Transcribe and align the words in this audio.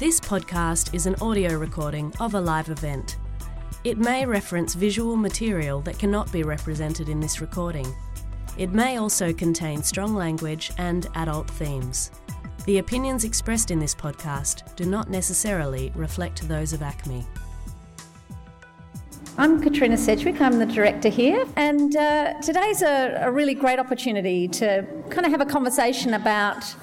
This 0.00 0.18
podcast 0.18 0.94
is 0.94 1.04
an 1.04 1.14
audio 1.16 1.58
recording 1.58 2.10
of 2.20 2.32
a 2.32 2.40
live 2.40 2.70
event. 2.70 3.18
It 3.84 3.98
may 3.98 4.24
reference 4.24 4.72
visual 4.72 5.14
material 5.14 5.82
that 5.82 5.98
cannot 5.98 6.32
be 6.32 6.42
represented 6.42 7.10
in 7.10 7.20
this 7.20 7.42
recording. 7.42 7.86
It 8.56 8.72
may 8.72 8.96
also 8.96 9.30
contain 9.30 9.82
strong 9.82 10.14
language 10.14 10.72
and 10.78 11.06
adult 11.16 11.50
themes. 11.50 12.12
The 12.64 12.78
opinions 12.78 13.24
expressed 13.24 13.70
in 13.70 13.78
this 13.78 13.94
podcast 13.94 14.74
do 14.74 14.86
not 14.86 15.10
necessarily 15.10 15.92
reflect 15.94 16.48
those 16.48 16.72
of 16.72 16.80
ACMI. 16.80 17.22
I'm 19.36 19.62
Katrina 19.62 19.98
Sedgwick, 19.98 20.40
I'm 20.40 20.58
the 20.58 20.64
director 20.64 21.10
here, 21.10 21.44
and 21.56 21.94
uh, 21.94 22.40
today's 22.40 22.80
a, 22.80 23.18
a, 23.20 23.30
really 23.30 23.54
great 23.54 23.78
opportunity 23.78 24.48
to 24.48 24.86
kind 25.10 25.26
of 25.26 25.32
have 25.32 25.42
a 25.42 25.46
conversation 25.46 26.14
about 26.14 26.74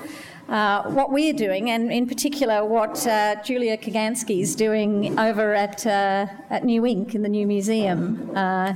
uh, 0.49 0.83
what 0.83 1.11
we're 1.11 1.33
doing, 1.33 1.69
and 1.69 1.91
in 1.91 2.07
particular 2.07 2.63
what 2.63 3.05
uh, 3.05 3.35
Julia 3.43 3.77
Kaganskiy 3.77 4.41
is 4.41 4.55
doing 4.55 5.17
over 5.19 5.53
at, 5.53 5.85
uh, 5.85 6.27
at 6.49 6.63
New 6.63 6.83
Inc. 6.83 7.15
in 7.15 7.21
the 7.21 7.29
new 7.29 7.45
museum 7.45 8.31
uh, 8.35 8.73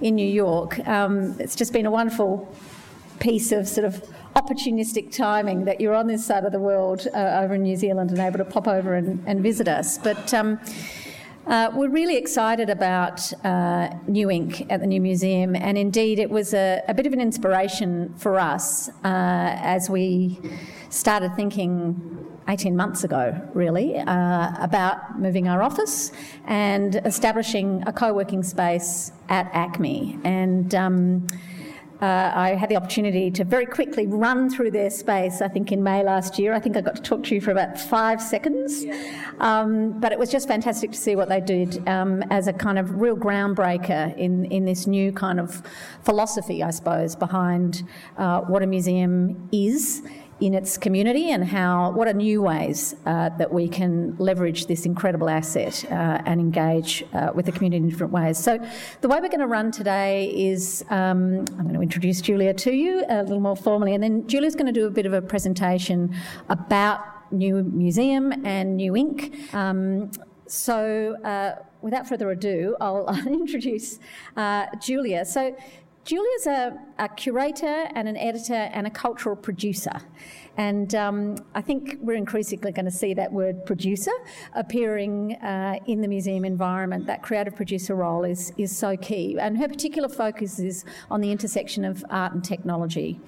in 0.00 0.16
New 0.16 0.26
York. 0.26 0.86
Um, 0.86 1.36
it's 1.38 1.54
just 1.54 1.72
been 1.72 1.86
a 1.86 1.90
wonderful 1.90 2.52
piece 3.20 3.52
of 3.52 3.68
sort 3.68 3.84
of 3.84 4.02
opportunistic 4.34 5.14
timing 5.14 5.64
that 5.66 5.80
you're 5.80 5.94
on 5.94 6.06
this 6.06 6.24
side 6.24 6.44
of 6.44 6.52
the 6.52 6.58
world 6.58 7.06
uh, 7.14 7.40
over 7.42 7.54
in 7.54 7.62
New 7.62 7.76
Zealand 7.76 8.10
and 8.10 8.18
able 8.18 8.38
to 8.38 8.44
pop 8.44 8.66
over 8.66 8.94
and, 8.94 9.22
and 9.26 9.42
visit 9.42 9.68
us. 9.68 9.98
But 9.98 10.34
um, 10.34 10.58
uh, 11.46 11.70
we're 11.74 11.88
really 11.88 12.16
excited 12.16 12.70
about 12.70 13.32
uh, 13.44 13.90
New 14.06 14.28
Inc 14.28 14.66
at 14.70 14.80
the 14.80 14.86
New 14.86 15.00
Museum, 15.00 15.56
and 15.56 15.76
indeed, 15.76 16.18
it 16.18 16.30
was 16.30 16.54
a, 16.54 16.82
a 16.86 16.94
bit 16.94 17.06
of 17.06 17.12
an 17.12 17.20
inspiration 17.20 18.14
for 18.16 18.38
us 18.38 18.88
uh, 18.88 18.92
as 19.04 19.90
we 19.90 20.38
started 20.88 21.34
thinking 21.34 22.28
18 22.48 22.76
months 22.76 23.02
ago, 23.02 23.40
really, 23.54 23.96
uh, 23.98 24.52
about 24.60 25.18
moving 25.18 25.48
our 25.48 25.62
office 25.62 26.12
and 26.44 26.96
establishing 27.04 27.82
a 27.86 27.92
co 27.92 28.12
working 28.12 28.42
space 28.42 29.10
at 29.28 29.52
ACMI. 29.52 30.20
And 30.24 30.74
um, 30.74 31.26
uh, 32.02 32.32
I 32.34 32.56
had 32.56 32.68
the 32.68 32.74
opportunity 32.74 33.30
to 33.30 33.44
very 33.44 33.64
quickly 33.64 34.08
run 34.08 34.50
through 34.50 34.72
their 34.72 34.90
space, 34.90 35.40
I 35.40 35.46
think 35.46 35.70
in 35.70 35.84
May 35.84 36.02
last 36.02 36.36
year. 36.36 36.52
I 36.52 36.58
think 36.58 36.76
I 36.76 36.80
got 36.80 36.96
to 36.96 37.02
talk 37.02 37.22
to 37.24 37.34
you 37.36 37.40
for 37.40 37.52
about 37.52 37.78
five 37.78 38.20
seconds. 38.20 38.84
Um, 39.38 40.00
but 40.00 40.10
it 40.10 40.18
was 40.18 40.28
just 40.28 40.48
fantastic 40.48 40.90
to 40.90 40.98
see 40.98 41.14
what 41.14 41.28
they 41.28 41.40
did 41.40 41.86
um, 41.88 42.22
as 42.24 42.48
a 42.48 42.52
kind 42.52 42.76
of 42.76 43.00
real 43.00 43.16
groundbreaker 43.16 44.16
in, 44.18 44.46
in 44.46 44.64
this 44.64 44.88
new 44.88 45.12
kind 45.12 45.38
of 45.38 45.62
philosophy, 46.02 46.60
I 46.60 46.70
suppose, 46.70 47.14
behind 47.14 47.84
uh, 48.16 48.40
what 48.40 48.64
a 48.64 48.66
museum 48.66 49.48
is 49.52 50.02
in 50.42 50.54
its 50.54 50.76
community 50.76 51.30
and 51.30 51.44
how 51.44 51.92
what 51.92 52.08
are 52.08 52.12
new 52.12 52.42
ways 52.42 52.96
uh, 53.06 53.28
that 53.38 53.52
we 53.52 53.68
can 53.68 54.16
leverage 54.18 54.66
this 54.66 54.84
incredible 54.84 55.30
asset 55.30 55.84
uh, 55.84 56.20
and 56.26 56.40
engage 56.40 57.04
uh, 57.12 57.30
with 57.32 57.46
the 57.46 57.52
community 57.52 57.76
in 57.76 57.88
different 57.88 58.12
ways. 58.12 58.36
So 58.38 58.58
the 59.02 59.08
way 59.08 59.20
we're 59.20 59.28
going 59.28 59.38
to 59.38 59.46
run 59.46 59.70
today 59.70 60.32
is 60.34 60.84
um, 60.90 61.44
I'm 61.58 61.62
going 61.62 61.74
to 61.74 61.80
introduce 61.80 62.20
Julia 62.20 62.52
to 62.54 62.72
you 62.72 63.04
a 63.08 63.22
little 63.22 63.40
more 63.40 63.54
formally, 63.54 63.94
and 63.94 64.02
then 64.02 64.26
Julia's 64.26 64.56
going 64.56 64.66
to 64.66 64.72
do 64.72 64.86
a 64.88 64.90
bit 64.90 65.06
of 65.06 65.12
a 65.12 65.22
presentation 65.22 66.12
about 66.48 67.32
New 67.32 67.62
Museum 67.62 68.44
and 68.44 68.76
New 68.76 68.94
Inc. 68.94 69.54
Um, 69.54 70.10
so 70.46 71.16
uh, 71.24 71.62
without 71.82 72.08
further 72.08 72.30
ado, 72.30 72.76
I'll, 72.80 73.08
introduce 73.26 74.00
uh, 74.36 74.66
Julia. 74.80 75.24
So 75.24 75.56
Julia's 76.04 76.46
a, 76.46 76.78
a, 76.98 77.08
curator 77.08 77.88
and 77.94 78.08
an 78.08 78.16
editor 78.16 78.54
and 78.72 78.86
a 78.86 78.90
cultural 78.90 79.36
producer. 79.36 80.00
And 80.56 80.94
um, 80.94 81.36
I 81.54 81.60
think 81.60 81.96
we're 82.00 82.16
increasingly 82.16 82.72
going 82.72 82.86
to 82.86 82.90
see 82.90 83.14
that 83.14 83.32
word 83.32 83.64
producer 83.64 84.10
appearing 84.54 85.34
uh, 85.36 85.78
in 85.86 86.00
the 86.00 86.08
museum 86.08 86.44
environment. 86.44 87.06
That 87.06 87.22
creative 87.22 87.54
producer 87.54 87.94
role 87.94 88.24
is, 88.24 88.52
is 88.58 88.76
so 88.76 88.96
key. 88.96 89.38
And 89.38 89.56
her 89.58 89.68
particular 89.68 90.08
focus 90.08 90.58
is 90.58 90.84
on 91.10 91.20
the 91.20 91.30
intersection 91.30 91.84
of 91.84 92.04
art 92.10 92.32
and 92.32 92.44
technology. 92.44 93.20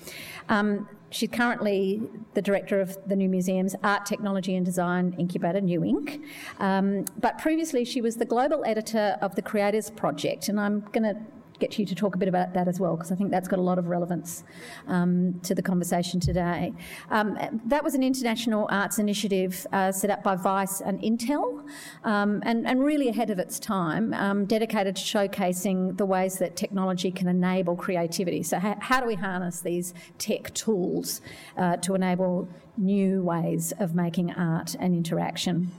Um, 0.48 0.88
She's 1.14 1.30
currently 1.30 2.02
the 2.34 2.42
director 2.42 2.80
of 2.80 2.98
the 3.06 3.14
New 3.14 3.28
Museum's 3.28 3.76
Art, 3.84 4.04
Technology 4.04 4.56
and 4.56 4.66
Design 4.66 5.14
Incubator, 5.16 5.60
New 5.60 5.82
Inc. 5.82 6.20
Um, 6.58 7.04
but 7.20 7.38
previously, 7.38 7.84
she 7.84 8.00
was 8.00 8.16
the 8.16 8.24
global 8.24 8.64
editor 8.64 9.16
of 9.22 9.36
the 9.36 9.42
Creators 9.42 9.90
Project, 9.90 10.48
and 10.48 10.58
I'm 10.58 10.80
going 10.90 11.04
to 11.04 11.16
get 11.59 11.78
you 11.78 11.87
to 11.87 11.94
talk 11.94 12.15
a 12.15 12.19
bit 12.19 12.28
about 12.28 12.54
that 12.54 12.69
as 12.69 12.81
well, 12.81 12.97
because 12.97 13.12
I 13.12 13.15
think 13.15 13.31
that's 13.31 13.48
got 13.48 13.59
a 13.59 13.62
lot 13.62 13.78
of 13.78 13.88
relevance 13.88 14.44
um, 14.87 15.41
to 15.42 15.54
the 15.54 15.62
conversation 15.62 16.20
today. 16.20 16.72
Um, 17.10 17.60
that 17.66 17.84
was 17.84 17.94
an 17.94 18.03
international 18.03 18.69
arts 18.70 18.98
initiative 18.98 19.66
uh, 19.72 19.93
set 19.93 20.10
up 20.10 20.22
by 20.22 20.37
Vice 20.37 20.81
and 20.81 21.00
Intel, 21.00 21.64
um, 22.04 22.43
and, 22.44 22.66
and, 22.66 22.84
really 22.84 23.09
ahead 23.09 23.31
of 23.31 23.38
its 23.38 23.59
time, 23.59 24.12
um, 24.14 24.44
dedicated 24.44 24.97
to 24.97 25.03
showcasing 25.03 25.97
the 25.97 26.04
ways 26.04 26.38
that 26.38 26.56
technology 26.56 27.10
can 27.10 27.28
enable 27.28 27.76
creativity. 27.76 28.43
So, 28.43 28.59
ha- 28.59 28.76
how 28.81 29.00
do 29.00 29.06
we 29.06 29.14
harness 29.14 29.60
these 29.60 29.94
tech 30.19 30.53
tools 30.54 31.20
uh, 31.56 31.76
to 31.78 31.94
enable 31.94 32.48
new 32.76 33.22
ways 33.22 33.72
of 33.78 33.94
making 33.94 34.32
art 34.32 34.75
and 34.78 34.94
interaction? 34.94 35.70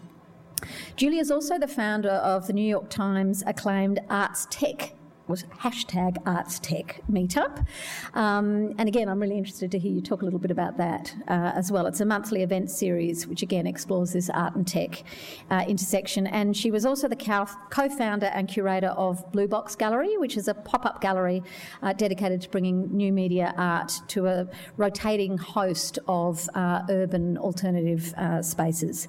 Julia 0.96 1.22
is 1.22 1.32
also 1.32 1.60
the 1.60 1.68
founder 1.68 2.10
of 2.10 2.48
the 2.48 2.54
New 2.54 2.68
York 2.68 2.90
Times 2.90 3.44
acclaimed 3.46 4.00
Arts 4.10 4.48
Tech 4.50 4.94
was 5.28 5.44
hashtag 5.60 6.18
Arts 6.26 6.60
Tech 6.60 7.02
Meetup. 7.12 7.66
Um, 8.14 8.74
and 8.78 8.88
again, 8.88 9.10
I'm 9.10 9.20
really 9.20 9.38
interested 9.38 9.72
to 9.72 9.80
hear 9.80 9.92
you 9.92 10.02
talk 10.02 10.22
a 10.22 10.26
little 10.26 10.40
bit 10.40 10.52
about 10.52 10.78
that 10.78 11.16
uh, 11.28 11.52
as 11.56 11.72
well. 11.72 11.88
It's 11.88 12.02
a 12.02 12.06
monthly 12.06 12.44
event 12.44 12.70
series 12.70 13.28
which 13.28 13.42
again 13.42 13.66
explores 13.66 14.14
this 14.14 14.30
art 14.30 14.56
and 14.56 14.68
tech 14.68 15.04
uh, 15.50 15.64
intersection. 15.68 16.28
And 16.28 16.56
she 16.56 16.72
was 16.72 16.86
also 16.86 17.08
the 17.08 17.16
co 17.16 17.90
founder 17.90 18.28
and 18.28 18.48
curator 18.48 18.90
of 18.90 19.32
Blue 19.32 19.48
Box 19.48 19.76
Gallery, 19.76 20.18
which 20.18 20.38
is 20.38 20.48
a 20.48 20.54
pop 20.54 20.86
up 20.86 21.02
gallery 21.02 21.44
uh, 21.82 21.94
dedicated 21.94 22.42
to 22.42 22.50
bringing 22.50 22.96
new 22.96 23.12
media 23.12 23.54
art 23.58 23.94
to 24.10 24.28
a 24.28 24.48
rotating 24.78 25.38
host 25.38 26.00
of 26.08 26.48
uh, 26.54 26.84
urban 26.90 27.38
alternative 27.38 28.14
uh, 28.18 28.42
spaces. 28.42 29.08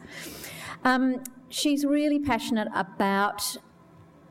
Um, 0.84 1.22
she's 1.48 1.84
really 1.84 2.18
passionate 2.18 2.68
about 2.74 3.56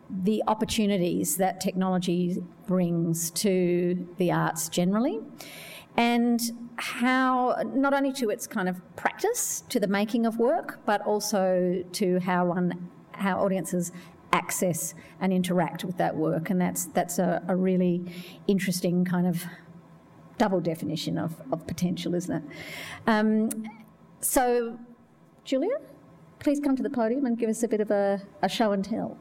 the 0.09 0.43
opportunities 0.47 1.37
that 1.37 1.59
technology 1.59 2.43
brings 2.67 3.31
to 3.31 4.07
the 4.17 4.31
arts 4.31 4.69
generally, 4.69 5.19
and 5.97 6.41
how 6.77 7.55
not 7.73 7.93
only 7.93 8.11
to 8.13 8.29
its 8.29 8.47
kind 8.47 8.67
of 8.67 8.81
practice, 8.95 9.63
to 9.69 9.79
the 9.79 9.87
making 9.87 10.25
of 10.25 10.37
work, 10.37 10.79
but 10.85 11.01
also 11.01 11.83
to 11.93 12.19
how 12.19 12.45
one 12.45 12.89
how 13.11 13.39
audiences 13.39 13.91
access 14.33 14.93
and 15.21 15.31
interact 15.31 15.85
with 15.85 15.97
that 15.97 16.15
work, 16.15 16.49
and 16.49 16.59
that's 16.59 16.85
that's 16.87 17.19
a, 17.19 17.41
a 17.47 17.55
really 17.55 18.03
interesting 18.47 19.05
kind 19.05 19.25
of 19.25 19.45
double 20.37 20.59
definition 20.59 21.17
of, 21.17 21.41
of 21.51 21.65
potential, 21.65 22.13
isn't 22.13 22.43
it? 22.43 22.43
Um, 23.07 23.49
so, 24.19 24.77
Julia, 25.43 25.77
please 26.39 26.59
come 26.59 26.75
to 26.75 26.83
the 26.83 26.89
podium 26.89 27.25
and 27.25 27.37
give 27.37 27.49
us 27.49 27.63
a 27.63 27.67
bit 27.67 27.79
of 27.79 27.91
a, 27.91 28.21
a 28.41 28.49
show 28.49 28.71
and 28.71 28.83
tell. 28.83 29.17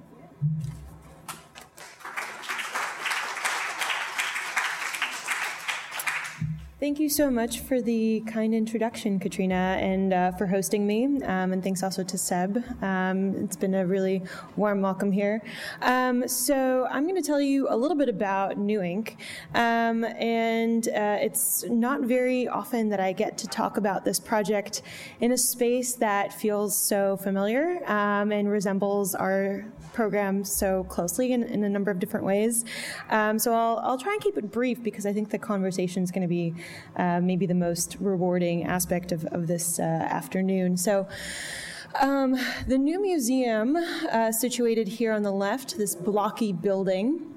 Thank 6.84 7.00
you 7.00 7.08
so 7.08 7.30
much 7.30 7.60
for 7.60 7.80
the 7.80 8.20
kind 8.26 8.54
introduction, 8.54 9.18
Katrina, 9.18 9.78
and 9.80 10.12
uh, 10.12 10.32
for 10.32 10.46
hosting 10.46 10.86
me. 10.86 11.06
Um, 11.22 11.54
and 11.54 11.64
thanks 11.64 11.82
also 11.82 12.04
to 12.04 12.18
Seb. 12.18 12.62
Um, 12.82 13.34
it's 13.36 13.56
been 13.56 13.74
a 13.74 13.86
really 13.86 14.20
warm 14.56 14.82
welcome 14.82 15.10
here. 15.10 15.40
Um, 15.80 16.28
so, 16.28 16.86
I'm 16.90 17.04
going 17.04 17.16
to 17.16 17.26
tell 17.26 17.40
you 17.40 17.68
a 17.70 17.74
little 17.74 17.96
bit 17.96 18.10
about 18.10 18.58
New 18.58 18.80
Inc. 18.80 19.16
Um, 19.54 20.04
and 20.04 20.86
uh, 20.88 21.16
it's 21.22 21.64
not 21.70 22.02
very 22.02 22.48
often 22.48 22.90
that 22.90 23.00
I 23.00 23.14
get 23.14 23.38
to 23.38 23.48
talk 23.48 23.78
about 23.78 24.04
this 24.04 24.20
project 24.20 24.82
in 25.22 25.32
a 25.32 25.38
space 25.38 25.94
that 25.94 26.34
feels 26.34 26.76
so 26.76 27.16
familiar 27.16 27.80
um, 27.90 28.30
and 28.30 28.50
resembles 28.50 29.14
our 29.14 29.64
program 29.94 30.44
so 30.44 30.84
closely 30.84 31.32
in, 31.32 31.42
in, 31.44 31.64
a 31.64 31.68
number 31.68 31.90
of 31.90 31.98
different 31.98 32.26
ways. 32.26 32.64
Um, 33.08 33.38
so, 33.38 33.54
I'll, 33.54 33.78
I'll 33.78 33.98
try 33.98 34.12
and 34.12 34.20
keep 34.20 34.36
it 34.36 34.50
brief 34.50 34.82
because 34.82 35.06
I 35.06 35.12
think 35.14 35.30
the 35.30 35.38
conversation 35.38 36.02
is 36.02 36.10
going 36.10 36.22
to 36.22 36.28
be 36.28 36.54
uh, 36.96 37.20
maybe 37.20 37.46
the 37.46 37.54
most 37.54 37.96
rewarding 38.00 38.64
aspect 38.64 39.12
of, 39.12 39.24
of 39.26 39.46
this 39.46 39.78
uh, 39.78 39.82
afternoon. 39.82 40.76
So, 40.76 41.08
um, 42.00 42.36
the 42.66 42.76
new 42.76 43.00
museum, 43.00 43.76
uh, 43.76 44.32
situated 44.32 44.88
here 44.88 45.12
on 45.12 45.22
the 45.22 45.30
left, 45.30 45.78
this 45.78 45.94
blocky 45.94 46.52
building, 46.52 47.33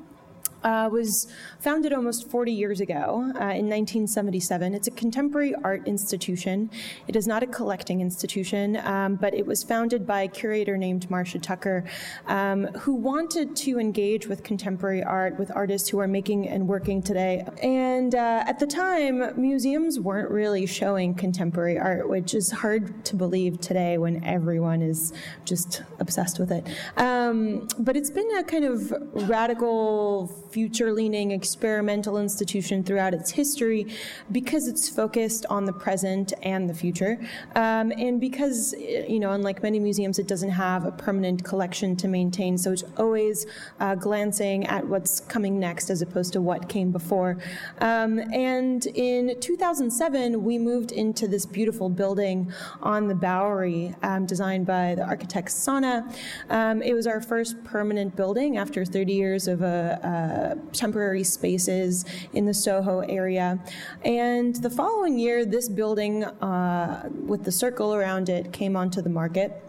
uh, 0.68 0.90
was 0.90 1.28
founded 1.60 1.94
almost 1.94 2.30
40 2.30 2.52
years 2.52 2.82
ago 2.82 3.24
uh, 3.36 3.56
in 3.62 3.68
1977. 3.72 4.74
It's 4.74 4.88
a 4.88 4.92
contemporary 4.92 5.56
art 5.64 5.88
institution. 5.88 6.70
It 7.08 7.16
is 7.16 7.26
not 7.26 7.42
a 7.42 7.48
collecting 7.48 8.02
institution, 8.02 8.76
um, 8.78 9.16
but 9.16 9.34
it 9.34 9.46
was 9.46 9.64
founded 9.64 10.06
by 10.06 10.24
a 10.24 10.28
curator 10.28 10.78
named 10.78 11.10
Marcia 11.10 11.40
Tucker, 11.40 11.86
um, 12.28 12.66
who 12.82 12.96
wanted 12.96 13.56
to 13.56 13.80
engage 13.80 14.28
with 14.28 14.44
contemporary 14.44 15.04
art, 15.04 15.40
with 15.40 15.52
artists 15.56 15.88
who 15.88 16.00
are 16.00 16.08
making 16.08 16.50
and 16.50 16.68
working 16.68 17.02
today. 17.02 17.46
And 17.64 18.14
uh, 18.14 18.44
at 18.46 18.60
the 18.60 18.68
time, 18.68 19.40
museums 19.40 20.02
weren't 20.02 20.30
really 20.30 20.66
showing 20.66 21.14
contemporary 21.14 21.80
art, 21.80 22.10
which 22.10 22.34
is 22.34 22.52
hard 22.52 23.06
to 23.06 23.16
believe 23.16 23.62
today 23.62 23.98
when 23.98 24.22
everyone 24.26 24.82
is 24.82 25.14
just 25.46 25.84
obsessed 26.00 26.40
with 26.40 26.52
it. 26.52 26.68
Um, 26.98 27.70
but 27.80 27.96
it's 27.96 28.10
been 28.10 28.30
a 28.38 28.44
kind 28.44 28.66
of 28.66 28.94
radical 29.30 30.28
future 30.58 30.92
leaning 30.92 31.30
experimental 31.30 32.18
institution 32.18 32.84
throughout 32.84 33.14
its 33.14 33.30
history 33.30 33.86
because 34.32 34.68
it's 34.68 34.90
focused 34.90 35.46
on 35.52 35.66
the 35.66 35.72
present 35.72 36.34
and 36.42 36.68
the 36.68 36.74
future. 36.74 37.20
Um, 37.54 37.92
and 37.92 38.20
because, 38.20 38.74
you 38.74 39.20
know, 39.20 39.34
unlike 39.34 39.62
many 39.62 39.80
museums, 39.80 40.18
it 40.18 40.28
doesn't 40.28 40.50
have 40.50 40.84
a 40.86 40.92
permanent 40.92 41.44
collection 41.44 41.96
to 41.98 42.08
maintain. 42.08 42.58
So 42.58 42.72
it's 42.72 42.84
always 42.98 43.46
uh, 43.80 43.94
glancing 43.94 44.66
at 44.66 44.84
what's 44.84 45.20
coming 45.20 45.60
next 45.60 45.92
as 45.92 46.02
opposed 46.02 46.34
to 46.34 46.42
what 46.42 46.68
came 46.68 46.92
before. 46.92 47.38
Um, 47.80 48.18
and 48.34 48.84
in 48.96 49.40
2007, 49.40 50.44
we 50.44 50.58
moved 50.58 50.92
into 50.92 51.28
this 51.28 51.46
beautiful 51.46 51.88
building 51.88 52.52
on 52.82 53.08
the 53.08 53.14
Bowery, 53.14 53.94
um, 54.02 54.26
designed 54.26 54.66
by 54.66 54.96
the 54.96 55.04
architect 55.04 55.50
SANAA. 55.50 56.12
Um, 56.50 56.82
it 56.82 56.96
was 56.96 57.06
our 57.06 57.22
first 57.22 57.64
permanent 57.64 58.16
building 58.16 58.58
after 58.58 58.84
30 58.84 59.14
years 59.14 59.48
of 59.48 59.62
a, 59.62 60.00
a 60.02 60.37
temporary 60.74 61.24
spaces 61.24 62.06
in 62.34 62.46
the 62.46 62.54
Soho 62.54 63.00
area. 63.02 63.60
And 64.04 64.56
the 64.56 64.70
following 64.70 65.18
year, 65.18 65.46
this 65.46 65.70
building 65.70 66.24
uh, 66.24 67.10
with 67.10 67.44
the 67.44 67.52
circle 67.52 67.94
around 67.94 68.30
it 68.30 68.52
came 68.52 68.76
onto 68.76 69.02
the 69.02 69.10
market 69.10 69.64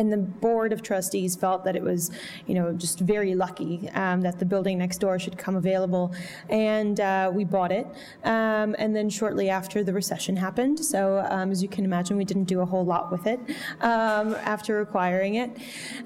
and 0.00 0.12
the 0.12 0.16
board 0.16 0.72
of 0.72 0.82
trustees 0.82 1.36
felt 1.36 1.64
that 1.64 1.76
it 1.76 1.82
was, 1.82 2.10
you 2.46 2.54
know, 2.54 2.72
just 2.72 3.00
very 3.00 3.34
lucky 3.34 3.88
um, 3.90 4.22
that 4.22 4.38
the 4.38 4.44
building 4.44 4.78
next 4.78 4.98
door 4.98 5.18
should 5.18 5.36
come 5.36 5.56
available, 5.56 6.14
and 6.48 7.00
uh, 7.00 7.30
we 7.32 7.44
bought 7.44 7.70
it. 7.70 7.86
Um, 8.24 8.74
and 8.78 8.96
then 8.96 9.10
shortly 9.10 9.50
after, 9.50 9.84
the 9.84 9.92
recession 9.92 10.36
happened. 10.36 10.82
So 10.84 11.26
um, 11.28 11.50
as 11.50 11.62
you 11.62 11.68
can 11.68 11.84
imagine, 11.84 12.16
we 12.16 12.24
didn't 12.24 12.44
do 12.44 12.60
a 12.60 12.66
whole 12.66 12.84
lot 12.84 13.12
with 13.12 13.26
it 13.26 13.40
um, 13.80 14.34
after 14.36 14.80
acquiring 14.80 15.34
it, 15.34 15.50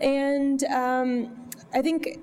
and 0.00 0.64
um, 0.64 1.48
I 1.72 1.82
think 1.82 2.18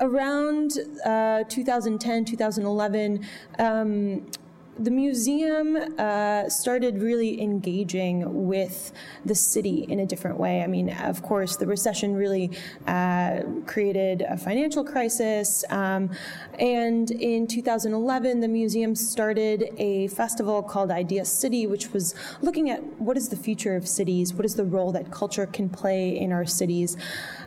around 0.00 0.78
uh, 1.04 1.44
2010, 1.48 2.24
2011, 2.24 3.26
um, 3.58 4.26
the 4.78 4.90
museum 4.90 5.76
uh, 5.98 6.48
started 6.48 7.00
really 7.00 7.40
engaging 7.40 8.46
with 8.46 8.92
the 9.24 9.34
city 9.34 9.86
in 9.88 10.00
a 10.00 10.06
different 10.06 10.38
way. 10.38 10.62
I 10.62 10.66
mean, 10.66 10.90
of 10.90 11.22
course, 11.22 11.56
the 11.56 11.66
recession 11.66 12.14
really 12.14 12.50
uh, 12.86 13.42
created 13.66 14.22
a 14.22 14.36
financial 14.36 14.84
crisis. 14.84 15.64
Um, 15.70 16.10
and 16.58 17.10
in 17.10 17.46
2011, 17.46 18.40
the 18.40 18.48
museum 18.48 18.94
started 18.94 19.72
a 19.78 20.08
festival 20.08 20.62
called 20.62 20.90
Idea 20.90 21.24
City, 21.24 21.66
which 21.66 21.92
was 21.92 22.14
looking 22.42 22.70
at 22.70 22.82
what 23.00 23.16
is 23.16 23.28
the 23.28 23.36
future 23.36 23.76
of 23.76 23.86
cities, 23.86 24.34
what 24.34 24.44
is 24.44 24.56
the 24.56 24.64
role 24.64 24.90
that 24.92 25.10
culture 25.10 25.46
can 25.46 25.68
play 25.68 26.18
in 26.18 26.32
our 26.32 26.44
cities. 26.44 26.96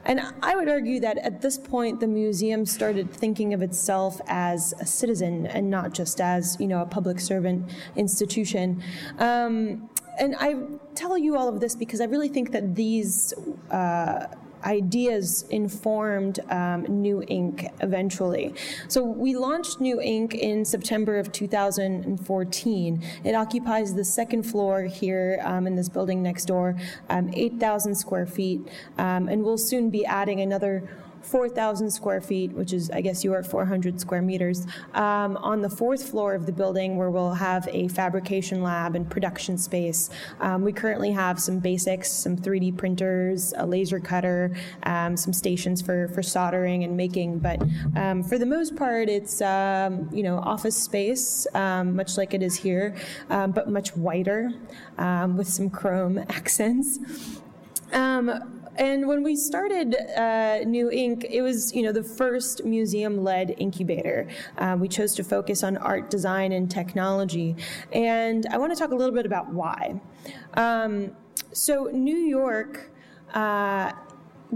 And 0.05 0.21
I 0.41 0.55
would 0.55 0.69
argue 0.69 1.01
that 1.01 1.17
at 1.17 1.41
this 1.41 1.57
point, 1.57 1.99
the 1.99 2.07
museum 2.07 2.65
started 2.65 3.11
thinking 3.11 3.53
of 3.53 3.61
itself 3.61 4.21
as 4.27 4.73
a 4.79 4.85
citizen 4.85 5.45
and 5.47 5.69
not 5.69 5.93
just 5.93 6.21
as, 6.21 6.55
you 6.59 6.67
know, 6.67 6.81
a 6.81 6.85
public 6.85 7.16
servant 7.19 7.69
institution. 7.95 8.83
Um, 9.19 9.89
and 10.19 10.35
I 10.39 10.55
tell 10.95 11.17
you 11.17 11.37
all 11.37 11.47
of 11.47 11.59
this 11.59 11.75
because 11.75 12.01
I 12.01 12.05
really 12.05 12.29
think 12.29 12.51
that 12.51 12.75
these 12.75 13.33
uh, 13.69 14.25
ideas 14.63 15.45
informed 15.49 16.39
um, 16.49 16.83
New 16.89 17.23
Inc. 17.29 17.71
eventually. 17.81 18.53
So 18.87 19.03
we 19.03 19.35
launched 19.35 19.79
New 19.79 19.97
Inc. 19.97 20.33
in 20.33 20.65
September 20.65 21.17
of 21.17 21.31
2014. 21.31 23.03
It 23.23 23.35
occupies 23.35 23.93
the 23.93 24.03
second 24.03 24.43
floor 24.43 24.83
here 24.83 25.39
um, 25.43 25.67
in 25.67 25.75
this 25.75 25.89
building 25.89 26.23
next 26.23 26.45
door, 26.45 26.75
um, 27.09 27.29
8,000 27.33 27.95
square 27.95 28.25
feet, 28.25 28.61
um, 28.97 29.29
and 29.29 29.43
we'll 29.43 29.57
soon 29.57 29.89
be 29.89 30.05
adding 30.05 30.41
another 30.41 30.89
4,000 31.27 31.91
square 31.91 32.21
feet, 32.21 32.53
which 32.53 32.71
is, 32.71 32.89
I 32.89 33.01
guess, 33.01 33.23
your 33.23 33.43
400 33.43 33.99
square 33.99 34.21
meters, 34.21 34.65
um, 34.93 35.35
on 35.37 35.61
the 35.61 35.69
fourth 35.69 36.09
floor 36.09 36.33
of 36.33 36.45
the 36.45 36.53
building 36.53 36.95
where 36.95 37.11
we'll 37.11 37.33
have 37.33 37.67
a 37.71 37.89
fabrication 37.89 38.63
lab 38.63 38.95
and 38.95 39.09
production 39.09 39.57
space. 39.57 40.09
Um, 40.39 40.61
we 40.61 40.71
currently 40.71 41.11
have 41.11 41.39
some 41.39 41.59
basics, 41.59 42.09
some 42.09 42.37
3D 42.37 42.77
printers, 42.77 43.53
a 43.57 43.65
laser 43.65 43.99
cutter, 43.99 44.55
um, 44.83 45.17
some 45.17 45.33
stations 45.33 45.81
for, 45.81 46.07
for 46.09 46.23
soldering 46.23 46.85
and 46.85 46.95
making, 46.95 47.39
but 47.39 47.61
um, 47.97 48.23
for 48.23 48.37
the 48.37 48.45
most 48.45 48.75
part, 48.77 49.09
it's, 49.09 49.41
um, 49.41 50.09
you 50.13 50.23
know, 50.23 50.37
office 50.37 50.77
space, 50.77 51.45
um, 51.53 51.95
much 51.95 52.17
like 52.17 52.33
it 52.33 52.41
is 52.41 52.55
here, 52.55 52.95
but 53.27 53.69
much 53.69 53.95
whiter 53.97 54.53
with 55.35 55.47
some 55.47 55.69
chrome 55.69 56.17
accents. 56.29 56.99
Um, 57.91 58.56
and 58.77 59.07
when 59.07 59.23
we 59.23 59.35
started 59.35 59.95
uh, 60.15 60.59
New 60.65 60.89
Inc, 60.89 61.25
it 61.29 61.41
was 61.41 61.73
you 61.73 61.83
know 61.83 61.91
the 61.91 62.03
first 62.03 62.63
museum-led 62.65 63.55
incubator. 63.57 64.27
Uh, 64.57 64.77
we 64.79 64.87
chose 64.87 65.15
to 65.15 65.23
focus 65.23 65.63
on 65.63 65.77
art, 65.77 66.09
design, 66.09 66.51
and 66.51 66.69
technology, 66.69 67.55
and 67.91 68.45
I 68.51 68.57
want 68.57 68.73
to 68.73 68.79
talk 68.79 68.91
a 68.91 68.95
little 68.95 69.15
bit 69.15 69.25
about 69.25 69.51
why. 69.51 69.99
Um, 70.53 71.11
so 71.53 71.89
New 71.91 72.17
York. 72.17 72.91
Uh, 73.33 73.91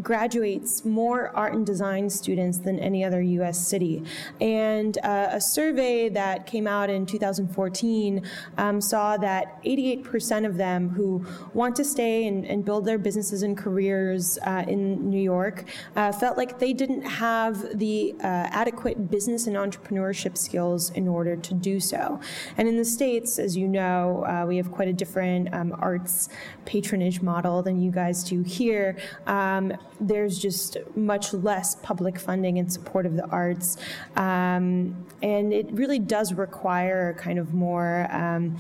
graduates 0.02 0.86
more 0.86 1.36
art 1.36 1.54
and 1.54 1.66
design 1.66 2.10
students 2.10 2.60
than 2.60 2.80
any 2.80 3.04
other 3.04 3.22
U.S. 3.22 3.68
city. 3.68 4.04
And 4.40 4.98
uh, 5.04 5.30
a 5.32 5.42
survey 5.42 6.10
that 6.10 6.46
came 6.48 6.68
out 6.68 6.90
in 6.90 7.06
2014 7.06 8.26
um, 8.58 8.80
saw 8.80 9.18
that 9.18 9.62
88% 9.64 10.46
of 10.46 10.58
them 10.58 10.90
who 10.90 11.26
want 11.54 11.76
to 11.76 11.84
stay 11.84 12.28
and, 12.28 12.46
and 12.46 12.64
build 12.64 12.86
their 12.86 12.98
businesses 12.98 13.44
and 13.44 13.58
careers 13.58 14.38
uh, 14.46 14.64
in 14.68 15.10
New 15.10 15.22
York 15.22 15.66
uh, 15.96 16.12
felt 16.12 16.38
like 16.38 16.60
they 16.60 16.74
didn't 16.74 17.04
have 17.04 17.78
the 17.78 18.16
uh, 18.20 18.48
adequate 18.52 19.12
business 19.12 19.48
and 19.48 19.56
entrepreneurship 19.56 20.38
skills 20.38 20.90
in 20.92 21.08
order 21.08 21.36
to 21.36 21.54
do 21.54 21.80
so. 21.80 22.20
And 22.58 22.68
in 22.68 22.78
the 22.78 22.86
States, 22.86 23.40
as 23.40 23.58
you 23.58 23.68
know, 23.68 24.26
uh, 24.26 24.46
we 24.48 24.58
have 24.58 24.72
quite 24.72 24.88
a 24.88 24.94
different 24.94 25.54
um, 25.54 25.76
arts 25.80 26.30
patronage 26.66 27.22
model 27.22 27.62
than 27.62 27.82
you 27.82 27.92
guys 27.92 28.24
do 28.24 28.42
here. 28.42 28.98
Um, 29.28 29.74
there's 30.00 30.40
just 30.40 30.78
much 30.96 31.34
less 31.34 31.76
public 31.76 32.20
funding 32.20 32.58
in 32.58 32.70
support 32.70 33.06
of 33.06 33.16
the 33.16 33.26
arts. 33.28 33.78
Um, 34.16 35.06
and 35.22 35.54
it 35.54 35.72
really 35.72 36.00
does 36.00 36.34
require 36.34 37.10
a 37.10 37.14
kind 37.14 37.38
of 37.38 37.54
more 37.54 38.08
um, 38.12 38.58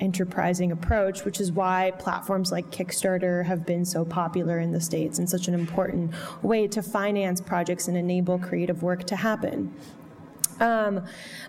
enterprising 0.00 0.72
approach, 0.72 1.24
which 1.24 1.40
is 1.40 1.52
why 1.52 1.92
platforms 1.98 2.50
like 2.50 2.70
Kickstarter 2.70 3.44
have 3.44 3.64
been 3.64 3.84
so 3.84 4.04
popular 4.04 4.58
in 4.58 4.72
the 4.72 4.80
States 4.80 5.18
and 5.18 5.30
such 5.30 5.46
an 5.46 5.54
important 5.54 6.12
way 6.42 6.66
to 6.66 6.82
finance 6.82 7.40
projects 7.40 7.86
and 7.86 7.96
enable 7.96 8.38
creative 8.38 8.82
work 8.82 9.04
to 9.04 9.16
happen. 9.16 9.72
Um, 10.62 11.04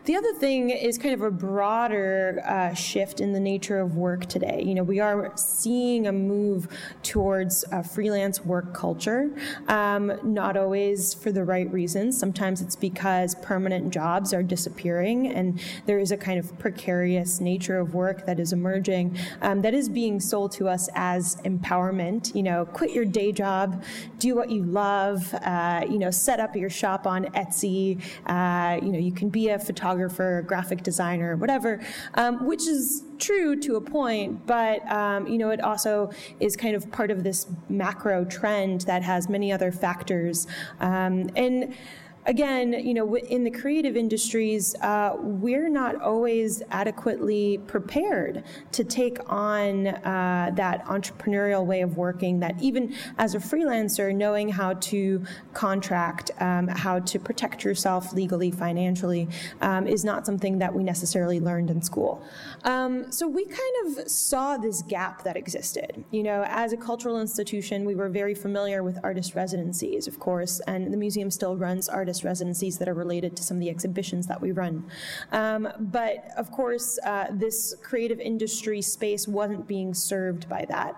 the 0.05 0.15
other 0.15 0.34
thing 0.34 0.72
is 0.72 0.98
kind 0.98 1.13
of 1.13 1.22
a 1.22 1.29
broader 1.32 2.41
uh, 2.46 2.74
shift 2.74 3.22
in 3.22 3.32
the 3.32 3.39
nature 3.39 3.79
of 3.79 3.96
work 3.96 4.25
today. 4.25 4.63
You 4.65 4.74
know, 4.74 4.84
we 4.84 5.00
are 5.00 5.32
seeing 5.36 6.08
a 6.08 6.12
move 6.12 6.67
towards 7.03 7.63
a 7.72 7.84
freelance 7.84 8.43
work 8.43 8.74
culture, 8.74 9.32
um, 9.67 10.20
not 10.24 10.58
always 10.58 11.13
for 11.13 11.32
the 11.32 11.43
right 11.43 11.72
reasons. 11.72 12.17
Sometimes 12.17 12.60
it's 12.60 12.75
because 12.75 13.36
permanent 13.36 13.93
jobs 13.93 14.34
are 14.34 14.41
disappearing 14.41 15.27
and 15.27 15.62
there 15.86 16.00
is 16.00 16.12
a 16.12 16.17
kind 16.17 16.39
of 16.39 16.58
precarious 16.58 17.39
nature 17.39 17.77
of 17.77 17.93
work 17.93 18.25
that 18.25 18.39
is 18.39 18.51
emerging 18.51 19.15
um, 19.41 19.62
that 19.62 19.75
is 19.75 19.89
being 19.89 20.20
sold 20.20 20.51
to 20.53 20.67
us 20.67 20.89
as 20.96 21.36
empowerment. 21.46 22.34
You 22.34 22.43
know, 22.43 22.65
quit 22.65 22.91
your 22.91 23.05
day 23.05 23.32
job, 23.32 23.84
do 24.17 24.36
what 24.36 24.50
you 24.50 24.63
love, 24.63 25.34
uh, 25.36 25.86
you 25.88 26.00
know, 26.00 26.10
set 26.10 26.39
up 26.39 26.55
your 26.55 26.72
shop 26.72 27.05
on 27.05 27.25
Etsy, 27.25 28.01
uh, 28.25 28.84
you 28.84 28.91
know, 28.91 29.03
you 29.04 29.12
can 29.12 29.30
be 29.30 29.50
a 29.50 29.60
photographer, 29.60 30.40
a 30.40 30.44
graphic 30.44 30.84
designer, 30.84 31.36
whatever, 31.36 31.82
um, 32.16 32.46
which 32.46 32.68
is 32.68 33.04
true 33.20 33.60
to 33.60 33.76
a 33.76 33.82
point, 33.82 34.46
but 34.46 34.86
um, 34.92 35.28
you 35.28 35.38
know 35.38 35.50
it 35.50 35.62
also 35.62 36.12
is 36.40 36.56
kind 36.56 36.76
of 36.76 36.92
part 36.92 37.12
of 37.12 37.24
this 37.24 37.48
macro 37.70 38.26
trend 38.26 38.82
that 38.82 39.04
has 39.04 39.30
many 39.30 39.52
other 39.52 39.72
factors. 39.72 40.48
Um, 40.80 41.30
and 41.36 41.76
again, 42.25 42.74
you 42.74 42.94
know, 42.94 43.15
in 43.15 43.44
the 43.44 43.51
creative 43.51 43.96
industries, 43.96 44.75
uh, 44.82 45.15
we're 45.20 45.70
not 45.70 46.01
always 46.01 46.62
adequately 46.72 47.60
prepared 47.68 48.44
to 48.72 48.84
take 48.84 49.18
on 49.32 49.88
uh, 49.88 50.51
that 50.56 50.86
entrepreneurial 50.86 51.65
way 51.65 51.82
of 51.82 51.98
working. 51.98 52.39
That 52.39 52.62
even 52.62 52.96
as 53.18 53.36
a 53.36 53.39
freelancer, 53.39 54.13
knowing 54.15 54.50
how 54.50 54.74
to 54.74 55.24
contract, 55.53 56.32
um, 56.39 56.68
how 56.68 57.00
to 57.00 57.20
protect 57.20 57.63
yourself 57.63 58.13
legally, 58.13 58.51
financially, 58.51 59.27
um, 59.62 59.88
is 59.88 60.03
not 60.03 60.25
something 60.25 60.60
that 60.60 60.74
we 60.74 60.84
necessarily 60.84 61.39
learned 61.39 61.70
in 61.70 61.82
school. 61.82 62.24
Um, 62.63 63.12
so 63.12 63.27
we 63.27 63.46
kind 63.46 63.75
of 63.86 64.10
saw 64.10 64.58
this 64.58 64.82
gap 64.84 65.24
that 65.24 65.36
existed. 65.36 66.03
You 66.12 66.24
know, 66.24 66.44
as 66.48 66.74
a 66.74 66.77
cultural 66.77 67.20
institution, 67.20 67.86
we 67.86 67.96
were 67.96 68.10
very 68.10 68.36
familiar 68.36 68.84
with 68.84 68.98
artist 69.03 69.36
residencies, 69.36 70.08
of 70.08 70.20
course, 70.20 70.62
and 70.68 70.92
the 70.94 70.98
museum 70.98 71.30
still 71.32 71.58
runs 71.58 71.89
artist 71.89 72.12
artist 72.13 72.24
residencies 72.24 72.77
that 72.77 72.88
are 72.88 72.93
related 72.93 73.36
to 73.36 73.41
some 73.41 73.58
of 73.58 73.62
the 73.62 73.70
exhibitions 73.70 74.27
that 74.27 74.39
we 74.39 74.51
run. 74.51 74.84
Um, 75.32 75.67
but 75.79 76.25
of 76.38 76.51
course, 76.51 77.00
uh, 77.03 77.27
this 77.32 77.75
creative 77.82 78.20
industry 78.20 78.84
space 78.84 79.27
wasn't 79.27 79.67
being 79.67 79.96
served 79.96 80.48
by 80.48 80.65
that. 80.70 80.96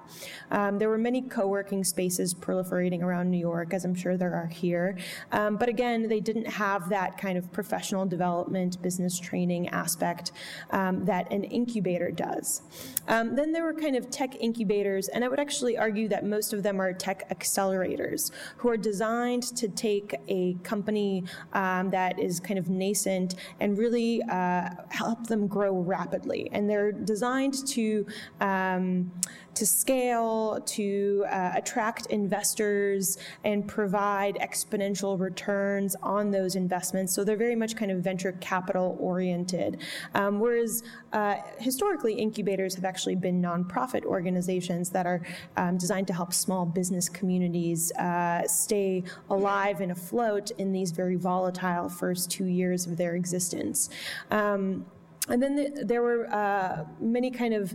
Um, 0.51 0.77
there 0.77 0.89
were 0.89 0.97
many 0.97 1.21
co 1.21 1.47
working 1.47 1.85
spaces 1.85 2.33
proliferating 2.33 3.01
around 3.01 3.31
New 3.31 3.39
York, 3.51 3.73
as 3.73 3.85
I'm 3.85 3.95
sure 3.95 4.17
there 4.17 4.33
are 4.33 4.47
here. 4.47 4.97
Um, 5.31 5.55
but 5.55 5.69
again, 5.69 6.09
they 6.09 6.19
didn't 6.19 6.47
have 6.47 6.89
that 6.89 7.17
kind 7.17 7.37
of 7.37 7.49
professional 7.53 8.05
development, 8.05 8.81
business 8.81 9.17
training 9.17 9.69
aspect 9.69 10.33
um, 10.71 11.05
that 11.05 11.31
an 11.31 11.45
incubator 11.45 12.11
does. 12.11 12.61
Um, 13.07 13.35
then 13.35 13.53
there 13.53 13.63
were 13.63 13.73
kind 13.73 13.95
of 13.95 14.09
tech 14.09 14.35
incubators, 14.35 15.07
and 15.07 15.23
I 15.23 15.29
would 15.29 15.39
actually 15.39 15.77
argue 15.77 16.09
that 16.09 16.25
most 16.25 16.51
of 16.51 16.61
them 16.61 16.81
are 16.81 16.91
tech 16.91 17.29
accelerators 17.29 18.31
who 18.57 18.67
are 18.69 18.77
designed 18.91 19.43
to 19.61 19.67
take 19.69 20.15
a 20.27 20.55
company 20.63 21.04
um, 21.53 21.89
that 21.91 22.19
is 22.19 22.39
kind 22.39 22.59
of 22.59 22.69
nascent 22.69 23.35
and 23.59 23.77
really 23.77 24.21
uh, 24.23 24.69
help 24.89 25.27
them 25.27 25.47
grow 25.47 25.73
rapidly. 25.73 26.49
And 26.51 26.69
they're 26.69 26.91
designed 26.91 27.65
to 27.67 28.05
um, 28.41 29.11
to 29.55 29.65
scale, 29.65 30.61
to 30.65 31.25
uh, 31.29 31.51
attract 31.55 32.07
investors, 32.07 33.17
and 33.43 33.67
provide 33.67 34.35
exponential 34.35 35.19
returns 35.19 35.95
on 36.03 36.31
those 36.31 36.55
investments. 36.55 37.13
So 37.13 37.23
they're 37.23 37.37
very 37.37 37.55
much 37.55 37.75
kind 37.75 37.91
of 37.91 37.99
venture 37.99 38.33
capital 38.33 38.97
oriented. 38.99 39.81
Um, 40.13 40.39
whereas 40.39 40.83
uh, 41.13 41.35
historically, 41.57 42.13
incubators 42.13 42.75
have 42.75 42.85
actually 42.85 43.15
been 43.15 43.41
nonprofit 43.41 44.03
organizations 44.05 44.89
that 44.91 45.05
are 45.05 45.21
um, 45.57 45.77
designed 45.77 46.07
to 46.07 46.13
help 46.13 46.33
small 46.33 46.65
business 46.65 47.09
communities 47.09 47.91
uh, 47.93 48.47
stay 48.47 49.03
alive 49.29 49.81
and 49.81 49.91
afloat 49.91 50.51
in 50.57 50.71
these 50.71 50.91
very 50.91 51.15
volatile 51.15 51.89
first 51.89 52.29
two 52.29 52.45
years 52.45 52.85
of 52.85 52.97
their 52.97 53.15
existence. 53.15 53.89
Um, 54.31 54.85
and 55.27 55.41
then 55.41 55.55
the, 55.55 55.83
there 55.83 56.01
were 56.01 56.31
uh, 56.33 56.85
many 56.99 57.31
kind 57.31 57.53
of 57.53 57.73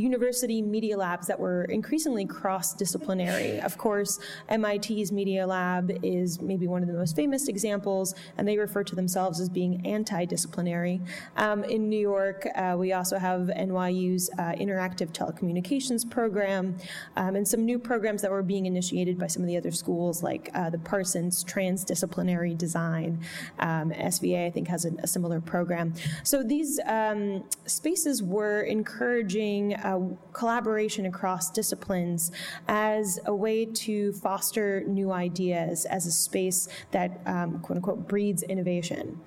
university 0.00 0.62
media 0.62 0.96
labs 0.96 1.26
that 1.26 1.38
were 1.38 1.64
increasingly 1.64 2.24
cross 2.24 2.74
disciplinary. 2.74 3.60
Of 3.60 3.78
course, 3.78 4.18
MIT's 4.50 5.12
Media 5.12 5.46
Lab 5.46 5.92
is 6.02 6.40
maybe 6.40 6.66
one 6.66 6.82
of 6.82 6.88
the 6.88 6.94
most 6.94 7.14
famous 7.14 7.48
examples, 7.48 8.14
and 8.38 8.48
they 8.48 8.58
refer 8.58 8.82
to 8.84 8.94
themselves 8.94 9.40
as 9.40 9.48
being 9.48 9.86
anti 9.86 10.24
disciplinary. 10.24 11.00
Um, 11.36 11.64
in 11.64 11.88
New 11.88 11.98
York, 11.98 12.46
uh, 12.54 12.76
we 12.78 12.92
also 12.92 13.18
have 13.18 13.50
NYU's 13.56 14.30
uh, 14.38 14.52
Interactive 14.52 15.12
Telecommunications 15.12 16.08
program 16.08 16.76
um, 17.16 17.36
and 17.36 17.46
some 17.46 17.64
new 17.64 17.78
programs 17.78 18.22
that 18.22 18.30
were 18.30 18.42
being 18.42 18.66
initiated 18.66 19.18
by 19.18 19.26
some 19.26 19.42
of 19.42 19.48
the 19.48 19.56
other 19.56 19.70
schools, 19.70 20.22
like 20.22 20.50
uh, 20.54 20.70
the 20.70 20.78
Parsons 20.78 21.44
Transdisciplinary 21.44 22.56
Design. 22.56 23.20
Um, 23.58 23.90
SVA, 23.90 24.46
I 24.46 24.50
think, 24.50 24.68
has 24.68 24.84
a, 24.84 24.92
a, 25.02 25.06
similar 25.06 25.40
program. 25.40 25.92
So 26.22 26.42
these 26.42 26.80
um, 26.86 27.44
spaces 27.66 28.22
were 28.22 28.62
encouraging 28.62 29.74
uh, 29.90 30.00
collaboration 30.32 31.06
across 31.06 31.50
disciplines 31.50 32.30
as 32.68 33.18
a 33.26 33.34
way 33.34 33.64
to 33.64 34.12
foster 34.12 34.84
new 34.86 35.10
ideas 35.10 35.84
as 35.86 36.06
a 36.06 36.12
space 36.12 36.68
that, 36.90 37.20
um, 37.26 37.60
quote 37.60 37.76
unquote, 37.76 38.08
breeds 38.08 38.42
innovation. 38.44 39.20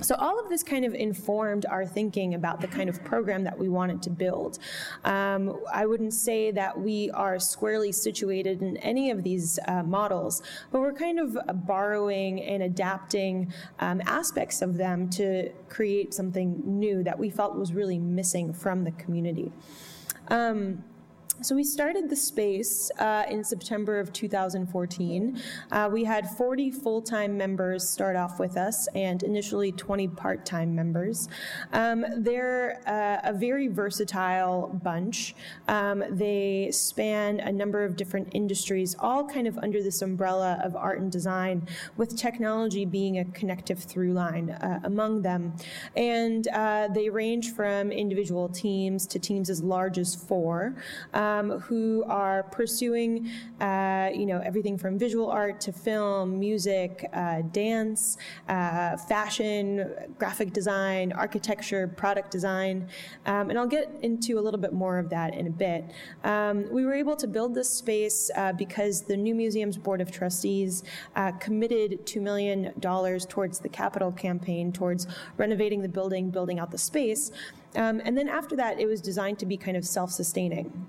So 0.00 0.14
all 0.16 0.38
of 0.38 0.48
this 0.48 0.62
kind 0.62 0.84
of 0.84 0.94
informed 0.94 1.66
our 1.66 1.86
thinking 1.86 2.34
about 2.34 2.60
the 2.60 2.66
kind 2.66 2.88
of 2.88 3.02
program 3.04 3.44
that 3.44 3.58
we 3.58 3.68
wanted 3.68 4.02
to 4.02 4.10
build. 4.10 4.58
Um, 5.04 5.60
I 5.72 5.86
wouldn't 5.86 6.14
say 6.14 6.50
that 6.50 6.78
we 6.78 7.10
are 7.12 7.38
squarely 7.38 7.92
situated 7.92 8.62
in 8.62 8.76
any 8.78 9.10
of 9.10 9.22
these 9.22 9.58
uh, 9.68 9.82
models, 9.82 10.42
but 10.70 10.80
we're 10.80 10.92
kind 10.92 11.18
of 11.18 11.38
borrowing 11.66 12.42
and 12.42 12.62
adapting 12.62 13.52
um, 13.80 14.02
aspects 14.06 14.62
of 14.62 14.76
them 14.76 15.08
to 15.10 15.50
create 15.68 16.14
something 16.14 16.62
new 16.64 17.02
that 17.02 17.18
we 17.18 17.30
felt 17.30 17.56
was 17.56 17.72
really 17.72 17.98
missing 17.98 18.52
from 18.52 18.84
the 18.84 18.92
community. 18.92 19.52
Um, 20.28 20.84
so 21.42 21.54
we 21.54 21.64
started 21.64 22.08
the 22.08 22.16
space 22.16 22.90
uh, 22.98 23.24
in 23.28 23.44
September 23.44 24.00
of 24.00 24.12
2014. 24.12 25.40
Uh, 25.70 25.88
we 25.92 26.02
had 26.02 26.30
40 26.30 26.70
full-time 26.70 27.36
members 27.36 27.86
start 27.86 28.16
off 28.16 28.38
with 28.38 28.56
us, 28.56 28.88
and 28.94 29.22
initially 29.22 29.70
20 29.72 30.08
part-time 30.08 30.74
members. 30.74 31.28
Um, 31.72 32.06
they're 32.16 32.80
uh, 32.86 33.28
a 33.28 33.34
very 33.34 33.68
versatile 33.68 34.68
bunch. 34.82 35.34
Um, 35.68 36.04
they 36.10 36.70
span 36.72 37.40
a 37.40 37.52
number 37.52 37.84
of 37.84 37.96
different 37.96 38.28
industries, 38.32 38.96
all 38.98 39.28
kind 39.28 39.46
of 39.46 39.58
under 39.58 39.82
this 39.82 40.00
umbrella 40.00 40.58
of 40.64 40.74
art 40.74 41.00
and 41.00 41.12
design, 41.12 41.68
with 41.98 42.16
technology 42.16 42.86
being 42.86 43.18
a 43.18 43.24
connective 43.26 43.80
through 43.80 44.14
line 44.14 44.50
uh, 44.50 44.80
among 44.84 45.20
them. 45.22 45.52
And 45.96 46.48
uh, 46.48 46.88
they 46.88 47.10
range 47.10 47.52
from 47.52 47.92
individual 47.92 48.48
teams 48.48 49.06
to 49.08 49.18
teams 49.18 49.50
as 49.50 49.62
large 49.62 49.98
as 49.98 50.14
four 50.14 50.76
um, 51.12 51.25
who 51.60 52.04
are 52.08 52.44
pursuing, 52.44 53.30
uh, 53.60 54.10
you 54.14 54.26
know, 54.26 54.40
everything 54.44 54.78
from 54.78 54.98
visual 54.98 55.30
art 55.30 55.60
to 55.60 55.72
film, 55.72 56.38
music, 56.38 57.08
uh, 57.12 57.42
dance, 57.52 58.16
uh, 58.48 58.96
fashion, 58.96 59.94
graphic 60.18 60.52
design, 60.52 61.12
architecture, 61.12 61.88
product 61.88 62.30
design, 62.30 62.88
um, 63.26 63.50
and 63.50 63.58
I'll 63.58 63.66
get 63.66 63.90
into 64.02 64.38
a 64.38 64.42
little 64.42 64.60
bit 64.60 64.72
more 64.72 64.98
of 64.98 65.10
that 65.10 65.34
in 65.34 65.46
a 65.46 65.50
bit. 65.50 65.84
Um, 66.24 66.70
we 66.70 66.84
were 66.84 66.94
able 66.94 67.16
to 67.16 67.26
build 67.26 67.54
this 67.54 67.68
space 67.68 68.30
uh, 68.36 68.52
because 68.52 69.02
the 69.02 69.16
New 69.16 69.34
Museum's 69.34 69.76
Board 69.76 70.00
of 70.00 70.10
Trustees 70.10 70.82
uh, 71.14 71.32
committed 71.32 72.06
$2 72.06 72.20
million 72.20 72.72
towards 72.80 73.58
the 73.58 73.68
capital 73.68 74.12
campaign, 74.12 74.72
towards 74.72 75.06
renovating 75.36 75.82
the 75.82 75.88
building, 75.88 76.30
building 76.30 76.58
out 76.58 76.70
the 76.70 76.78
space. 76.78 77.30
Um, 77.74 78.00
and 78.04 78.16
then 78.16 78.28
after 78.28 78.56
that, 78.56 78.80
it 78.80 78.86
was 78.86 79.00
designed 79.00 79.38
to 79.40 79.46
be 79.46 79.56
kind 79.56 79.76
of 79.76 79.84
self 79.84 80.10
sustaining. 80.10 80.86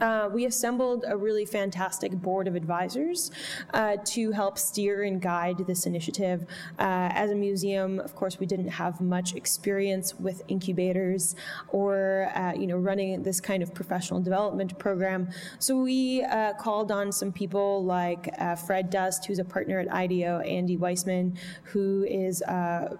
Uh, 0.00 0.28
we 0.32 0.46
assembled 0.46 1.04
a 1.06 1.16
really 1.16 1.44
fantastic 1.44 2.12
board 2.12 2.48
of 2.48 2.54
advisors 2.54 3.30
uh, 3.72 3.96
to 4.04 4.32
help 4.32 4.58
steer 4.58 5.04
and 5.04 5.20
guide 5.20 5.58
this 5.66 5.86
initiative. 5.86 6.42
Uh, 6.78 7.10
as 7.12 7.30
a 7.30 7.34
museum, 7.34 8.00
of 8.00 8.14
course, 8.14 8.38
we 8.38 8.46
didn't 8.46 8.68
have 8.68 9.00
much 9.00 9.34
experience 9.34 10.14
with 10.18 10.42
incubators 10.48 11.36
or, 11.68 12.30
uh, 12.34 12.52
you 12.54 12.66
know, 12.66 12.76
running 12.76 13.22
this 13.22 13.40
kind 13.40 13.62
of 13.62 13.72
professional 13.72 14.20
development 14.20 14.76
program. 14.78 15.28
So 15.58 15.76
we 15.76 16.22
uh, 16.24 16.54
called 16.54 16.90
on 16.90 17.12
some 17.12 17.32
people 17.32 17.84
like 17.84 18.34
Fred 18.66 18.90
Dust, 18.90 19.26
who's 19.26 19.38
a 19.38 19.44
partner 19.44 19.78
at 19.78 19.92
IDEO, 19.92 20.40
Andy 20.40 20.76
Weissman, 20.76 21.36
who 21.62 22.04
is 22.08 22.42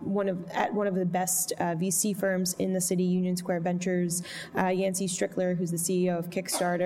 one 0.01 0.29
of 0.29 0.49
at 0.51 0.73
one 0.73 0.87
of 0.87 0.95
the 0.95 1.05
best 1.05 1.53
VC 1.59 2.17
firms 2.17 2.55
in 2.59 2.73
the 2.73 2.81
city, 2.81 3.03
Union 3.03 3.37
Square 3.37 3.61
Ventures, 3.61 4.23
Yancey 4.55 5.07
Strickler, 5.07 5.57
who's 5.57 5.71
the 5.71 5.77
CEO 5.77 6.19
of 6.19 6.31
Kickstarter 6.31 6.84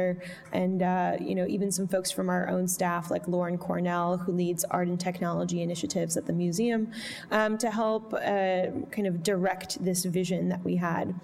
and 0.52 0.82
uh, 0.82 1.16
you 1.20 1.34
know 1.34 1.46
even 1.46 1.70
some 1.70 1.88
folks 1.88 2.10
from 2.10 2.28
our 2.28 2.48
own 2.48 2.66
staff 2.68 3.10
like 3.10 3.26
Lauren 3.28 3.58
Cornell, 3.58 4.18
who 4.18 4.32
leads 4.32 4.64
art 4.64 4.88
and 4.88 4.98
technology 4.98 5.62
initiatives 5.62 6.16
at 6.16 6.26
the 6.26 6.32
museum, 6.32 6.90
um, 7.30 7.58
to 7.58 7.70
help 7.70 8.14
uh, 8.14 8.66
kind 8.90 9.06
of 9.06 9.22
direct 9.22 9.82
this 9.84 10.04
vision 10.04 10.48
that 10.48 10.64
we 10.64 10.76
had. 10.76 11.14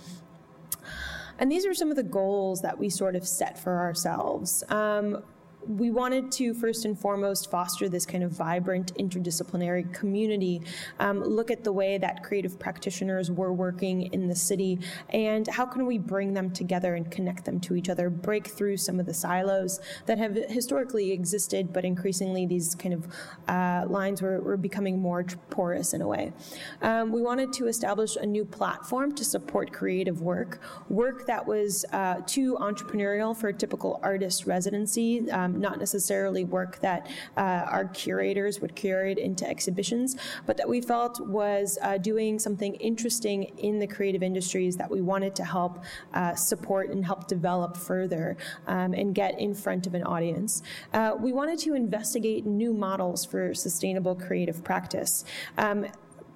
And 1.38 1.50
these 1.50 1.66
are 1.66 1.74
some 1.74 1.90
of 1.90 1.96
the 1.96 2.04
goals 2.04 2.60
that 2.62 2.78
we 2.78 2.88
sort 2.88 3.16
of 3.16 3.26
set 3.26 3.58
for 3.58 3.80
ourselves. 3.80 4.62
Um, 4.68 5.22
we 5.66 5.90
wanted 5.90 6.30
to 6.32 6.54
first 6.54 6.84
and 6.84 6.98
foremost 6.98 7.50
foster 7.50 7.88
this 7.88 8.06
kind 8.06 8.22
of 8.22 8.30
vibrant 8.30 8.94
interdisciplinary 8.94 9.92
community, 9.92 10.62
um, 10.98 11.22
look 11.22 11.50
at 11.50 11.64
the 11.64 11.72
way 11.72 11.98
that 11.98 12.22
creative 12.22 12.58
practitioners 12.58 13.30
were 13.30 13.52
working 13.52 14.12
in 14.12 14.28
the 14.28 14.34
city, 14.34 14.78
and 15.10 15.46
how 15.46 15.66
can 15.66 15.86
we 15.86 15.98
bring 15.98 16.34
them 16.34 16.50
together 16.50 16.94
and 16.94 17.10
connect 17.10 17.44
them 17.44 17.60
to 17.60 17.76
each 17.76 17.88
other, 17.88 18.10
break 18.10 18.46
through 18.46 18.76
some 18.76 19.00
of 19.00 19.06
the 19.06 19.14
silos 19.14 19.80
that 20.06 20.18
have 20.18 20.34
historically 20.48 21.12
existed, 21.12 21.72
but 21.72 21.84
increasingly 21.84 22.46
these 22.46 22.74
kind 22.74 22.94
of 22.94 23.06
uh, 23.48 23.84
lines 23.88 24.22
were, 24.22 24.40
were, 24.40 24.56
becoming 24.56 24.98
more 24.98 25.24
porous 25.50 25.92
in 25.92 26.00
a 26.00 26.06
way. 26.06 26.32
Um, 26.80 27.12
we 27.12 27.20
wanted 27.20 27.52
to 27.54 27.66
establish 27.66 28.16
a 28.16 28.24
new 28.24 28.44
platform 28.44 29.14
to 29.14 29.24
support 29.24 29.72
creative 29.72 30.22
work, 30.22 30.60
work 30.88 31.26
that 31.26 31.46
was 31.46 31.84
uh, 31.92 32.20
too 32.26 32.56
entrepreneurial 32.60 33.36
for 33.36 33.48
a 33.48 33.52
typical 33.52 34.00
artist 34.02 34.46
residency. 34.46 35.30
Um, 35.30 35.53
not 35.60 35.78
necessarily 35.78 36.44
work 36.44 36.80
that 36.80 37.08
uh, 37.36 37.40
our 37.40 37.86
curators 37.86 38.60
would 38.60 38.74
curate 38.74 39.18
into 39.18 39.48
exhibitions, 39.48 40.16
but 40.46 40.56
that 40.56 40.68
we 40.68 40.80
felt 40.80 41.20
was 41.26 41.78
uh, 41.82 41.98
doing 41.98 42.38
something 42.38 42.74
interesting 42.76 43.44
in 43.58 43.78
the 43.78 43.86
creative 43.86 44.22
industries 44.22 44.76
that 44.76 44.90
we 44.90 45.00
wanted 45.00 45.34
to 45.36 45.44
help 45.44 45.84
uh, 46.14 46.34
support 46.34 46.90
and 46.90 47.04
help 47.04 47.26
develop 47.26 47.76
further 47.76 48.36
um, 48.66 48.92
and 48.94 49.14
get 49.14 49.38
in 49.38 49.54
front 49.54 49.86
of 49.86 49.94
an 49.94 50.02
audience. 50.04 50.62
Uh, 50.92 51.12
we 51.18 51.32
wanted 51.32 51.58
to 51.58 51.74
investigate 51.74 52.46
new 52.46 52.72
models 52.72 53.24
for 53.24 53.54
sustainable 53.54 54.14
creative 54.14 54.62
practice. 54.64 55.24
Um, 55.58 55.86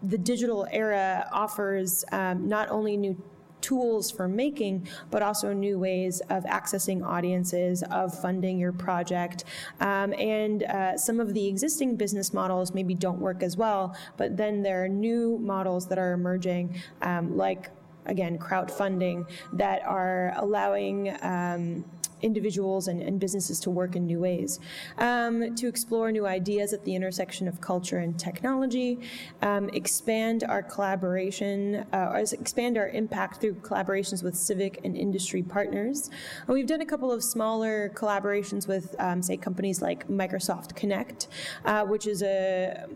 the 0.03 0.19
digital 0.19 0.67
era 0.71 1.29
offers 1.33 2.05
um, 2.13 2.49
not 2.49 2.71
only 2.71 2.97
new 2.97 3.21
tools 3.61 4.11
for 4.11 4.29
making, 4.29 4.89
but 5.11 5.23
also 5.23 5.53
new 5.53 5.79
ways 5.79 6.21
of 6.31 6.45
accessing 6.45 7.05
audiences, 7.05 7.83
of 7.91 8.19
funding 8.21 8.59
your 8.59 8.73
project. 8.73 9.45
Um, 9.81 10.13
and 10.15 10.63
uh, 10.65 10.97
some 10.97 11.21
of 11.21 11.35
the 11.35 11.47
existing 11.47 11.97
business 11.97 12.33
models 12.33 12.75
maybe 12.75 12.95
don't 12.95 13.21
work 13.21 13.43
as 13.43 13.57
well, 13.57 13.97
but 14.17 14.37
then 14.37 14.63
there 14.63 14.85
are 14.85 14.89
new 14.89 15.39
models 15.39 15.87
that 15.89 15.99
are 15.99 16.13
emerging, 16.13 16.81
um, 17.03 17.37
like 17.37 17.71
again, 18.07 18.39
crowdfunding, 18.39 19.29
that 19.53 19.83
are 19.85 20.33
allowing 20.37 21.15
um, 21.23 21.85
individuals 22.23 22.89
and, 22.89 23.03
and, 23.03 23.19
businesses 23.19 23.59
to 23.61 23.71
work 23.71 23.97
in 23.97 24.07
new 24.07 24.21
ways, 24.21 24.61
um, 24.99 25.55
to 25.57 25.67
explore 25.67 26.13
new 26.13 26.27
ideas 26.27 26.73
at 26.73 26.85
the 26.85 26.95
intersection 26.95 27.49
of 27.49 27.61
culture 27.61 27.99
and 27.99 28.19
technology, 28.19 28.99
um, 29.43 29.69
expand 29.71 30.45
our 30.45 30.63
collaboration, 30.63 31.87
uh, 31.93 32.13
expand 32.33 32.79
our 32.79 32.89
impact 32.91 33.41
through 33.41 33.55
collaborations 33.55 34.23
with 34.23 34.37
civic 34.37 34.81
and 34.85 34.97
industry 34.97 35.43
partners. 35.43 36.11
And 36.47 36.55
we've 36.55 36.67
done 36.67 36.81
a 36.81 36.87
couple 36.87 37.11
of 37.11 37.25
smaller 37.25 37.91
collaborations 37.95 38.69
with, 38.69 38.95
um, 38.99 39.23
say, 39.23 39.37
companies 39.37 39.83
like 39.83 40.07
Microsoft 40.09 40.75
Kinect, 40.75 41.27
uh, 41.65 41.85
which 41.85 42.07
is 42.07 42.23
a 42.23 42.87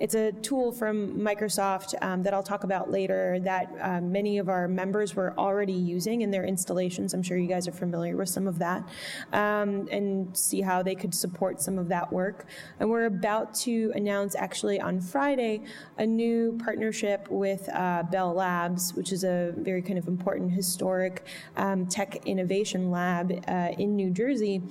it's 0.00 0.14
a 0.14 0.32
tool 0.32 0.70
from 0.70 1.18
Microsoft 1.18 1.94
um, 2.02 2.22
that 2.22 2.32
I'll 2.32 2.42
talk 2.42 2.64
about 2.64 2.90
later 2.90 3.38
that 3.40 3.72
uh, 3.80 4.00
many 4.00 4.38
of 4.38 4.48
our 4.48 4.68
members 4.68 5.16
were 5.16 5.34
already 5.36 5.72
using 5.72 6.22
in 6.22 6.30
their 6.30 6.44
installations. 6.44 7.14
I'm 7.14 7.22
sure 7.22 7.36
you 7.36 7.48
guys 7.48 7.66
are 7.66 7.72
familiar 7.72 8.16
with 8.16 8.28
some 8.28 8.46
of 8.46 8.58
that 8.60 8.88
um, 9.32 9.88
and 9.90 10.36
see 10.36 10.60
how 10.60 10.82
they 10.82 10.94
could 10.94 11.14
support 11.14 11.60
some 11.60 11.78
of 11.78 11.88
that 11.88 12.12
work. 12.12 12.46
And 12.78 12.88
we're 12.90 13.06
about 13.06 13.54
to 13.56 13.92
announce 13.94 14.36
actually 14.36 14.80
on 14.80 15.00
Friday 15.00 15.62
a 15.98 16.06
new 16.06 16.58
partnership 16.64 17.28
with 17.28 17.68
uh, 17.74 18.04
Bell 18.04 18.32
Labs, 18.32 18.94
which 18.94 19.12
is 19.12 19.24
a 19.24 19.52
very 19.56 19.82
kind 19.82 19.98
of 19.98 20.06
important 20.06 20.52
historic 20.52 21.24
um, 21.56 21.86
tech 21.86 22.24
innovation 22.26 22.90
lab 22.90 23.44
uh, 23.48 23.72
in 23.78 23.96
New 23.96 24.10
Jersey 24.10 24.62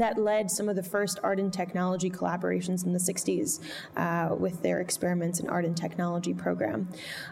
that 0.00 0.18
led 0.18 0.50
some 0.50 0.68
of 0.68 0.76
the 0.76 0.82
first 0.82 1.18
art 1.22 1.38
and 1.38 1.52
technology 1.52 2.10
collaborations 2.10 2.84
in 2.84 2.92
the 2.92 2.98
60s 2.98 3.60
uh, 3.96 4.34
with 4.34 4.62
their 4.62 4.80
experiments 4.80 5.40
in 5.40 5.48
art 5.48 5.64
and 5.64 5.76
technology 5.76 6.34
program. 6.34 6.88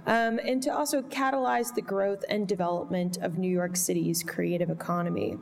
Um, 0.07 0.38
and 0.45 0.62
to 0.62 0.75
also 0.75 1.02
catalyze 1.02 1.75
the 1.75 1.83
growth 1.83 2.25
and 2.28 2.47
development 2.47 3.19
of 3.19 3.38
New 3.38 3.50
York 3.50 3.76
City's 3.76 4.23
creative 4.23 4.71
economy. 4.71 5.38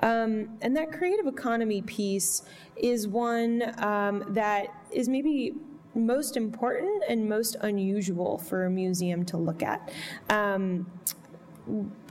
Um, 0.00 0.58
and 0.60 0.76
that 0.76 0.92
creative 0.92 1.26
economy 1.26 1.82
piece 1.82 2.42
is 2.76 3.06
one 3.06 3.62
um, 3.78 4.24
that 4.28 4.74
is 4.90 5.08
maybe 5.08 5.54
most 5.94 6.36
important 6.36 7.04
and 7.08 7.28
most 7.28 7.56
unusual 7.60 8.38
for 8.38 8.66
a 8.66 8.70
museum 8.70 9.24
to 9.26 9.36
look 9.36 9.62
at. 9.62 9.92
Um, 10.30 10.90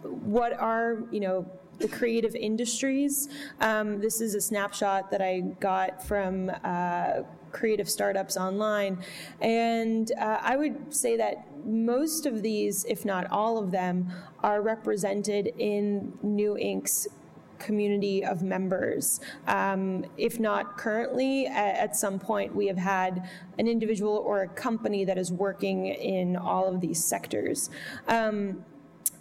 what 0.02 0.54
are, 0.54 1.04
you 1.12 1.20
know, 1.20 1.46
the 1.82 1.88
creative 1.88 2.36
industries. 2.36 3.30
Um, 3.60 4.00
this 4.00 4.22
is 4.22 4.36
a 4.36 4.42
snapshot 4.42 5.12
that 5.12 5.22
I 5.22 5.42
got 5.60 6.06
from 6.06 6.52
uh, 6.64 7.24
creative 7.52 7.90
startups 7.90 8.38
online. 8.38 9.04
And 9.42 10.12
uh, 10.20 10.40
I 10.42 10.56
would 10.56 10.94
say 10.94 11.18
that 11.18 11.46
most 11.66 12.26
of 12.26 12.42
these, 12.42 12.86
if 12.86 13.06
not 13.06 13.30
all 13.32 13.58
of 13.58 13.72
them, 13.72 14.10
are 14.44 14.62
represented 14.62 15.54
in 15.58 16.18
New 16.22 16.56
Inc.'s 16.56 17.08
community 17.60 18.26
of 18.26 18.42
members. 18.42 19.20
Um, 19.48 20.06
if 20.18 20.40
not 20.40 20.78
currently, 20.78 21.46
at, 21.46 21.76
at, 21.76 21.96
some 21.96 22.18
point 22.18 22.56
we 22.56 22.66
have 22.66 22.78
had 22.78 23.30
an 23.60 23.68
individual 23.68 24.18
or 24.26 24.42
a 24.42 24.48
company 24.48 25.06
that 25.06 25.20
is 25.20 25.32
working 25.32 25.86
in 25.86 26.36
all 26.36 26.68
of 26.68 26.82
these 26.82 27.04
sectors. 27.04 27.70
Um, 28.08 28.66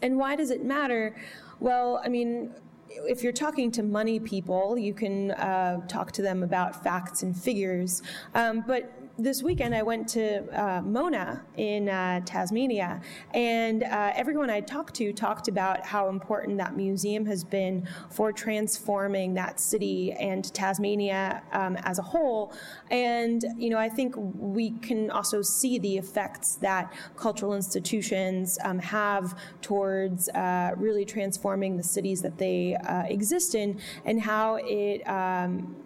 and 0.00 0.16
why 0.16 0.36
does 0.36 0.50
it 0.50 0.64
matter? 0.64 1.14
Well, 1.60 2.00
I 2.02 2.08
mean, 2.08 2.54
if 2.88 3.22
you're 3.22 3.32
talking 3.32 3.70
to 3.72 3.82
money 3.82 4.18
people, 4.18 4.76
you 4.76 4.94
can 4.94 5.30
uh, 5.32 5.86
talk 5.86 6.10
to 6.12 6.22
them 6.22 6.42
about 6.42 6.82
facts 6.82 7.22
and 7.22 7.36
figures. 7.36 8.02
Um, 8.34 8.64
but 8.66 8.92
this 9.22 9.42
weekend 9.42 9.74
I 9.74 9.82
went 9.82 10.08
to 10.08 10.42
uh, 10.58 10.80
Mona 10.80 11.42
in 11.56 11.88
uh, 11.88 12.20
Tasmania, 12.24 13.00
and 13.34 13.82
uh, 13.82 14.12
everyone 14.14 14.48
I 14.48 14.60
talked 14.60 14.94
to 14.96 15.12
talked 15.12 15.48
about 15.48 15.84
how 15.84 16.08
important 16.08 16.56
that 16.58 16.76
museum 16.76 17.26
has 17.26 17.44
been 17.44 17.86
for 18.10 18.32
transforming 18.32 19.34
that 19.34 19.60
city 19.60 20.12
and 20.12 20.52
Tasmania 20.54 21.42
um, 21.52 21.76
as 21.82 21.98
a 21.98 22.02
whole. 22.02 22.52
And 22.90 23.44
you 23.58 23.70
know, 23.70 23.78
I 23.78 23.88
think 23.88 24.14
we 24.16 24.70
can 24.70 25.10
also 25.10 25.42
see 25.42 25.78
the 25.78 25.98
effects 25.98 26.56
that 26.56 26.92
cultural 27.16 27.54
institutions 27.54 28.58
um, 28.64 28.78
have 28.78 29.38
towards 29.60 30.28
uh, 30.30 30.72
really 30.76 31.04
transforming 31.04 31.76
the 31.76 31.82
cities 31.82 32.22
that 32.22 32.38
they 32.38 32.74
uh, 32.76 33.02
exist 33.02 33.54
in, 33.54 33.80
and 34.04 34.20
how 34.20 34.58
it 34.62 35.02
um, 35.08 35.76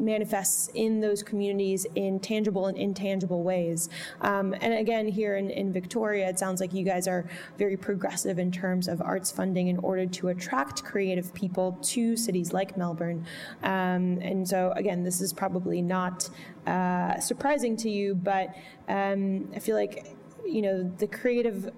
manifests 0.00 0.68
in 0.74 1.00
those 1.00 1.22
communities 1.22 1.86
in 1.94 2.18
tangible 2.20 2.66
and 2.66 2.76
intangible 2.76 3.42
ways. 3.42 3.88
Um, 4.20 4.54
and 4.60 4.74
again, 4.74 5.06
here 5.08 5.36
in, 5.36 5.50
in 5.50 5.72
Victoria, 5.72 6.28
it 6.28 6.38
sounds 6.38 6.60
like 6.60 6.72
you 6.72 6.84
guys 6.84 7.06
are 7.06 7.28
very 7.58 7.76
progressive 7.76 8.38
in 8.38 8.50
terms 8.50 8.88
of 8.88 9.00
arts 9.00 9.30
funding 9.30 9.68
in 9.68 9.76
order 9.78 10.06
to 10.06 10.28
attract 10.28 10.84
creative 10.84 11.32
people 11.34 11.78
to 11.82 12.16
cities 12.16 12.52
like 12.52 12.76
Melbourne. 12.76 13.26
Um, 13.62 14.18
and 14.22 14.48
so, 14.48 14.72
again, 14.76 15.04
this 15.04 15.20
is 15.20 15.32
probably 15.32 15.82
not 15.82 16.28
uh, 16.66 17.18
surprising 17.20 17.76
to 17.78 17.90
you, 17.90 18.14
but 18.14 18.54
um, 18.88 19.50
I 19.54 19.58
feel 19.58 19.76
like, 19.76 20.16
you 20.46 20.62
know, 20.62 20.82
the 20.98 21.06
creative 21.06 21.70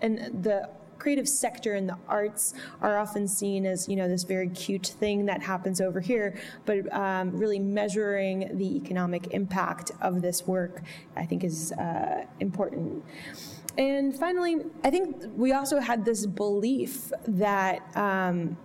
and 0.00 0.42
the 0.42 0.68
creative 1.02 1.28
sector 1.28 1.74
and 1.74 1.88
the 1.88 1.98
arts 2.06 2.54
are 2.80 2.96
often 2.96 3.26
seen 3.26 3.66
as 3.66 3.88
you 3.88 3.96
know 3.96 4.06
this 4.06 4.22
very 4.22 4.48
cute 4.50 4.86
thing 4.86 5.26
that 5.26 5.42
happens 5.42 5.80
over 5.80 6.00
here, 6.00 6.38
but 6.64 6.78
um, 6.94 7.36
really 7.36 7.58
measuring 7.58 8.56
the 8.56 8.76
economic 8.76 9.34
impact 9.34 9.90
of 10.00 10.22
this 10.22 10.46
work, 10.46 10.82
I 11.16 11.26
think, 11.26 11.42
is 11.42 11.72
uh, 11.72 12.24
important. 12.38 13.04
And 13.76 14.16
finally, 14.16 14.58
I 14.84 14.90
think 14.90 15.16
we 15.34 15.52
also 15.52 15.80
had 15.80 16.04
this 16.04 16.24
belief 16.24 17.12
that. 17.26 17.80
Um, 17.96 18.56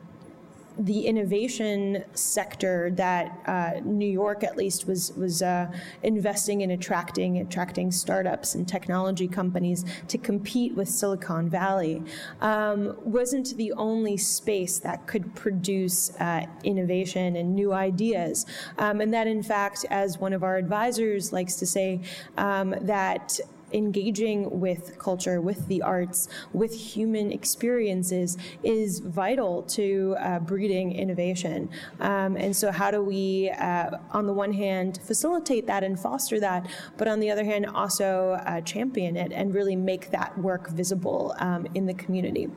the 0.79 1.07
innovation 1.07 2.03
sector 2.13 2.91
that 2.91 3.39
uh, 3.45 3.81
New 3.83 4.09
York, 4.09 4.43
at 4.43 4.55
least, 4.57 4.87
was 4.87 5.11
was 5.13 5.41
uh, 5.41 5.71
investing 6.03 6.61
in 6.61 6.71
attracting 6.71 7.39
attracting 7.39 7.91
startups 7.91 8.55
and 8.55 8.67
technology 8.67 9.27
companies 9.27 9.85
to 10.07 10.17
compete 10.17 10.75
with 10.75 10.87
Silicon 10.87 11.49
Valley 11.49 12.03
um, 12.41 12.95
wasn't 13.03 13.55
the 13.57 13.71
only 13.73 14.17
space 14.17 14.79
that 14.79 15.07
could 15.07 15.33
produce 15.35 16.11
uh, 16.19 16.45
innovation 16.63 17.35
and 17.35 17.55
new 17.55 17.73
ideas, 17.73 18.45
um, 18.77 19.01
and 19.01 19.13
that 19.13 19.27
in 19.27 19.41
fact, 19.41 19.85
as 19.89 20.17
one 20.17 20.33
of 20.33 20.43
our 20.43 20.57
advisors 20.57 21.33
likes 21.33 21.55
to 21.55 21.65
say, 21.65 22.01
um, 22.37 22.75
that 22.81 23.39
engaging 23.73 24.59
with 24.59 24.97
culture, 24.97 25.41
with 25.41 25.67
the 25.67 25.81
arts, 25.81 26.27
with 26.53 26.73
human 26.73 27.31
experiences 27.31 28.37
is 28.63 28.99
vital 28.99 29.63
to 29.63 30.15
uh, 30.19 30.39
breeding 30.39 30.93
innovation. 30.93 31.69
Um, 31.99 32.37
and 32.37 32.55
so, 32.55 32.71
how 32.71 32.91
do 32.91 33.01
we, 33.01 33.49
uh, 33.49 33.97
on 34.11 34.25
the 34.25 34.33
one 34.33 34.53
hand, 34.53 34.99
facilitate 35.03 35.67
that 35.67 35.83
and 35.83 35.99
foster 35.99 36.39
that, 36.39 36.67
but 36.97 37.07
on 37.07 37.19
the 37.19 37.29
other 37.29 37.43
hand, 37.43 37.65
also 37.67 38.39
uh, 38.45 38.61
champion 38.61 39.17
it 39.17 39.31
and 39.31 39.53
really 39.53 39.75
make 39.75 40.11
that 40.11 40.37
work 40.37 40.69
visible 40.69 41.35
um, 41.39 41.67
in 41.75 41.85
the 41.85 41.93
community? 41.93 42.49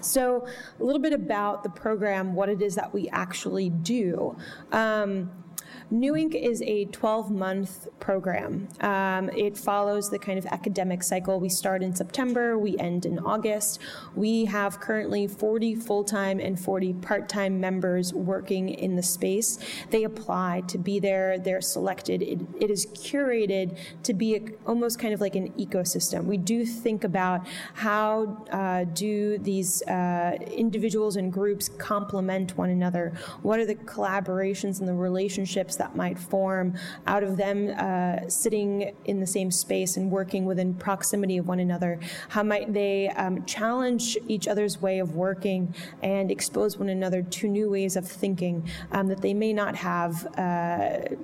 So, 0.00 0.46
a 0.78 0.84
little 0.84 1.02
bit 1.02 1.12
about 1.12 1.62
the 1.64 1.70
program, 1.70 2.34
what 2.34 2.48
it 2.48 2.62
is 2.62 2.74
that 2.76 2.92
we 2.94 3.08
actually 3.08 3.70
do. 3.70 4.36
Um, 4.72 5.30
New 5.90 6.12
Inc 6.12 6.34
is 6.34 6.60
a 6.62 6.84
12 6.86 7.30
month 7.30 7.88
program. 7.98 8.68
Um, 8.80 9.30
it 9.30 9.56
follows 9.56 10.10
the 10.10 10.18
kind 10.18 10.38
of 10.38 10.44
academic 10.44 11.02
cycle. 11.02 11.40
We 11.40 11.48
start 11.48 11.82
in 11.82 11.94
September, 11.94 12.58
we 12.58 12.76
end 12.76 13.06
in 13.06 13.18
August. 13.20 13.78
We 14.14 14.44
have 14.44 14.80
currently 14.80 15.26
40 15.26 15.76
full 15.76 16.04
time 16.04 16.40
and 16.40 16.60
40 16.60 16.92
part 16.94 17.26
time 17.26 17.58
members 17.58 18.12
working 18.12 18.68
in 18.68 18.96
the 18.96 19.02
space. 19.02 19.58
They 19.88 20.04
apply 20.04 20.64
to 20.68 20.76
be 20.76 21.00
there, 21.00 21.38
they're 21.38 21.62
selected. 21.62 22.20
it, 22.20 22.40
it 22.60 22.70
is 22.70 22.84
curated 22.86 23.78
to 24.02 24.12
be 24.12 24.36
a, 24.36 24.40
almost 24.66 24.98
kind 24.98 25.14
of 25.14 25.22
like 25.22 25.36
an 25.36 25.52
ecosystem. 25.52 26.24
We 26.24 26.36
do 26.36 26.66
think 26.66 27.04
about 27.04 27.46
how 27.72 28.44
uh, 28.52 28.84
do 28.84 29.38
these 29.38 29.80
uh, 29.84 30.36
individuals 30.54 31.16
and 31.16 31.32
groups 31.32 31.70
complement 31.70 32.58
one 32.58 32.68
another? 32.68 33.14
What 33.40 33.58
are 33.58 33.66
the 33.66 33.74
collaborations 33.74 34.80
and 34.80 34.88
the 34.88 34.92
relationships 34.92 35.77
that 35.78 35.96
might 35.96 36.18
form 36.18 36.74
out 37.06 37.22
of 37.22 37.36
them 37.36 37.74
uh, 37.76 38.28
sitting 38.28 38.94
in 39.04 39.20
the 39.20 39.26
same 39.26 39.50
space 39.50 39.96
and 39.96 40.10
working 40.10 40.44
within 40.44 40.74
proximity 40.74 41.38
of 41.38 41.48
one 41.48 41.60
another? 41.60 41.98
How 42.28 42.42
might 42.42 42.72
they 42.72 43.08
um, 43.10 43.44
challenge 43.46 44.16
each 44.28 44.46
other's 44.46 44.80
way 44.82 44.98
of 44.98 45.14
working 45.14 45.74
and 46.02 46.30
expose 46.30 46.76
one 46.76 46.88
another 46.88 47.22
to 47.22 47.48
new 47.48 47.70
ways 47.70 47.96
of 47.96 48.06
thinking 48.06 48.68
um, 48.92 49.08
that 49.08 49.22
they 49.22 49.34
may 49.34 49.52
not 49.52 49.76
have? 49.76 50.26
Uh, 50.36 51.16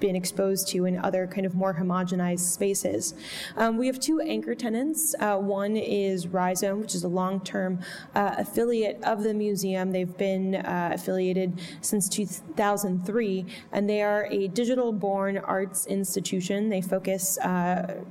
been 0.00 0.16
exposed 0.16 0.66
to 0.68 0.86
in 0.86 0.98
other 0.98 1.26
kind 1.26 1.46
of 1.46 1.54
more 1.54 1.74
homogenized 1.74 2.40
spaces. 2.40 3.14
Um, 3.56 3.76
we 3.76 3.86
have 3.86 4.00
two 4.00 4.20
anchor 4.20 4.54
tenants. 4.54 5.14
Uh, 5.20 5.36
one 5.36 5.76
is 5.76 6.26
Rhizome, 6.26 6.80
which 6.80 6.94
is 6.94 7.04
a 7.04 7.08
long-term 7.08 7.80
uh, 8.14 8.34
affiliate 8.38 9.02
of 9.04 9.22
the 9.22 9.34
museum. 9.34 9.92
They've 9.92 10.16
been 10.16 10.56
uh, 10.56 10.90
affiliated 10.94 11.60
since 11.82 12.08
2003, 12.08 13.46
and 13.72 13.88
they 13.88 14.02
are 14.02 14.26
a 14.30 14.48
digital-born 14.48 15.38
arts 15.38 15.86
institution. 15.86 16.70
They 16.70 16.80
focus 16.80 17.38
uh, 17.38 18.02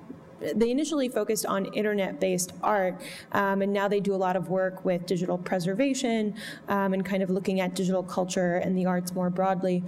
they 0.56 0.72
initially 0.72 1.10
focused 1.10 1.46
on 1.46 1.66
internet-based 1.74 2.54
art, 2.64 3.02
um, 3.32 3.62
and 3.62 3.74
now 3.74 3.88
they 3.88 4.00
do 4.00 4.14
a 4.14 4.18
lot 4.18 4.36
of 4.36 4.50
work 4.50 4.86
with 4.86 5.06
digital 5.06 5.38
preservation 5.38 6.36
um, 6.68 6.94
and 6.94 7.06
kind 7.06 7.24
of 7.24 7.30
looking 7.30 7.60
at 7.60 7.76
digital 7.76 8.04
culture 8.04 8.56
and 8.56 8.78
the 8.78 8.86
arts 8.86 9.14
more 9.14 9.30
broadly. 9.30 9.84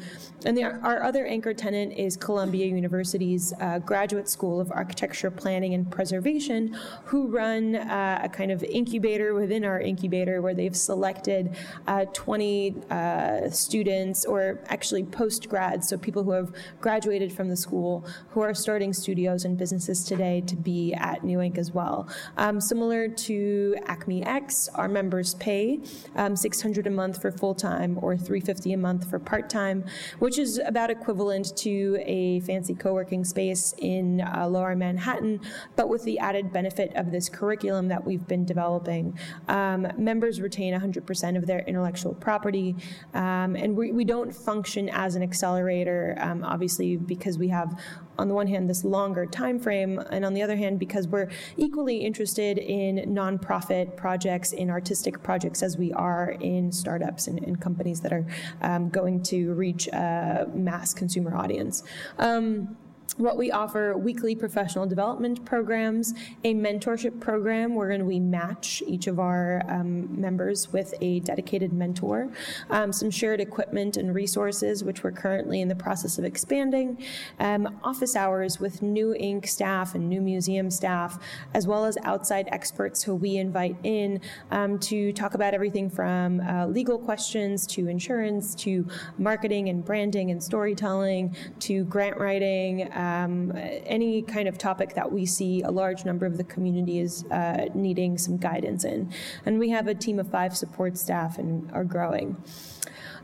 And 0.46 0.58
the, 0.58 0.64
our 0.64 1.04
other 1.04 1.26
anchor 1.26 1.54
tenant 1.54 1.94
is 1.94 2.18
Columbia 2.18 2.66
University's 2.66 3.54
uh, 3.60 3.80
Graduate 3.80 4.30
School 4.30 4.60
of 4.60 4.72
Architecture, 4.72 5.32
Planning, 5.32 5.74
and 5.74 5.90
Preservation, 5.90 6.78
who 7.06 7.28
run 7.28 7.76
uh, 7.76 8.22
a 8.24 8.30
kind 8.30 8.52
of 8.52 8.64
incubator 8.64 9.34
within 9.34 9.64
our 9.64 9.80
incubator 9.80 10.42
where 10.42 10.54
they've 10.54 10.76
selected 10.76 11.56
uh, 11.88 12.06
20 12.14 12.76
uh, 12.90 13.50
students, 13.50 14.26
or 14.26 14.60
actually 14.68 15.04
post 15.04 15.50
grads, 15.50 15.88
so 15.88 15.98
people 15.98 16.24
who 16.24 16.32
have 16.32 16.52
graduated 16.80 17.32
from 17.32 17.50
the 17.50 17.58
school, 17.58 18.06
who 18.32 18.42
are 18.42 18.54
starting 18.54 18.94
studios 18.94 19.46
and 19.46 19.58
businesses 19.58 20.04
today 20.04 20.41
to 20.48 20.56
be 20.56 20.94
at 20.94 21.24
New 21.24 21.40
Inc 21.40 21.58
as 21.58 21.72
well. 21.72 22.08
Um, 22.38 22.60
similar 22.60 23.08
to 23.08 23.76
ACMI 23.88 24.26
X, 24.26 24.70
our 24.76 24.88
members 24.88 25.36
pay 25.36 25.80
um, 26.16 26.36
600 26.36 26.88
a 26.88 26.90
month 26.90 27.22
for 27.22 27.32
full 27.32 27.56
time 27.56 27.98
or 28.02 28.18
350 28.18 28.74
a 28.74 28.78
month 28.78 29.10
for 29.10 29.20
part 29.20 29.50
time, 29.50 29.86
which 30.20 30.38
is 30.38 30.60
about 30.66 30.90
equivalent 30.90 31.56
to 31.58 31.98
a 32.02 32.40
fancy 32.42 32.74
co 32.74 32.94
working 32.94 33.24
space 33.24 33.74
in 33.78 34.22
uh, 34.22 34.48
Lower 34.48 34.76
Manhattan, 34.76 35.40
but 35.76 35.90
with 35.90 36.04
the 36.04 36.20
added 36.20 36.52
benefit 36.52 36.92
of 36.96 37.12
this 37.12 37.30
curriculum 37.30 37.88
that 37.88 38.06
we've 38.06 38.28
been 38.28 38.46
developing. 38.46 39.18
Um, 39.48 39.88
members 39.98 40.42
retain 40.42 40.74
100% 40.74 41.38
of 41.38 41.46
their 41.46 41.60
intellectual 41.60 42.14
property, 42.14 42.76
um, 43.14 43.56
and 43.56 43.76
we, 43.76 43.92
we 43.92 44.06
don't 44.06 44.34
function 44.34 44.90
as 44.90 45.16
an 45.16 45.24
accelerator, 45.24 46.16
um, 46.20 46.44
obviously, 46.44 46.98
because 46.98 47.38
we 47.38 47.48
have 47.50 47.80
on 48.22 48.28
the 48.28 48.34
one 48.36 48.48
hand 48.48 48.70
this 48.70 48.86
longer 48.86 49.26
time 49.26 49.60
frame 49.60 50.00
and 50.12 50.24
on 50.24 50.34
the 50.34 50.42
other 50.44 50.56
hand 50.56 50.80
because 50.80 51.08
we're 51.08 51.28
equally 51.58 51.98
interested 51.98 52.60
in 52.60 52.98
nonprofit 53.14 53.98
projects 53.98 54.52
in 54.52 54.70
artistic 54.70 55.24
projects 55.24 55.64
as 55.64 55.76
we 55.76 55.92
are 55.94 56.38
in 56.40 56.72
startups 56.72 57.28
and, 57.28 57.44
and 57.44 57.60
companies 57.60 58.00
that 58.02 58.14
are 58.14 58.26
um, 58.62 58.90
going 58.90 59.24
to 59.24 59.54
reach 59.54 59.88
a 59.88 60.48
mass 60.54 60.94
consumer 60.94 61.36
audience. 61.36 61.84
Um, 62.20 62.78
what 63.18 63.38
we 63.38 63.52
offer 63.52 63.98
weekly 63.98 64.36
professional 64.36 64.86
development 64.86 65.44
programs, 65.46 66.14
a 66.44 66.54
mentorship 66.54 67.20
program 67.20 67.76
wherein 67.76 68.06
we 68.06 68.20
match 68.20 68.82
each 68.88 69.08
of 69.08 69.20
our 69.20 69.62
um, 69.68 70.08
members 70.20 70.72
with 70.72 70.94
a 71.02 71.20
dedicated 71.22 71.74
mentor, 71.74 72.30
um, 72.70 72.92
some 72.94 73.12
shared 73.12 73.42
equipment 73.42 73.98
and 73.98 74.16
resources, 74.16 74.84
which 74.84 75.04
we're 75.04 75.12
currently 75.12 75.62
in 75.62 75.68
the 75.68 75.76
process 75.76 76.18
of 76.18 76.26
expanding, 76.26 76.98
um, 77.40 77.80
office 77.84 78.16
hours 78.16 78.60
with 78.60 78.82
new 78.82 79.16
Inc 79.20 79.48
staff 79.48 79.96
and 79.96 80.08
new 80.10 80.22
museum 80.22 80.72
staff, 80.72 81.20
as 81.54 81.68
well 81.68 81.86
as 81.86 81.98
outside 82.04 82.48
experts 82.52 83.04
who 83.04 83.16
we 83.16 83.38
invite 83.38 83.76
in 83.84 84.22
um, 84.52 84.80
to 84.80 85.12
talk 85.14 85.34
about 85.34 85.54
everything 85.54 85.90
from 85.90 86.40
uh, 86.42 86.66
legal 86.68 86.98
questions 86.98 87.68
to 87.68 87.88
insurance 87.88 88.56
to 88.56 88.88
marketing 89.18 89.70
and 89.70 89.84
branding 89.84 90.32
and 90.32 90.42
storytelling 90.42 91.36
to 91.60 91.84
grant 91.86 92.18
writing 92.18 92.92
um, 93.02 93.52
any 93.56 94.22
kind 94.22 94.48
of 94.48 94.58
topic 94.58 94.94
that 94.96 95.12
we 95.12 95.26
see 95.26 95.62
a 95.64 95.72
large 95.72 96.06
number 96.06 96.26
of 96.26 96.38
the 96.38 96.44
community 96.44 97.00
is 97.00 97.26
uh, 97.26 97.66
needing 97.74 98.18
some 98.18 98.38
guidance 98.38 98.84
in. 98.84 99.12
And 99.46 99.60
we 99.60 99.70
have 99.70 99.88
a 99.88 99.96
team 99.96 100.20
of 100.20 100.28
five 100.30 100.56
support 100.56 100.98
staff 100.98 101.38
and 101.38 101.72
are 101.72 101.84
growing. 101.84 102.38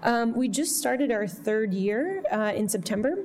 Um, 0.04 0.34
we 0.34 0.48
just 0.48 0.78
started 0.78 1.12
our 1.12 1.28
third 1.28 1.74
year 1.74 2.24
uh, 2.32 2.54
in 2.56 2.70
September. 2.70 3.24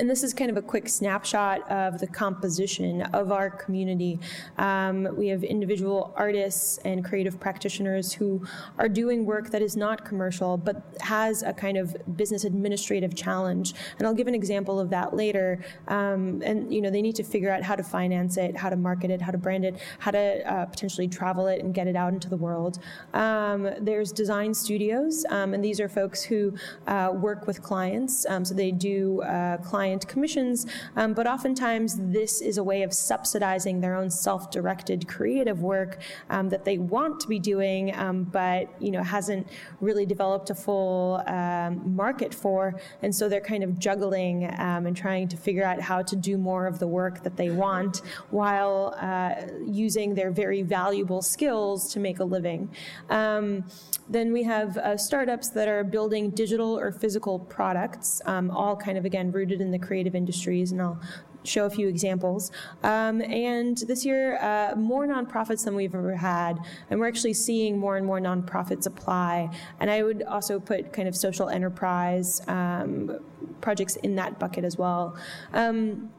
And 0.00 0.08
this 0.08 0.22
is 0.22 0.32
kind 0.32 0.50
of 0.50 0.56
a 0.56 0.62
quick 0.62 0.88
snapshot 0.88 1.70
of 1.70 1.98
the 1.98 2.06
composition 2.06 3.02
of 3.12 3.30
our 3.30 3.50
community. 3.50 4.18
Um, 4.56 5.06
we 5.14 5.28
have 5.28 5.44
individual 5.44 6.14
artists 6.16 6.78
and 6.86 7.04
creative 7.04 7.38
practitioners 7.38 8.10
who 8.10 8.42
are 8.78 8.88
doing 8.88 9.26
work 9.26 9.50
that 9.50 9.60
is 9.60 9.76
not 9.76 10.06
commercial 10.06 10.56
but 10.56 10.82
has 11.02 11.42
a 11.42 11.52
kind 11.52 11.76
of 11.76 11.94
business 12.16 12.44
administrative 12.44 13.14
challenge. 13.14 13.74
And 13.98 14.06
I'll 14.06 14.14
give 14.14 14.26
an 14.26 14.34
example 14.34 14.80
of 14.80 14.88
that 14.88 15.14
later. 15.14 15.62
Um, 15.88 16.40
and 16.46 16.72
you 16.72 16.80
know, 16.80 16.88
they 16.88 17.02
need 17.02 17.16
to 17.16 17.22
figure 17.22 17.52
out 17.52 17.62
how 17.62 17.76
to 17.76 17.82
finance 17.82 18.38
it, 18.38 18.56
how 18.56 18.70
to 18.70 18.76
market 18.76 19.10
it, 19.10 19.20
how 19.20 19.32
to 19.32 19.38
brand 19.38 19.66
it, 19.66 19.76
how 19.98 20.12
to 20.12 20.50
uh, 20.50 20.64
potentially 20.64 21.08
travel 21.08 21.46
it 21.46 21.62
and 21.62 21.74
get 21.74 21.86
it 21.86 21.94
out 21.94 22.14
into 22.14 22.30
the 22.30 22.38
world. 22.38 22.78
Um, 23.12 23.68
there's 23.78 24.12
design 24.12 24.54
studios, 24.54 25.26
um, 25.28 25.52
and 25.52 25.62
these 25.62 25.78
are 25.78 25.90
folks 25.90 26.22
who 26.22 26.54
uh, 26.86 27.10
work 27.12 27.46
with 27.46 27.60
clients. 27.60 28.24
Um, 28.30 28.46
so 28.46 28.54
they 28.54 28.70
do 28.70 29.20
uh, 29.22 29.58
client 29.58 29.89
client 29.90 30.06
commissions, 30.06 30.66
um, 30.94 31.14
but 31.14 31.26
oftentimes 31.26 31.96
this 31.98 32.40
is 32.40 32.58
a 32.58 32.62
way 32.62 32.82
of 32.84 32.92
subsidizing 32.92 33.80
their 33.80 33.96
own 33.96 34.08
self-directed 34.08 35.08
creative 35.08 35.62
work 35.62 35.98
um, 36.30 36.48
that 36.48 36.64
they 36.64 36.78
want 36.78 37.18
to 37.18 37.26
be 37.26 37.40
doing, 37.40 37.92
um, 37.96 38.22
but 38.22 38.68
you 38.80 38.92
know 38.92 39.02
hasn't 39.02 39.44
really 39.80 40.06
developed 40.06 40.50
a 40.50 40.54
full 40.54 41.22
um, 41.26 41.82
market 41.96 42.32
for, 42.32 42.80
and 43.02 43.12
so 43.12 43.28
they're 43.28 43.48
kind 43.54 43.64
of 43.64 43.80
juggling 43.80 44.44
um, 44.58 44.86
and 44.86 44.96
trying 44.96 45.26
to 45.26 45.36
figure 45.36 45.64
out 45.64 45.80
how 45.80 46.00
to 46.02 46.14
do 46.14 46.38
more 46.38 46.68
of 46.68 46.78
the 46.78 46.86
work 46.86 47.24
that 47.24 47.36
they 47.36 47.50
want 47.50 48.02
while 48.30 48.94
uh, 49.00 49.34
using 49.66 50.14
their 50.14 50.30
very 50.30 50.62
valuable 50.62 51.20
skills 51.20 51.92
to 51.92 51.98
make 51.98 52.20
a 52.20 52.24
living. 52.24 52.70
Um, 53.08 53.64
then 54.08 54.32
we 54.32 54.42
have 54.44 54.76
uh, 54.76 54.96
startups 54.96 55.48
that 55.50 55.66
are 55.66 55.82
building 55.82 56.30
digital 56.30 56.78
or 56.78 56.92
physical 56.92 57.38
products, 57.38 58.22
all 58.26 58.76
kind 58.76 58.96
of 58.96 59.04
again 59.04 59.32
rooted 59.32 59.60
in 59.60 59.70
the 59.70 59.79
creative 59.80 60.14
industries, 60.14 60.72
and 60.72 60.80
I'll 60.80 61.00
show 61.44 61.64
a 61.66 61.70
few 61.70 61.88
examples. 61.88 62.50
Um, 62.82 63.22
and 63.22 63.78
this 63.78 64.04
year, 64.04 64.36
uh, 64.38 64.74
more 64.76 65.06
nonprofits 65.06 65.64
than 65.64 65.74
we've 65.74 65.94
ever 65.94 66.16
had, 66.16 66.58
and 66.90 67.00
we're 67.00 67.08
actually 67.08 67.34
seeing 67.34 67.78
more 67.78 67.96
and 67.96 68.06
more 68.06 68.20
nonprofits 68.20 68.86
apply. 68.86 69.50
And 69.80 69.90
I 69.90 70.02
would 70.02 70.22
also 70.24 70.60
put 70.60 70.92
kind 70.92 71.08
of 71.08 71.16
social 71.16 71.48
enterprise 71.48 72.42
um, 72.46 73.18
projects 73.60 73.96
in 73.96 74.16
that 74.16 74.38
bucket 74.38 74.64
as 74.64 74.76
well. 74.76 75.16
Um, 75.52 76.10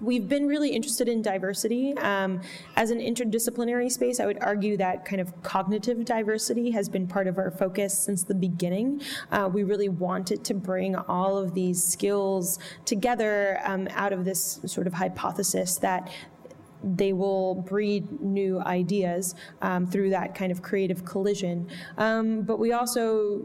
we've 0.00 0.28
been 0.28 0.46
really 0.46 0.70
interested 0.70 1.08
in 1.08 1.22
diversity. 1.22 1.96
Um, 1.98 2.40
as 2.76 2.90
an 2.90 2.98
interdisciplinary 2.98 3.90
space, 3.90 4.20
I 4.20 4.26
would 4.26 4.42
argue 4.42 4.76
that 4.76 5.04
kind 5.04 5.20
of 5.20 5.42
cognitive 5.42 6.04
diversity 6.04 6.70
has 6.70 6.88
been 6.88 7.06
part 7.06 7.26
of 7.26 7.38
our 7.38 7.50
focus 7.50 7.98
since 7.98 8.22
the 8.22 8.34
beginning. 8.34 9.02
Uh, 9.30 9.48
we 9.52 9.62
really 9.62 9.88
wanted 9.88 10.44
to 10.44 10.54
bring 10.54 10.96
all 10.96 11.36
of 11.36 11.54
these 11.54 11.82
skills 11.82 12.58
together 12.84 13.60
um, 13.64 13.88
out 13.92 14.12
of 14.12 14.24
this 14.24 14.60
sort 14.66 14.86
of 14.86 14.94
hypothesis 14.94 15.76
that 15.78 16.10
they 16.82 17.12
will 17.12 17.56
breed 17.56 18.20
new 18.22 18.58
ideas 18.60 19.34
um, 19.60 19.86
through 19.86 20.10
that 20.10 20.34
kind 20.34 20.50
of 20.50 20.62
creative 20.62 21.04
collision. 21.04 21.68
Um, 21.98 22.42
but 22.42 22.58
we 22.58 22.72
also 22.72 23.42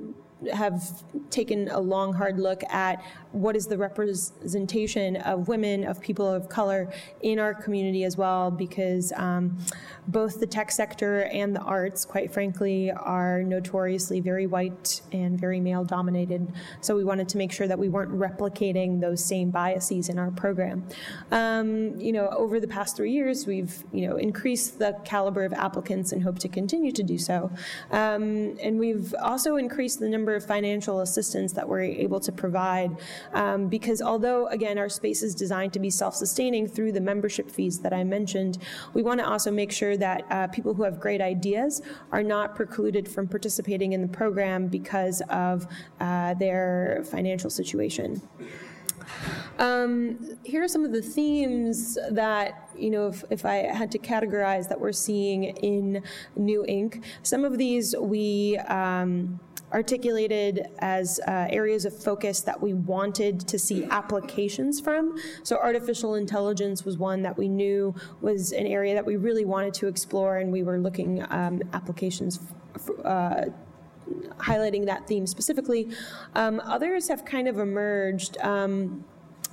have 0.53 1.03
taken 1.29 1.69
a 1.69 1.79
long, 1.79 2.13
hard 2.13 2.39
look 2.39 2.63
at 2.65 3.03
what 3.31 3.55
is 3.55 3.67
the 3.67 3.77
representation 3.77 5.17
of 5.17 5.47
women, 5.47 5.83
of 5.85 5.99
people 5.99 6.27
of 6.27 6.47
color 6.49 6.91
in 7.21 7.39
our 7.39 7.53
community 7.53 8.03
as 8.03 8.17
well, 8.17 8.51
because 8.51 9.11
um, 9.15 9.57
both 10.07 10.39
the 10.39 10.45
tech 10.45 10.71
sector 10.71 11.23
and 11.25 11.55
the 11.55 11.61
arts, 11.61 12.05
quite 12.05 12.31
frankly, 12.33 12.91
are 12.91 13.43
notoriously 13.43 14.19
very 14.19 14.45
white 14.45 15.01
and 15.11 15.39
very 15.39 15.59
male 15.59 15.83
dominated. 15.83 16.51
So 16.81 16.95
we 16.95 17.03
wanted 17.03 17.27
to 17.29 17.37
make 17.37 17.51
sure 17.51 17.67
that 17.67 17.79
we 17.79 17.89
weren't 17.89 18.11
replicating 18.11 19.01
those 19.01 19.23
same 19.23 19.49
biases 19.49 20.09
in 20.09 20.19
our 20.19 20.31
program. 20.31 20.87
Um, 21.31 21.99
you 21.99 22.11
know, 22.11 22.27
over 22.29 22.59
the 22.59 22.67
past 22.67 22.95
three 22.95 23.11
years, 23.11 23.47
we've 23.47 23.83
you 23.91 24.07
know 24.07 24.17
increased 24.17 24.79
the 24.79 24.97
caliber 25.05 25.43
of 25.43 25.53
applicants 25.53 26.11
and 26.11 26.23
hope 26.23 26.39
to 26.39 26.47
continue 26.47 26.91
to 26.91 27.03
do 27.03 27.17
so. 27.17 27.51
Um, 27.91 28.57
and 28.61 28.79
we've 28.79 29.13
also 29.21 29.55
increased 29.55 29.99
the 29.99 30.09
number 30.09 30.24
of 30.33 30.45
financial 30.45 31.01
assistance 31.01 31.51
that 31.53 31.67
we're 31.67 31.81
able 31.81 32.21
to 32.21 32.31
provide 32.31 32.97
um, 33.33 33.67
because 33.67 34.01
although, 34.01 34.47
again, 34.47 34.77
our 34.77 34.89
space 34.89 35.21
is 35.21 35.35
designed 35.35 35.73
to 35.73 35.79
be 35.79 35.89
self-sustaining 35.89 36.67
through 36.67 36.93
the 36.93 37.01
membership 37.01 37.51
fees 37.51 37.79
that 37.79 37.93
I 37.93 38.03
mentioned, 38.03 38.57
we 38.93 39.03
want 39.03 39.19
to 39.19 39.27
also 39.27 39.51
make 39.51 39.71
sure 39.71 39.97
that 39.97 40.25
uh, 40.31 40.47
people 40.47 40.73
who 40.73 40.83
have 40.83 40.99
great 40.99 41.21
ideas 41.21 41.81
are 42.11 42.23
not 42.23 42.55
precluded 42.55 43.07
from 43.07 43.27
participating 43.27 43.93
in 43.93 44.01
the 44.01 44.07
program 44.07 44.67
because 44.67 45.21
of 45.29 45.67
uh, 45.99 46.33
their 46.35 47.03
financial 47.11 47.49
situation. 47.49 48.21
Um, 49.57 50.37
here 50.43 50.63
are 50.63 50.67
some 50.67 50.83
of 50.83 50.91
the 50.91 51.01
themes 51.01 51.97
that, 52.11 52.69
you 52.77 52.89
know, 52.89 53.07
if, 53.07 53.23
if, 53.29 53.45
I 53.45 53.55
had 53.55 53.91
to 53.91 53.99
categorize 53.99 54.67
that 54.67 54.79
we're 54.79 54.91
seeing 54.91 55.43
in 55.43 56.03
New 56.35 56.65
Inc. 56.67 57.03
Some 57.23 57.45
of 57.45 57.57
these 57.57 57.95
we 57.97 58.57
um, 58.67 59.39
articulated 59.73 60.67
as 60.79 61.19
uh, 61.27 61.47
areas 61.49 61.85
of 61.85 61.95
focus 61.95 62.41
that 62.41 62.61
we 62.61 62.73
wanted 62.73 63.39
to 63.47 63.59
see 63.59 63.83
applications 63.85 64.79
from. 64.79 65.17
So, 65.43 65.57
artificial 65.57 66.15
intelligence 66.15 66.85
was 66.85 66.97
one 66.97 67.21
that 67.23 67.37
we 67.37 67.49
knew 67.49 67.93
was 68.21 68.51
an 68.51 68.67
area 68.67 68.93
that 68.93 69.05
we 69.05 69.15
really 69.15 69.45
wanted 69.45 69.73
to 69.75 69.87
explore, 69.87 70.37
and 70.37 70.51
we 70.51 70.63
were 70.63 70.77
looking 70.77 71.25
um, 71.29 71.61
applications. 71.73 72.39
Uh, 73.03 73.45
highlighting 74.37 74.85
that 74.85 75.07
theme 75.07 75.25
specifically. 75.25 75.89
Um, 76.35 76.59
others 76.63 77.07
have 77.07 77.25
kind 77.25 77.47
of 77.47 77.57
emerged. 77.57 78.37
Um, 78.39 79.03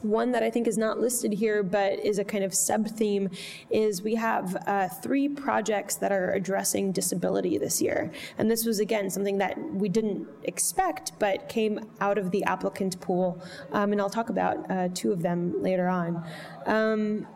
one 0.03 0.33
that 0.33 0.43
I 0.43 0.51
think 0.51 0.67
is 0.67 0.79
not 0.79 0.99
listed 0.99 1.33
here, 1.33 1.63
but 1.63 1.99
is 2.05 2.19
a 2.19 2.25
kind 2.25 2.45
of 2.45 2.55
sub 2.55 2.89
theme, 2.89 3.31
is 3.71 4.03
we 4.03 4.15
have 4.17 4.57
uh, 4.67 4.89
three 4.89 5.29
projects 5.29 5.97
that 5.97 6.13
are 6.13 6.33
addressing 6.33 6.93
disability 6.93 7.59
this 7.59 7.81
year. 7.81 8.11
And 8.39 8.51
this 8.51 8.65
was, 8.65 8.79
again, 8.81 9.11
something 9.11 9.39
that 9.39 9.59
we 9.73 9.89
didn't 9.89 10.29
expect, 10.45 11.13
but 11.19 11.49
came 11.49 11.81
out 12.01 12.19
of 12.19 12.31
the 12.31 12.45
applicant 12.45 13.01
pool. 13.01 13.43
Um, 13.73 13.93
and 13.93 14.01
I'll 14.01 14.11
talk 14.11 14.29
about 14.29 14.71
uh, 14.71 14.89
two 14.95 15.13
of 15.13 15.23
them 15.23 15.63
later 15.63 15.89
on. 15.89 16.25
Um, 16.67 17.27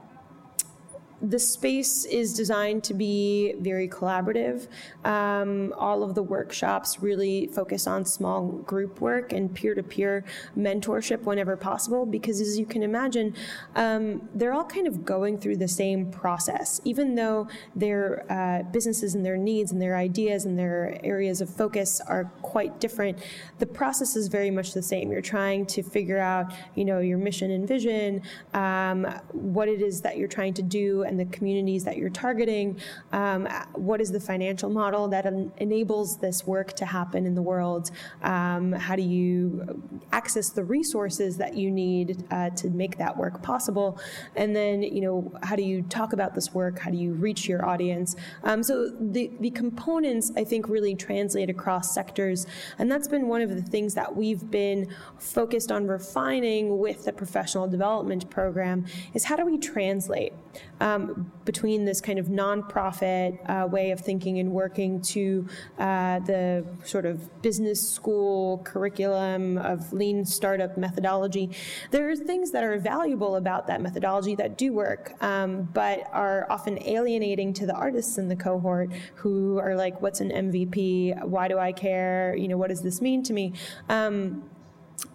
the 1.23 1.39
space 1.39 2.05
is 2.05 2.35
designed 2.35 2.85
to 2.85 2.95
be 2.95 3.55
very 3.61 3.89
collaborative. 3.89 4.69
Um, 5.05 5.73
all 5.77 6.03
of 6.03 6.15
the 6.15 6.23
workshops 6.23 7.01
really 7.01 7.47
focus 7.47 7.87
on 7.87 8.05
small 8.05 8.49
group 8.49 9.01
work 9.01 9.33
and 9.33 9.53
peer 9.55 9.75
to 9.75 9.83
peer 9.83 10.25
mentorship 10.57 11.23
whenever 11.23 11.57
possible, 11.57 12.05
because 12.05 12.41
as 12.41 12.59
you 12.59 12.67
can 12.67 12.83
imagine, 12.83 13.35
um, 13.77 14.29
they're 14.35 14.53
all 14.53 14.65
kind 14.65 14.87
of 14.87 15.05
going 15.05 15.39
through 15.39 15.57
the 15.57 15.69
same 15.69 16.11
process. 16.11 16.81
Even 16.85 17.15
though 17.15 17.49
their 17.75 18.31
uh, 18.31 18.63
businesses 18.71 19.15
and 19.15 19.25
their 19.25 19.39
needs 19.39 19.73
and 19.73 19.81
their 19.81 19.97
ideas 19.97 20.45
and 20.45 20.59
their 20.59 21.01
areas 21.03 21.41
of 21.41 21.49
focus 21.49 22.01
are 22.03 22.25
quite 22.43 22.79
different, 22.79 23.19
the 23.59 23.67
process 23.67 24.17
is 24.17 24.29
very 24.29 24.51
much 24.51 24.75
the 24.75 24.83
same. 24.83 25.11
You're 25.11 25.23
trying 25.23 25.65
to 25.67 25.83
figure 25.83 26.19
out, 26.19 26.53
you 26.75 26.85
know, 26.85 27.01
your 27.01 27.19
mission 27.19 27.51
and 27.53 27.67
vision, 27.67 28.23
um, 28.53 29.05
what 29.33 29.69
it 29.69 29.81
is 29.81 30.03
that 30.03 30.19
you're 30.19 30.29
trying 30.29 30.53
to 30.55 30.63
do 30.63 31.06
and 31.07 31.19
the 31.19 31.25
communities 31.27 31.85
that 31.85 31.97
you're 31.97 32.11
targeting. 32.11 32.79
Um, 33.13 33.47
what 33.75 34.01
is 34.01 34.11
the 34.11 34.21
financial 34.21 34.71
model 34.71 35.09
that 35.09 35.27
en- 35.27 35.53
enables 35.59 36.19
this 36.19 36.47
work 36.47 36.73
to 36.75 36.87
happen 36.87 37.27
in 37.27 37.35
the 37.35 37.43
world? 37.43 37.91
Um, 38.23 38.73
how 38.73 38.97
do 38.97 39.03
you 39.03 39.83
access 40.13 40.51
the 40.51 40.65
resources 40.65 41.37
that 41.37 41.57
you 41.57 41.71
need 41.71 42.25
uh, 42.31 42.51
to 42.51 42.71
make 42.71 42.99
that 42.99 43.17
work 43.17 43.43
possible? 43.43 44.01
And 44.35 44.55
then, 44.55 44.83
you 44.83 45.01
know, 45.01 45.33
how 45.43 45.57
do 45.57 45.63
you 45.63 45.83
talk 45.83 46.13
about 46.13 46.35
this 46.35 46.53
work? 46.55 46.79
How 46.79 46.91
do 46.91 46.97
you 46.97 47.13
reach 47.13 47.49
your 47.49 47.65
audience? 47.65 48.17
Um, 48.45 48.63
so 48.63 48.91
the, 49.01 49.31
the 49.41 49.51
components, 49.51 50.33
I 50.37 50.45
think, 50.45 50.69
really 50.69 50.95
translate 50.95 51.51
across 51.51 51.95
sectors. 51.95 52.47
And 52.79 52.91
that's 52.91 53.09
been 53.09 53.29
one 53.29 53.43
of 53.43 53.51
the 53.51 53.63
things 53.63 53.95
that 53.95 54.15
we've 54.15 54.51
been 54.51 54.95
focused 55.19 55.71
on 55.71 55.87
refining 55.87 56.79
with 56.79 57.05
the 57.05 57.13
professional 57.13 57.67
development 57.69 58.29
program 58.31 58.85
is 59.15 59.25
how 59.25 59.37
do 59.37 59.45
we 59.45 59.59
translate 59.59 60.33
um, 60.81 61.31
between 61.45 61.85
this 61.85 62.01
kind 62.01 62.19
of 62.19 62.27
nonprofit 62.27 63.39
uh, 63.49 63.67
way 63.67 63.91
of 63.91 64.01
thinking 64.01 64.39
and 64.39 64.51
working 64.53 65.01
to 65.01 65.47
uh, 65.79 66.19
the 66.21 66.65
sort 66.85 67.07
of 67.07 67.43
business 67.43 67.89
school 67.89 68.59
curriculum 68.65 69.59
of 69.59 69.93
lean 69.93 70.25
startup 70.25 70.77
methodology. 70.77 71.51
There 71.91 72.11
are 72.11 72.17
things 72.17 72.51
that 72.51 72.65
are 72.65 72.79
valuable 72.79 73.37
about 73.37 73.67
that 73.69 73.81
methodology 73.81 74.35
that 74.37 74.59
do 74.59 74.73
work, 74.73 75.15
um, 75.23 75.69
but 75.73 76.09
are 76.13 76.47
often 76.51 76.83
alienating 76.83 77.53
to 77.55 77.67
the 77.67 77.75
artists 77.75 78.19
in 78.19 78.29
the 78.29 78.37
cohort 78.37 78.91
who 79.17 79.59
are 79.59 79.75
like, 79.75 80.01
"What's 80.03 80.21
an 80.21 80.31
MVP? 80.31 81.15
Why 81.25 81.49
do 81.49 81.59
I 81.59 81.73
care? 81.73 82.35
You 82.37 82.49
know, 82.49 82.57
what 82.57 82.69
does 82.69 82.83
this 82.83 83.01
mean 83.01 83.23
to 83.25 83.33
me?" 83.33 83.53
Um, 83.89 84.43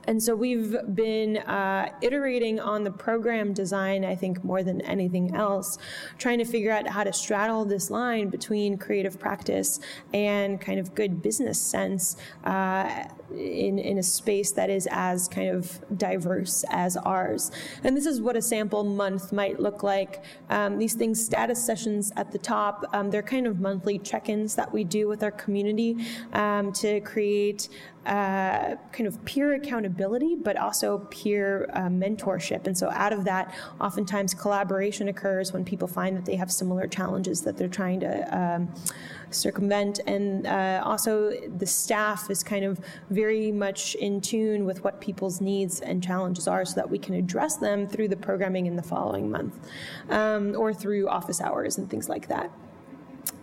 and 0.07 0.21
so 0.21 0.35
we've 0.35 0.75
been 0.93 1.37
uh, 1.37 1.91
iterating 2.01 2.59
on 2.59 2.83
the 2.83 2.91
program 2.91 3.53
design, 3.53 4.03
I 4.03 4.15
think, 4.15 4.43
more 4.43 4.63
than 4.63 4.81
anything 4.81 5.35
else, 5.35 5.77
trying 6.17 6.39
to 6.39 6.45
figure 6.45 6.71
out 6.71 6.87
how 6.87 7.03
to 7.03 7.13
straddle 7.13 7.65
this 7.65 7.91
line 7.91 8.29
between 8.29 8.77
creative 8.77 9.19
practice 9.19 9.79
and 10.13 10.59
kind 10.59 10.79
of 10.79 10.95
good 10.95 11.21
business 11.21 11.61
sense 11.61 12.17
uh, 12.43 13.05
in, 13.31 13.79
in 13.79 13.97
a 13.97 14.03
space 14.03 14.51
that 14.51 14.69
is 14.69 14.87
as 14.91 15.27
kind 15.27 15.49
of 15.49 15.79
diverse 15.97 16.65
as 16.69 16.97
ours. 16.97 17.51
And 17.83 17.95
this 17.95 18.05
is 18.05 18.21
what 18.21 18.35
a 18.35 18.41
sample 18.41 18.83
month 18.83 19.31
might 19.31 19.59
look 19.59 19.83
like. 19.83 20.23
Um, 20.49 20.77
these 20.77 20.93
things, 20.93 21.23
status 21.23 21.63
sessions 21.63 22.11
at 22.17 22.31
the 22.31 22.37
top, 22.37 22.85
um, 22.93 23.11
they're 23.11 23.21
kind 23.21 23.47
of 23.47 23.59
monthly 23.59 23.99
check 23.99 24.29
ins 24.29 24.55
that 24.55 24.71
we 24.71 24.83
do 24.83 25.07
with 25.07 25.23
our 25.23 25.31
community 25.31 25.97
um, 26.33 26.71
to 26.73 26.99
create 27.01 27.69
uh, 28.05 28.75
kind 28.91 29.05
of 29.05 29.23
peer 29.25 29.53
accountability, 29.53 30.35
but 30.35 30.57
also 30.57 30.99
peer 31.11 31.69
uh, 31.73 31.81
mentorship. 31.81 32.65
And 32.65 32.75
so, 32.75 32.89
out 32.89 33.13
of 33.13 33.25
that, 33.25 33.53
oftentimes 33.79 34.33
collaboration 34.33 35.07
occurs 35.07 35.53
when 35.53 35.63
people 35.63 35.87
find 35.87 36.17
that 36.17 36.25
they 36.25 36.35
have 36.35 36.51
similar 36.51 36.87
challenges 36.87 37.41
that 37.41 37.57
they're 37.57 37.67
trying 37.67 37.99
to 37.99 38.37
um, 38.37 38.73
circumvent. 39.29 39.99
And 40.07 40.47
uh, 40.47 40.81
also, 40.83 41.31
the 41.57 41.67
staff 41.67 42.31
is 42.31 42.43
kind 42.43 42.65
of 42.65 42.79
very 43.11 43.51
much 43.51 43.93
in 43.95 44.19
tune 44.19 44.65
with 44.65 44.83
what 44.83 44.99
people's 44.99 45.39
needs 45.39 45.81
and 45.81 46.03
challenges 46.03 46.47
are 46.47 46.65
so 46.65 46.75
that 46.75 46.89
we 46.89 46.97
can 46.97 47.13
address 47.13 47.57
them 47.57 47.87
through 47.87 48.07
the 48.07 48.17
programming 48.17 48.65
in 48.65 48.75
the 48.75 48.83
following 48.83 49.29
month 49.29 49.69
um, 50.09 50.55
or 50.57 50.73
through 50.73 51.07
office 51.07 51.39
hours 51.39 51.77
and 51.77 51.87
things 51.87 52.09
like 52.09 52.27
that. 52.29 52.51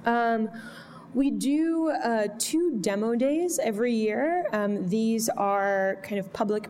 Um, 0.05 0.49
we 1.15 1.31
do 1.31 1.91
uh, 1.91 2.29
two 2.39 2.79
demo 2.81 3.15
days 3.15 3.59
every 3.63 3.95
year. 3.95 4.47
Um, 4.53 4.89
these 4.89 5.29
are 5.31 5.99
kind 6.03 6.19
of 6.19 6.33
public 6.33 6.69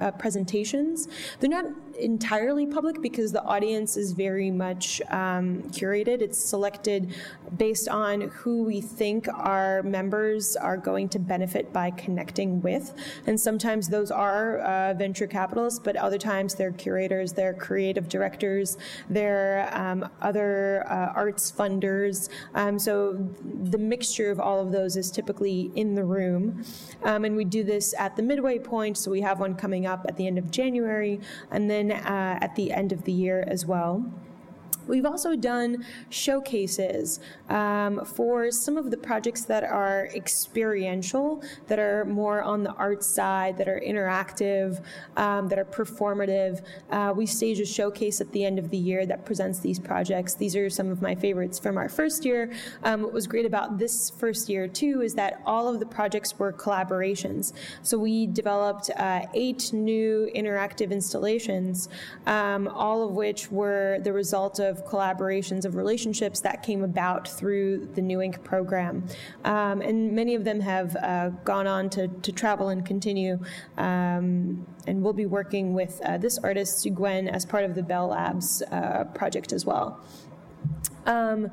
uh, 0.00 0.10
presentations. 0.12 1.08
They're 1.38 1.50
not 1.50 1.66
entirely 2.00 2.66
public 2.66 3.00
because 3.00 3.32
the 3.32 3.42
audience 3.42 3.96
is 3.96 4.12
very 4.12 4.50
much 4.50 5.00
um, 5.10 5.62
curated. 5.70 6.22
It's 6.22 6.38
selected 6.38 7.14
based 7.56 7.88
on 7.88 8.22
who 8.22 8.62
we 8.62 8.80
think 8.80 9.28
our 9.28 9.82
members 9.82 10.56
are 10.56 10.76
going 10.76 11.08
to 11.10 11.18
benefit 11.18 11.72
by 11.72 11.90
connecting 11.90 12.60
with. 12.60 12.94
And 13.26 13.38
sometimes 13.38 13.88
those 13.88 14.10
are 14.10 14.58
uh, 14.58 14.94
venture 14.94 15.26
capitalists, 15.26 15.78
but 15.78 15.96
other 15.96 16.18
times 16.18 16.54
they're 16.54 16.72
curators, 16.72 17.32
they're 17.32 17.54
creative 17.54 18.08
directors, 18.08 18.78
they're 19.08 19.68
um, 19.72 20.08
other 20.20 20.84
uh, 20.88 21.12
arts 21.14 21.52
funders. 21.52 22.28
Um, 22.54 22.78
so 22.78 23.12
the 23.62 23.78
mixture 23.78 24.30
of 24.30 24.40
all 24.40 24.60
of 24.60 24.72
those 24.72 24.96
is 24.96 25.10
typically 25.10 25.70
in 25.74 25.94
the 25.94 26.04
room. 26.04 26.64
Um, 27.02 27.24
and 27.24 27.36
we 27.36 27.44
do 27.44 27.64
this 27.64 27.94
at 27.98 28.16
the 28.16 28.22
midway 28.22 28.58
point, 28.58 28.96
so 28.96 29.10
we 29.10 29.20
have 29.22 29.40
one 29.40 29.54
coming 29.54 29.86
up 29.86 30.04
at 30.08 30.16
the 30.16 30.26
end 30.26 30.38
of 30.38 30.50
January, 30.50 31.20
and 31.50 31.70
then 31.70 31.89
uh, 31.90 32.38
at 32.40 32.56
the 32.56 32.72
end 32.72 32.92
of 32.92 33.04
the 33.04 33.12
year 33.12 33.44
as 33.46 33.66
well. 33.66 34.04
We've 34.90 35.06
also 35.06 35.36
done 35.36 35.86
showcases 36.08 37.20
um, 37.48 38.04
for 38.04 38.50
some 38.50 38.76
of 38.76 38.90
the 38.90 38.96
projects 38.96 39.42
that 39.44 39.62
are 39.64 40.08
experiential, 40.14 41.42
that 41.68 41.78
are 41.78 42.04
more 42.04 42.42
on 42.42 42.64
the 42.64 42.72
art 42.72 43.04
side, 43.04 43.56
that 43.58 43.68
are 43.68 43.80
interactive, 43.80 44.82
um, 45.16 45.48
that 45.48 45.58
are 45.58 45.64
performative. 45.64 46.62
Uh, 46.90 47.12
we 47.16 47.24
stage 47.26 47.60
a 47.60 47.66
showcase 47.66 48.20
at 48.20 48.32
the 48.32 48.44
end 48.44 48.58
of 48.58 48.70
the 48.70 48.76
year 48.76 49.06
that 49.06 49.24
presents 49.24 49.60
these 49.60 49.78
projects. 49.78 50.34
These 50.34 50.56
are 50.56 50.68
some 50.68 50.90
of 50.90 51.00
my 51.00 51.14
favorites 51.14 51.58
from 51.58 51.78
our 51.78 51.88
first 51.88 52.24
year. 52.24 52.52
Um, 52.82 53.02
what 53.02 53.12
was 53.12 53.26
great 53.26 53.46
about 53.46 53.78
this 53.78 54.10
first 54.10 54.48
year, 54.48 54.66
too, 54.66 55.02
is 55.02 55.14
that 55.14 55.40
all 55.46 55.68
of 55.68 55.78
the 55.78 55.86
projects 55.86 56.38
were 56.38 56.52
collaborations. 56.52 57.52
So 57.82 57.96
we 57.96 58.26
developed 58.26 58.90
uh, 58.96 59.26
eight 59.34 59.72
new 59.72 60.28
interactive 60.34 60.90
installations, 60.90 61.88
um, 62.26 62.66
all 62.68 63.06
of 63.06 63.12
which 63.12 63.50
were 63.52 64.00
the 64.02 64.12
result 64.12 64.58
of 64.58 64.79
collaborations 64.84 65.64
of 65.64 65.76
relationships 65.76 66.40
that 66.40 66.62
came 66.62 66.84
about 66.84 67.28
through 67.28 67.88
the 67.94 68.02
New 68.02 68.18
Inc 68.18 68.42
program. 68.44 69.06
Um, 69.44 69.80
and 69.80 70.12
many 70.12 70.34
of 70.34 70.44
them 70.44 70.60
have 70.60 70.96
uh, 70.96 71.30
gone 71.44 71.66
on 71.66 71.90
to, 71.90 72.08
to 72.08 72.32
travel 72.32 72.68
and 72.68 72.84
continue. 72.84 73.38
Um, 73.76 74.66
and 74.86 75.02
we'll 75.02 75.12
be 75.12 75.26
working 75.26 75.74
with 75.74 76.00
uh, 76.04 76.18
this 76.18 76.38
artist, 76.38 76.86
Gwen, 76.94 77.28
as 77.28 77.44
part 77.44 77.64
of 77.64 77.74
the 77.74 77.82
Bell 77.82 78.08
Labs 78.08 78.62
uh, 78.70 79.04
project 79.14 79.52
as 79.52 79.64
well. 79.64 80.00
Um, 81.06 81.50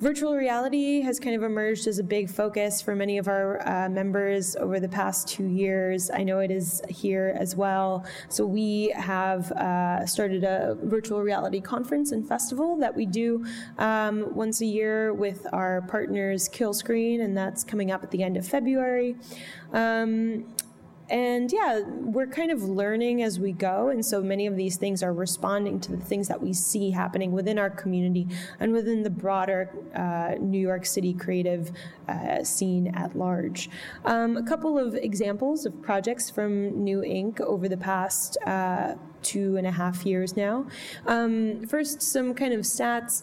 Virtual 0.00 0.34
reality 0.34 1.02
has 1.02 1.20
kind 1.20 1.36
of 1.36 1.44
emerged 1.44 1.86
as 1.86 2.00
a 2.00 2.02
big 2.02 2.28
focus 2.28 2.82
for 2.82 2.96
many 2.96 3.16
of 3.16 3.28
our 3.28 3.66
uh, 3.66 3.88
members 3.88 4.56
over 4.56 4.80
the 4.80 4.88
past 4.88 5.28
two 5.28 5.46
years. 5.46 6.10
I 6.10 6.24
know 6.24 6.40
it 6.40 6.50
is 6.50 6.82
here 6.88 7.36
as 7.38 7.54
well. 7.54 8.04
So 8.28 8.44
we 8.44 8.92
have 8.96 9.52
uh, 9.52 10.04
started 10.04 10.42
a 10.42 10.76
virtual 10.82 11.22
reality 11.22 11.60
conference 11.60 12.10
and 12.10 12.26
festival 12.26 12.76
that 12.78 12.94
we 12.94 13.06
do 13.06 13.46
um, 13.78 14.34
once 14.34 14.60
a 14.62 14.66
year 14.66 15.14
with 15.14 15.46
our 15.52 15.82
partners 15.82 16.48
Killscreen, 16.48 17.22
and 17.22 17.36
that's 17.36 17.62
coming 17.62 17.92
up 17.92 18.02
at 18.02 18.10
the 18.10 18.24
end 18.24 18.36
of 18.36 18.44
February. 18.44 19.14
Um, 19.72 20.44
and 21.14 21.52
yeah, 21.52 21.82
we're 21.86 22.26
kind 22.26 22.50
of 22.50 22.64
learning 22.64 23.22
as 23.22 23.38
we 23.38 23.52
go. 23.52 23.88
And 23.88 24.04
so 24.04 24.20
many 24.20 24.48
of 24.48 24.56
these 24.56 24.76
things 24.76 25.00
are 25.00 25.12
responding 25.12 25.78
to 25.82 25.92
the 25.92 26.04
things 26.04 26.26
that 26.26 26.42
we 26.42 26.52
see 26.52 26.90
happening 26.90 27.30
within 27.30 27.56
our 27.56 27.70
community 27.70 28.26
and 28.58 28.72
within 28.72 29.04
the 29.04 29.10
broader 29.10 29.70
uh, 29.94 30.34
New 30.40 30.58
York 30.58 30.84
City 30.84 31.14
creative 31.14 31.70
uh, 32.08 32.42
scene 32.42 32.88
at 32.96 33.16
large. 33.16 33.70
Um, 34.04 34.36
a 34.36 34.42
couple 34.42 34.76
of 34.76 34.96
examples 34.96 35.64
of 35.66 35.80
projects 35.80 36.30
from 36.30 36.82
New 36.82 37.02
Inc 37.02 37.40
over 37.40 37.68
the 37.68 37.76
past 37.76 38.36
uh, 38.44 38.94
two 39.22 39.56
and 39.56 39.68
a 39.68 39.70
half 39.70 40.04
years 40.04 40.36
now. 40.36 40.66
Um, 41.06 41.64
first, 41.68 42.02
some 42.02 42.34
kind 42.34 42.52
of 42.52 42.62
stats. 42.62 43.22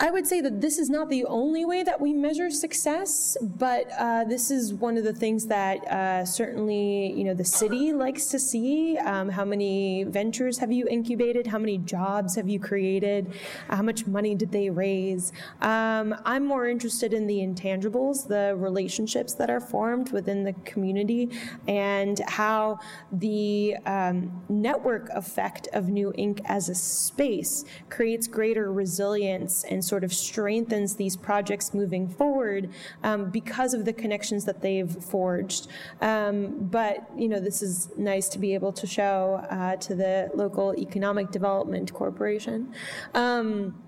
I 0.00 0.10
would 0.10 0.26
say 0.26 0.40
that 0.40 0.60
this 0.60 0.78
is 0.78 0.90
not 0.90 1.08
the 1.10 1.24
only 1.26 1.64
way 1.64 1.82
that 1.84 2.00
we 2.00 2.12
measure 2.12 2.50
success, 2.50 3.36
but 3.40 3.88
uh, 3.96 4.24
this 4.24 4.50
is 4.50 4.74
one 4.74 4.96
of 4.96 5.04
the 5.04 5.12
things 5.12 5.46
that 5.46 5.86
uh, 5.86 6.24
certainly 6.24 7.12
you 7.12 7.22
know 7.22 7.34
the 7.34 7.44
city 7.44 7.92
likes 7.92 8.26
to 8.26 8.38
see. 8.38 8.98
Um, 8.98 9.28
how 9.28 9.44
many 9.44 10.04
ventures 10.04 10.58
have 10.58 10.72
you 10.72 10.86
incubated? 10.88 11.46
How 11.46 11.58
many 11.58 11.78
jobs 11.78 12.34
have 12.34 12.48
you 12.48 12.58
created? 12.58 13.32
How 13.68 13.82
much 13.82 14.06
money 14.06 14.34
did 14.34 14.50
they 14.50 14.70
raise? 14.70 15.32
Um, 15.60 16.16
I'm 16.24 16.44
more 16.44 16.66
interested 16.66 17.12
in 17.12 17.26
the 17.26 17.38
intangibles, 17.38 18.26
the 18.26 18.56
relationships 18.56 19.34
that 19.34 19.50
are 19.50 19.60
formed 19.60 20.10
within 20.10 20.42
the 20.42 20.52
community, 20.64 21.30
and 21.68 22.20
how 22.26 22.80
the 23.12 23.76
um, 23.86 24.42
network 24.48 25.10
effect 25.10 25.68
of 25.72 25.88
New 25.88 26.12
Inc. 26.18 26.40
as 26.46 26.68
a 26.68 26.74
space 26.74 27.64
creates 27.88 28.26
greater 28.26 28.72
resilience 28.72 29.59
and 29.64 29.84
sort 29.84 30.04
of 30.04 30.12
strengthens 30.12 30.96
these 30.96 31.16
projects 31.16 31.74
moving 31.74 32.08
forward 32.08 32.70
um, 33.02 33.30
because 33.30 33.74
of 33.74 33.84
the 33.84 33.92
connections 33.92 34.44
that 34.44 34.60
they've 34.60 34.90
forged. 34.90 35.68
Um, 36.00 36.68
but, 36.70 37.08
you 37.16 37.28
know, 37.28 37.40
this 37.40 37.62
is 37.62 37.90
nice 37.96 38.28
to 38.30 38.38
be 38.38 38.54
able 38.54 38.72
to 38.72 38.86
show 38.86 39.44
uh, 39.50 39.76
to 39.76 39.94
the 39.94 40.30
local 40.34 40.74
economic 40.76 41.30
development 41.30 41.92
corporation. 41.92 42.72
Um, 43.14 43.82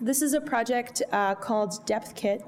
this 0.00 0.22
is 0.22 0.34
a 0.34 0.40
project 0.40 1.02
uh, 1.12 1.34
called 1.34 1.86
Depthkit 1.86 2.44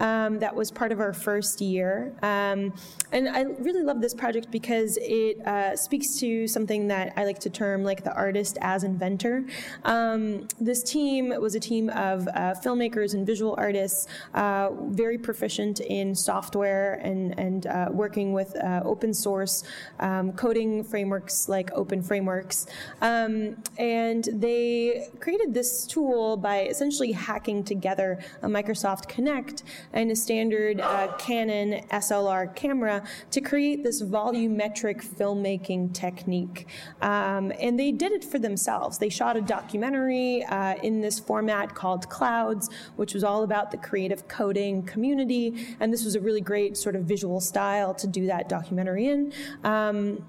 um, 0.00 0.38
that 0.40 0.54
was 0.54 0.70
part 0.70 0.92
of 0.92 1.00
our 1.00 1.12
first 1.12 1.60
year. 1.60 2.12
Um, 2.22 2.74
and 3.12 3.28
I 3.28 3.42
really 3.42 3.82
love 3.82 4.00
this 4.00 4.14
project 4.14 4.50
because 4.50 4.98
it 5.00 5.44
uh, 5.46 5.76
speaks 5.76 6.18
to 6.20 6.46
something 6.46 6.88
that 6.88 7.12
I 7.16 7.24
like 7.24 7.38
to 7.40 7.50
term 7.50 7.84
like 7.84 8.04
the 8.04 8.14
artist 8.14 8.58
as 8.60 8.84
inventor. 8.84 9.44
Um, 9.84 10.48
this 10.60 10.82
team 10.82 11.28
was 11.40 11.54
a 11.54 11.60
team 11.60 11.90
of 11.90 12.28
uh, 12.28 12.54
filmmakers 12.64 13.14
and 13.14 13.26
visual 13.26 13.54
artists, 13.58 14.06
uh, 14.34 14.70
very 14.88 15.18
proficient 15.18 15.80
in 15.80 16.14
software 16.14 16.94
and, 16.94 17.38
and 17.38 17.66
uh, 17.66 17.88
working 17.90 18.32
with 18.32 18.56
uh, 18.56 18.82
open 18.84 19.14
source 19.14 19.64
um, 20.00 20.32
coding 20.32 20.82
frameworks 20.82 21.48
like 21.48 21.70
openFrameworks. 21.72 22.66
Um, 23.00 23.56
and 23.78 24.28
they 24.32 25.08
created 25.20 25.54
this 25.54 25.86
tool 25.86 26.36
by 26.36 26.68
essentially 26.82 27.12
hacking 27.12 27.62
together 27.62 28.18
a 28.42 28.48
Microsoft 28.48 29.08
Kinect 29.08 29.62
and 29.92 30.10
a 30.10 30.16
standard 30.16 30.80
uh, 30.80 31.06
Canon 31.16 31.80
SLR 31.90 32.52
camera 32.56 33.04
to 33.30 33.40
create 33.40 33.84
this 33.84 34.02
volumetric 34.02 35.00
filmmaking 35.00 35.94
technique. 35.94 36.66
Um, 37.00 37.52
and 37.60 37.78
they 37.78 37.92
did 37.92 38.10
it 38.10 38.24
for 38.24 38.40
themselves. 38.40 38.98
They 38.98 39.10
shot 39.10 39.36
a 39.36 39.40
documentary 39.40 40.42
uh, 40.44 40.74
in 40.82 41.00
this 41.00 41.20
format 41.20 41.72
called 41.72 42.08
Clouds, 42.08 42.68
which 42.96 43.14
was 43.14 43.22
all 43.22 43.44
about 43.44 43.70
the 43.70 43.76
creative 43.76 44.26
coding 44.26 44.82
community. 44.82 45.76
And 45.78 45.92
this 45.92 46.04
was 46.04 46.16
a 46.16 46.20
really 46.20 46.40
great 46.40 46.76
sort 46.76 46.96
of 46.96 47.04
visual 47.04 47.38
style 47.38 47.94
to 47.94 48.08
do 48.08 48.26
that 48.26 48.48
documentary 48.48 49.06
in. 49.06 49.32
Um, 49.62 50.24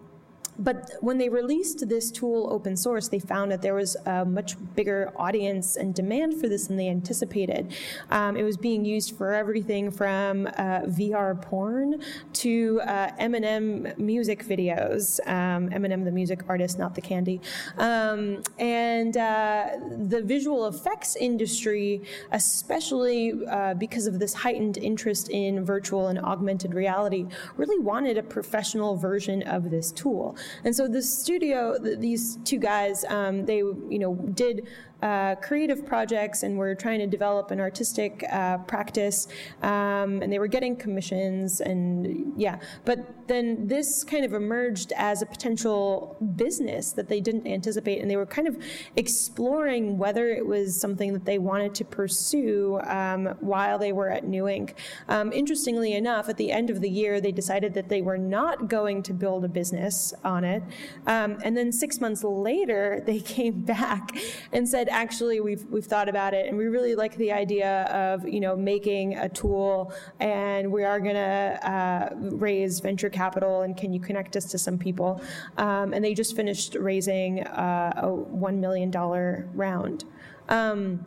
but 0.59 0.91
when 1.01 1.17
they 1.17 1.29
released 1.29 1.87
this 1.89 2.11
tool 2.11 2.47
open 2.51 2.77
source, 2.77 3.07
they 3.07 3.19
found 3.19 3.51
that 3.51 3.61
there 3.61 3.73
was 3.73 3.95
a 4.05 4.25
much 4.25 4.55
bigger 4.75 5.11
audience 5.15 5.75
and 5.75 5.93
demand 5.95 6.39
for 6.39 6.47
this 6.47 6.67
than 6.67 6.77
they 6.77 6.89
anticipated. 6.89 7.73
Um, 8.11 8.37
it 8.37 8.43
was 8.43 8.57
being 8.57 8.85
used 8.85 9.17
for 9.17 9.33
everything 9.33 9.89
from 9.91 10.47
uh, 10.47 10.81
VR 10.81 11.41
porn 11.41 12.01
to 12.33 12.81
uh, 12.85 13.11
Eminem 13.19 13.97
music 13.97 14.45
videos. 14.45 15.19
Um, 15.27 15.69
Eminem, 15.69 16.03
the 16.05 16.11
music 16.11 16.41
artist, 16.47 16.77
not 16.77 16.95
the 16.95 17.01
candy. 17.01 17.41
Um, 17.77 18.43
and 18.59 19.17
uh, 19.17 19.69
the 20.07 20.21
visual 20.21 20.67
effects 20.67 21.15
industry, 21.15 22.01
especially 22.31 23.33
uh, 23.49 23.73
because 23.73 24.07
of 24.07 24.19
this 24.19 24.33
heightened 24.33 24.77
interest 24.77 25.29
in 25.29 25.65
virtual 25.65 26.07
and 26.07 26.19
augmented 26.19 26.73
reality, 26.73 27.25
really 27.57 27.79
wanted 27.79 28.17
a 28.17 28.23
professional 28.23 28.95
version 28.95 29.41
of 29.43 29.71
this 29.71 29.91
tool. 29.91 30.35
And 30.63 30.75
so 30.75 30.87
the 30.87 31.01
studio, 31.01 31.77
these 31.79 32.37
two 32.43 32.57
guys, 32.57 33.05
um, 33.09 33.45
they 33.45 33.57
you 33.57 33.99
know 33.99 34.15
did 34.15 34.67
uh, 35.03 35.35
creative 35.35 35.85
projects 35.85 36.43
and 36.43 36.57
were 36.57 36.73
trying 36.73 36.97
to 36.97 37.07
develop 37.07 37.51
an 37.51 37.59
artistic 37.59 38.23
uh, 38.31 38.57
practice, 38.59 39.27
um, 39.61 40.21
and 40.21 40.31
they 40.31 40.39
were 40.39 40.47
getting 40.47 40.77
commissions 40.77 41.59
and 41.59 42.31
yeah. 42.37 42.57
But 42.85 43.27
then 43.27 43.67
this 43.67 44.05
kind 44.05 44.23
of 44.23 44.33
emerged 44.33 44.93
as 44.95 45.21
a 45.21 45.25
potential 45.25 46.15
business 46.37 46.93
that 46.93 47.09
they 47.09 47.19
didn't 47.19 47.45
anticipate, 47.45 48.01
and 48.01 48.09
they 48.09 48.15
were 48.15 48.25
kind 48.25 48.47
of 48.47 48.57
exploring 48.95 49.97
whether 49.97 50.29
it 50.29 50.45
was 50.45 50.79
something 50.79 51.11
that 51.11 51.25
they 51.25 51.37
wanted 51.37 51.75
to 51.75 51.83
pursue 51.83 52.79
um, 52.85 53.25
while 53.41 53.77
they 53.77 53.91
were 53.91 54.09
at 54.09 54.25
New 54.25 54.43
Inc. 54.43 54.73
Um, 55.09 55.33
interestingly 55.33 55.93
enough, 55.93 56.29
at 56.29 56.37
the 56.37 56.49
end 56.49 56.69
of 56.69 56.79
the 56.79 56.89
year, 56.89 57.19
they 57.19 57.33
decided 57.33 57.73
that 57.73 57.89
they 57.89 58.01
were 58.01 58.17
not 58.17 58.69
going 58.69 59.03
to 59.03 59.13
build 59.13 59.43
a 59.43 59.49
business 59.49 60.13
on 60.23 60.45
it, 60.45 60.63
um, 61.07 61.39
and 61.43 61.57
then 61.57 61.73
six 61.73 61.99
months 61.99 62.23
later, 62.23 63.03
they 63.05 63.19
came 63.33 63.63
back 63.63 64.17
and 64.53 64.69
said, 64.69 64.87
actually 64.93 65.39
we've 65.39 65.65
we've 65.69 65.85
thought 65.85 66.07
about 66.07 66.33
it, 66.33 66.47
and 66.47 66.57
we 66.57 66.65
really 66.65 66.95
like 66.95 67.15
the 67.17 67.31
idea 67.31 67.83
of 67.83 68.27
you 68.27 68.39
know 68.39 68.55
making 68.55 69.17
a 69.17 69.27
tool, 69.27 69.93
and 70.19 70.71
we 70.71 70.83
are 70.83 70.99
going 70.99 71.15
to 71.15 71.59
uh, 71.69 72.09
raise 72.15 72.79
venture 72.79 73.09
capital, 73.09 73.61
and 73.61 73.75
can 73.75 73.91
you 73.91 73.99
connect 73.99 74.35
us 74.35 74.45
to 74.45 74.57
some 74.57 74.77
people? 74.77 75.21
Um, 75.57 75.93
and 75.93 76.03
they 76.05 76.13
just 76.13 76.35
finished 76.35 76.75
raising 76.79 77.43
uh, 77.43 77.93
a 77.97 78.11
one 78.11 78.61
million 78.61 78.91
dollar 78.91 79.49
round. 79.53 80.05
Um, 80.49 81.05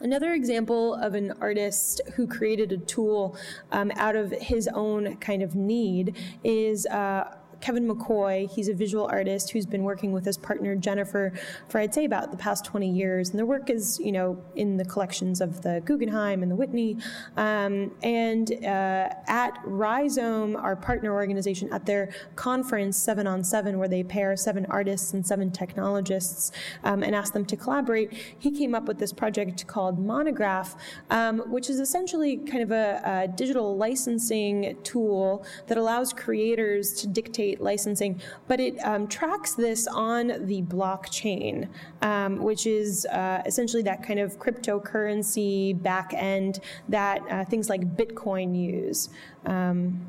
Another 0.00 0.32
example 0.32 0.94
of 0.94 1.14
an 1.14 1.32
artist 1.40 2.00
who 2.14 2.26
created 2.26 2.72
a 2.72 2.76
tool 2.76 3.36
um, 3.70 3.92
out 3.96 4.16
of 4.16 4.32
his 4.32 4.68
own 4.74 5.16
kind 5.16 5.42
of 5.42 5.54
need 5.54 6.16
is 6.42 6.86
uh, 6.86 7.36
Kevin 7.62 7.88
McCoy. 7.88 8.50
He's 8.50 8.68
a 8.68 8.74
visual 8.74 9.06
artist 9.06 9.52
who's 9.52 9.64
been 9.64 9.84
working 9.84 10.12
with 10.12 10.26
his 10.26 10.36
partner 10.36 10.76
Jennifer 10.76 11.32
for 11.68 11.80
I'd 11.80 11.94
say 11.94 12.04
about 12.04 12.30
the 12.30 12.36
past 12.36 12.64
20 12.64 12.90
years, 12.90 13.30
and 13.30 13.38
their 13.38 13.46
work 13.46 13.70
is 13.70 13.98
you 14.00 14.12
know 14.12 14.36
in 14.56 14.76
the 14.76 14.84
collections 14.84 15.40
of 15.40 15.62
the 15.62 15.80
Guggenheim 15.84 16.42
and 16.42 16.50
the 16.50 16.56
Whitney. 16.56 16.98
Um, 17.36 17.92
and 18.02 18.52
uh, 18.64 19.08
at 19.28 19.58
Rhizome, 19.64 20.56
our 20.56 20.76
partner 20.76 21.14
organization, 21.14 21.72
at 21.72 21.86
their 21.86 22.12
conference 22.36 22.98
Seven 22.98 23.26
on 23.26 23.44
Seven, 23.44 23.78
where 23.78 23.88
they 23.88 24.02
pair 24.02 24.36
seven 24.36 24.66
artists 24.68 25.12
and 25.12 25.24
seven 25.24 25.50
technologists 25.50 26.52
um, 26.84 27.02
and 27.02 27.14
ask 27.14 27.32
them 27.32 27.44
to 27.46 27.56
collaborate, 27.56 28.12
he 28.38 28.50
came 28.50 28.74
up 28.74 28.84
with 28.84 28.98
this 28.98 29.12
project 29.12 29.66
called 29.66 30.04
Monegraph, 30.04 30.74
um, 31.10 31.38
which 31.50 31.70
is 31.70 31.78
essentially 31.78 32.36
kind 32.38 32.62
of 32.62 32.72
a, 32.72 33.00
a 33.04 33.28
digital 33.28 33.76
licensing 33.76 34.76
tool 34.82 35.46
that 35.68 35.78
allows 35.78 36.12
creators 36.12 36.92
to 36.94 37.06
dictate 37.06 37.51
licensing, 37.60 38.20
but 38.48 38.60
it 38.60 38.78
um, 38.84 39.06
tracks 39.06 39.54
this 39.54 39.86
on 39.86 40.46
the 40.46 40.62
blockchain, 40.62 41.68
um, 42.00 42.42
which 42.42 42.66
is 42.66 43.06
uh, 43.06 43.42
essentially 43.46 43.82
that 43.82 44.02
kind 44.02 44.20
of 44.20 44.38
cryptocurrency 44.38 45.80
back 45.82 46.12
end 46.14 46.60
that 46.88 47.22
uh, 47.30 47.44
things 47.44 47.68
like 47.68 47.96
Bitcoin 47.96 48.58
use. 48.58 49.08
Um, 49.46 50.06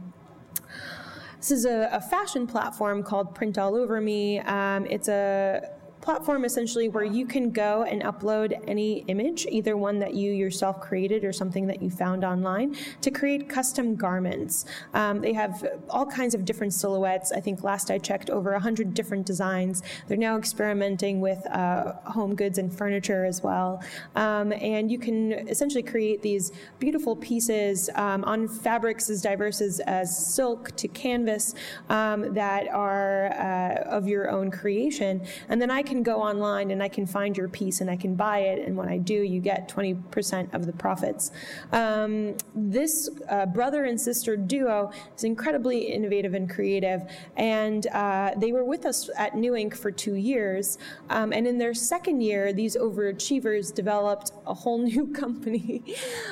this 1.37 1.51
is 1.51 1.65
a, 1.65 1.89
a, 1.91 1.99
fashion 1.99 2.47
platform 2.47 3.03
called 3.03 3.35
Print 3.35 3.57
All 3.57 3.75
Over 3.75 3.99
Me. 3.99 4.39
Um, 4.39 4.85
it's 4.85 5.09
a 5.09 5.72
platform 6.03 6.43
essentially 6.43 6.89
where 6.89 7.05
you 7.05 7.25
can 7.25 7.49
go 7.49 7.83
and 7.83 8.03
upload 8.03 8.61
any 8.67 9.05
image, 9.07 9.45
either 9.49 9.77
one 9.77 9.99
that 9.99 10.13
you 10.13 10.31
yourself 10.31 10.81
created 10.81 11.23
or 11.23 11.31
something 11.31 11.65
that 11.65 11.81
you 11.81 11.89
found 11.89 12.25
online, 12.25 12.75
to 12.99 13.09
create 13.09 13.47
custom 13.47 13.95
garments. 13.95 14.65
Um, 14.93 15.21
they 15.21 15.31
have 15.31 15.65
all 15.89 16.05
kinds 16.05 16.35
of 16.35 16.43
different 16.43 16.73
silhouettes. 16.73 17.31
I 17.31 17.39
think 17.39 17.63
last 17.63 17.89
I 17.89 17.97
checked, 17.99 18.29
over 18.29 18.51
100 18.51 18.93
different 18.93 19.25
designs. 19.25 19.81
They're 20.07 20.17
now 20.17 20.37
experimenting 20.37 21.21
with 21.21 21.45
uh, 21.47 21.93
home 22.03 22.35
goods 22.35 22.57
and 22.57 22.77
furniture 22.77 23.23
as 23.23 23.41
well. 23.41 23.81
Um, 24.15 24.51
and 24.51 24.91
you 24.91 24.99
can 24.99 25.31
essentially 25.47 25.83
create 25.83 26.21
these 26.21 26.51
beautiful 26.79 27.15
pieces 27.15 27.89
um, 27.95 28.25
on 28.25 28.49
fabrics 28.49 29.09
as 29.09 29.21
diverse 29.21 29.61
as, 29.61 29.79
as 29.81 30.35
silk 30.35 30.75
to 30.75 30.89
canvas 30.89 31.55
um, 31.87 32.33
that 32.33 32.67
are 32.67 33.27
uh, 33.27 33.83
of 33.89 34.05
your 34.05 34.29
own 34.29 34.51
creation. 34.51 35.25
And 35.47 35.61
then 35.61 35.71
I 35.71 35.81
can 35.81 35.92
can 35.93 36.03
go 36.03 36.21
online 36.21 36.71
and 36.71 36.81
I 36.81 36.89
can 36.89 37.05
find 37.05 37.37
your 37.37 37.47
piece 37.47 37.79
and 37.81 37.89
I 37.89 37.95
can 37.95 38.15
buy 38.15 38.39
it. 38.39 38.65
And 38.65 38.75
when 38.75 38.89
I 38.89 38.97
do, 38.97 39.13
you 39.13 39.39
get 39.39 39.69
20% 39.69 40.53
of 40.53 40.65
the 40.65 40.73
profits. 40.73 41.31
Um, 41.71 42.35
this 42.55 43.09
uh, 43.29 43.45
brother 43.45 43.85
and 43.85 43.99
sister 43.99 44.35
duo 44.35 44.91
is 45.15 45.23
incredibly 45.23 45.79
innovative 45.83 46.33
and 46.33 46.49
creative. 46.49 47.01
And 47.37 47.85
uh, 47.87 48.31
they 48.37 48.51
were 48.51 48.65
with 48.65 48.85
us 48.85 49.09
at 49.17 49.35
New 49.35 49.53
Inc 49.53 49.75
for 49.75 49.91
two 49.91 50.15
years. 50.15 50.79
Um, 51.09 51.31
and 51.31 51.45
in 51.45 51.57
their 51.59 51.75
second 51.75 52.21
year, 52.21 52.53
these 52.53 52.75
overachievers 52.75 53.73
developed 53.73 54.31
a 54.47 54.53
whole 54.53 54.79
new 54.91 55.07
company 55.07 55.83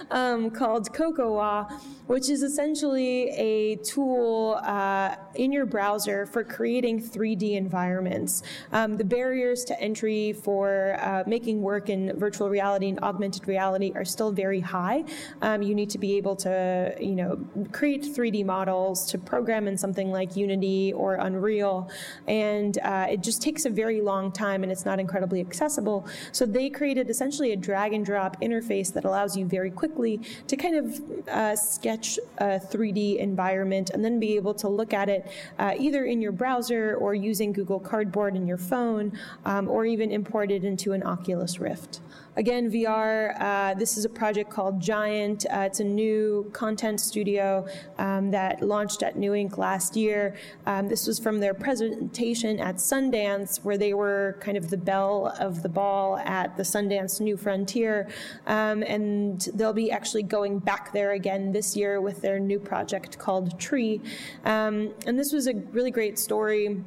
um, 0.10 0.50
called 0.50 0.92
Cocoa, 0.92 1.68
which 2.08 2.30
is 2.30 2.42
essentially 2.42 3.30
a 3.30 3.76
tool 3.78 4.60
uh, 4.64 5.16
in 5.36 5.52
your 5.52 5.66
browser 5.66 6.26
for 6.26 6.44
creating 6.44 7.00
3D 7.02 7.54
environments. 7.56 8.42
Um, 8.72 8.98
the 8.98 9.04
barrier 9.04 9.51
barriers 9.52 9.66
to 9.66 9.80
entry 9.82 10.34
for 10.34 10.96
uh, 11.00 11.24
making 11.28 11.62
work 11.62 11.90
in 11.90 12.18
virtual 12.18 12.50
reality 12.50 12.88
and 12.90 13.00
augmented 13.02 13.48
reality 13.48 13.92
are 13.96 14.06
still 14.06 14.32
very 14.32 14.60
high. 14.60 15.04
Um, 15.42 15.62
you 15.62 15.76
need 15.76 15.90
to 15.90 15.98
be 15.98 16.18
able 16.18 16.36
to, 16.38 16.96
you 17.00 17.16
know, 17.16 17.40
create 17.72 18.04
3D 18.04 18.46
models 18.46 19.06
to 19.12 19.18
program 19.18 19.68
in 19.68 19.78
something 19.78 20.12
like 20.12 20.36
Unity 20.36 20.94
or 20.94 21.16
Unreal, 21.16 21.90
and 22.28 22.78
uh, 22.84 23.08
it 23.10 23.22
just 23.22 23.42
takes 23.42 23.66
a 23.66 23.70
very 23.70 24.02
long 24.02 24.32
time 24.32 24.64
and 24.64 24.72
it's 24.72 24.86
not 24.86 25.00
incredibly 25.00 25.42
accessible. 25.42 26.06
So 26.32 26.46
they 26.46 26.70
created 26.70 27.10
essentially 27.10 27.52
a 27.52 27.58
drag 27.58 27.94
and 27.94 28.06
drop 28.06 28.40
interface 28.42 28.94
that 28.94 29.06
allows 29.06 29.36
you 29.36 29.46
very 29.46 29.72
quickly 29.72 30.22
to 30.48 30.56
kind 30.56 30.76
of 30.76 31.28
uh, 31.28 31.56
sketch 31.56 32.20
a 32.38 32.60
3D 32.60 33.18
environment 33.18 33.90
and 33.90 34.04
then 34.04 34.20
be 34.20 34.36
able 34.36 34.54
to 34.54 34.68
look 34.68 34.94
at 34.94 35.10
it 35.10 35.30
uh, 35.60 35.74
either 35.78 36.06
in 36.06 36.22
your 36.22 36.32
browser 36.32 36.96
or 36.96 37.14
using 37.14 37.52
Google 37.52 37.80
Cardboard 37.80 38.36
in 38.36 38.48
your 38.48 38.58
phone 38.58 39.12
um, 39.46 39.70
or 39.70 39.86
even 39.86 40.12
imported 40.12 40.64
into 40.64 40.94
an 40.94 41.04
Oculus 41.04 41.60
Rift. 41.60 42.02
Again, 42.38 42.72
VR, 42.72 43.36
uh, 43.42 43.74
this 43.74 43.98
is 43.98 44.06
a 44.06 44.10
project 44.10 44.50
called 44.50 44.80
Giant. 44.80 45.46
Uh, 45.52 45.60
it's 45.68 45.82
a 45.82 45.84
new 45.84 46.50
content 46.54 47.02
studio 47.02 47.68
um, 47.98 48.32
that 48.32 48.62
launched 48.62 49.04
at 49.04 49.18
New 49.18 49.32
Inc 49.32 49.58
last 49.58 49.98
year. 49.98 50.38
Um, 50.66 50.88
this 50.88 51.08
was 51.08 51.20
from 51.20 51.40
their 51.40 51.54
presentation 51.54 52.58
at 52.62 52.76
Sundance, 52.78 53.62
where 53.66 53.78
they 53.78 53.94
were 53.94 54.38
kind 54.40 54.56
of 54.56 54.70
the 54.70 54.78
belle 54.78 55.36
of 55.42 55.62
the 55.62 55.68
ball 55.68 56.20
at 56.20 56.56
the 56.56 56.64
Sundance 56.64 57.20
New 57.20 57.36
Frontier. 57.36 58.08
Um, 58.48 58.82
and 58.84 59.42
they'll 59.54 59.74
be 59.74 59.92
actually 59.92 60.24
going 60.24 60.60
back 60.60 60.94
there 60.94 61.12
again 61.12 61.52
this 61.52 61.76
year 61.76 62.00
with 62.00 62.22
their 62.22 62.40
new 62.40 62.60
project 62.60 63.20
called 63.20 63.60
Tree. 63.60 64.00
Um, 64.46 64.94
and 65.06 65.20
this 65.20 65.34
was 65.34 65.48
a 65.48 65.54
really 65.74 65.92
great 65.92 66.18
story 66.18 66.82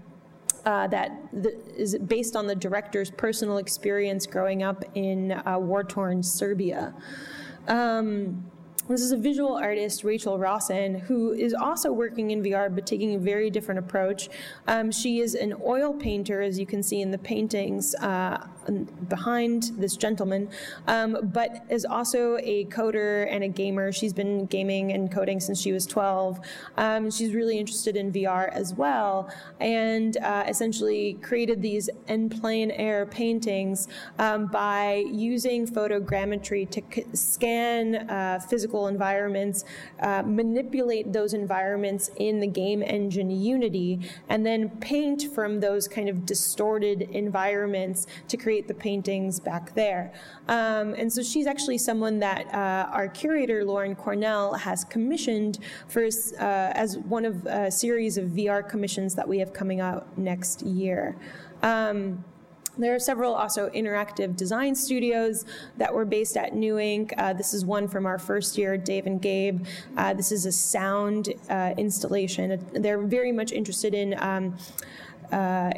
uh, 0.64 0.86
that 0.88 1.12
is 1.76 1.96
based 1.98 2.36
on 2.36 2.46
the 2.46 2.54
director's 2.54 3.10
personal 3.10 3.58
experience 3.58 4.26
growing 4.26 4.62
up 4.62 4.84
in 4.94 5.32
uh, 5.32 5.58
war 5.58 5.84
torn 5.84 6.22
Serbia. 6.22 6.94
Um, 7.68 8.50
this 8.88 9.00
is 9.00 9.12
a 9.12 9.16
visual 9.16 9.54
artist, 9.56 10.04
Rachel 10.04 10.38
Rossin, 10.38 10.96
who 10.96 11.32
is 11.32 11.54
also 11.54 11.90
working 11.90 12.32
in 12.32 12.42
VR 12.42 12.74
but 12.74 12.86
taking 12.86 13.14
a 13.14 13.18
very 13.18 13.48
different 13.48 13.78
approach. 13.78 14.28
Um, 14.66 14.92
she 14.92 15.20
is 15.20 15.34
an 15.34 15.54
oil 15.64 15.94
painter, 15.94 16.42
as 16.42 16.58
you 16.58 16.66
can 16.66 16.82
see 16.82 17.00
in 17.00 17.10
the 17.10 17.18
paintings 17.18 17.94
uh, 17.96 18.46
behind 19.08 19.70
this 19.78 19.96
gentleman, 19.96 20.50
um, 20.86 21.18
but 21.32 21.64
is 21.70 21.84
also 21.84 22.36
a 22.42 22.66
coder 22.66 23.26
and 23.30 23.44
a 23.44 23.48
gamer. 23.48 23.92
She's 23.92 24.12
been 24.12 24.46
gaming 24.46 24.92
and 24.92 25.10
coding 25.10 25.40
since 25.40 25.60
she 25.60 25.72
was 25.72 25.86
12. 25.86 26.40
Um, 26.76 27.10
she's 27.10 27.34
really 27.34 27.58
interested 27.58 27.96
in 27.96 28.12
VR 28.12 28.50
as 28.52 28.74
well, 28.74 29.30
and 29.60 30.16
uh, 30.18 30.44
essentially 30.48 31.14
created 31.22 31.62
these 31.62 31.88
en 32.08 32.28
plein 32.28 32.70
air 32.72 33.06
paintings 33.06 33.88
um, 34.18 34.46
by 34.46 35.04
using 35.10 35.66
photogrammetry 35.66 36.68
to 36.70 36.82
c- 36.92 37.04
scan 37.14 38.10
uh, 38.10 38.40
physical 38.48 38.64
physical 38.64 38.88
environments, 38.88 39.64
uh, 40.00 40.22
manipulate 40.24 41.12
those 41.12 41.34
environments 41.34 42.10
in 42.16 42.40
the 42.40 42.46
game 42.46 42.82
engine 42.82 43.30
Unity, 43.30 44.00
and 44.28 44.44
then 44.44 44.70
paint 44.80 45.34
from 45.34 45.60
those 45.60 45.86
kind 45.86 46.08
of 46.08 46.24
distorted 46.24 47.02
environments 47.12 48.06
to 48.26 48.36
create 48.36 48.53
the 48.62 48.74
paintings 48.74 49.40
back 49.40 49.74
there. 49.74 50.12
Um, 50.48 50.94
and 50.94 51.12
so 51.12 51.22
she's 51.22 51.46
actually 51.46 51.78
someone 51.78 52.18
that 52.20 52.46
uh, 52.52 52.90
our 52.92 53.08
curator, 53.08 53.64
Lauren 53.64 53.94
Cornell, 53.94 54.54
has 54.54 54.84
commissioned 54.84 55.58
for 55.88 56.04
uh, 56.04 56.10
as 56.38 56.98
one 56.98 57.24
of 57.24 57.46
a 57.46 57.70
series 57.70 58.18
of 58.18 58.30
VR 58.30 58.66
commissions 58.68 59.14
that 59.14 59.28
we 59.28 59.38
have 59.38 59.52
coming 59.52 59.80
out 59.80 60.16
next 60.18 60.62
year. 60.62 61.16
Um, 61.62 62.24
there 62.76 62.94
are 62.94 62.98
several 62.98 63.34
also 63.34 63.70
interactive 63.70 64.36
design 64.36 64.74
studios 64.74 65.44
that 65.76 65.94
were 65.94 66.04
based 66.04 66.36
at 66.36 66.54
New 66.54 66.74
Inc. 66.74 67.12
Uh, 67.16 67.32
this 67.32 67.54
is 67.54 67.64
one 67.64 67.86
from 67.86 68.04
our 68.04 68.18
first 68.18 68.58
year, 68.58 68.76
Dave 68.76 69.06
and 69.06 69.22
Gabe. 69.22 69.64
Uh, 69.96 70.12
this 70.14 70.32
is 70.32 70.44
a 70.44 70.52
sound 70.52 71.32
uh, 71.48 71.74
installation. 71.78 72.66
They're 72.72 73.00
very 73.00 73.32
much 73.32 73.52
interested 73.52 73.94
in. 73.94 74.16
Um, 74.18 74.56
uh, 75.30 75.70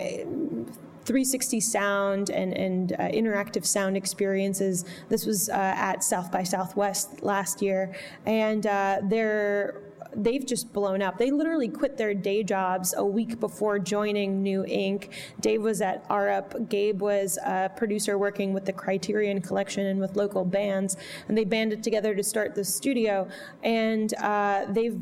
360 1.06 1.60
sound 1.60 2.30
and, 2.30 2.52
and 2.52 2.92
uh, 2.92 3.08
interactive 3.08 3.64
sound 3.64 3.96
experiences. 3.96 4.84
This 5.08 5.24
was 5.24 5.48
uh, 5.48 5.52
at 5.54 6.02
South 6.02 6.32
by 6.32 6.42
Southwest 6.42 7.22
last 7.22 7.62
year, 7.62 7.94
and 8.26 8.66
uh, 8.66 8.98
they're 9.04 9.82
they've 10.16 10.44
just 10.46 10.72
blown 10.72 11.02
up. 11.02 11.18
They 11.18 11.30
literally 11.30 11.68
quit 11.68 11.96
their 11.96 12.14
day 12.14 12.42
jobs 12.42 12.94
a 12.96 13.04
week 13.04 13.38
before 13.38 13.78
joining 13.78 14.42
New 14.42 14.62
Inc. 14.62 15.10
Dave 15.40 15.62
was 15.62 15.80
at 15.80 16.08
Arup. 16.08 16.68
Gabe 16.68 17.00
was 17.00 17.38
a 17.44 17.70
producer 17.76 18.16
working 18.18 18.52
with 18.52 18.64
the 18.64 18.72
Criterion 18.72 19.40
Collection 19.40 19.86
and 19.86 20.00
with 20.00 20.16
local 20.16 20.44
bands, 20.44 20.96
and 21.28 21.36
they 21.36 21.44
banded 21.44 21.82
together 21.82 22.14
to 22.14 22.22
start 22.22 22.54
the 22.54 22.64
studio. 22.64 23.28
And 23.62 24.14
uh, 24.14 24.66
they've 24.68 25.00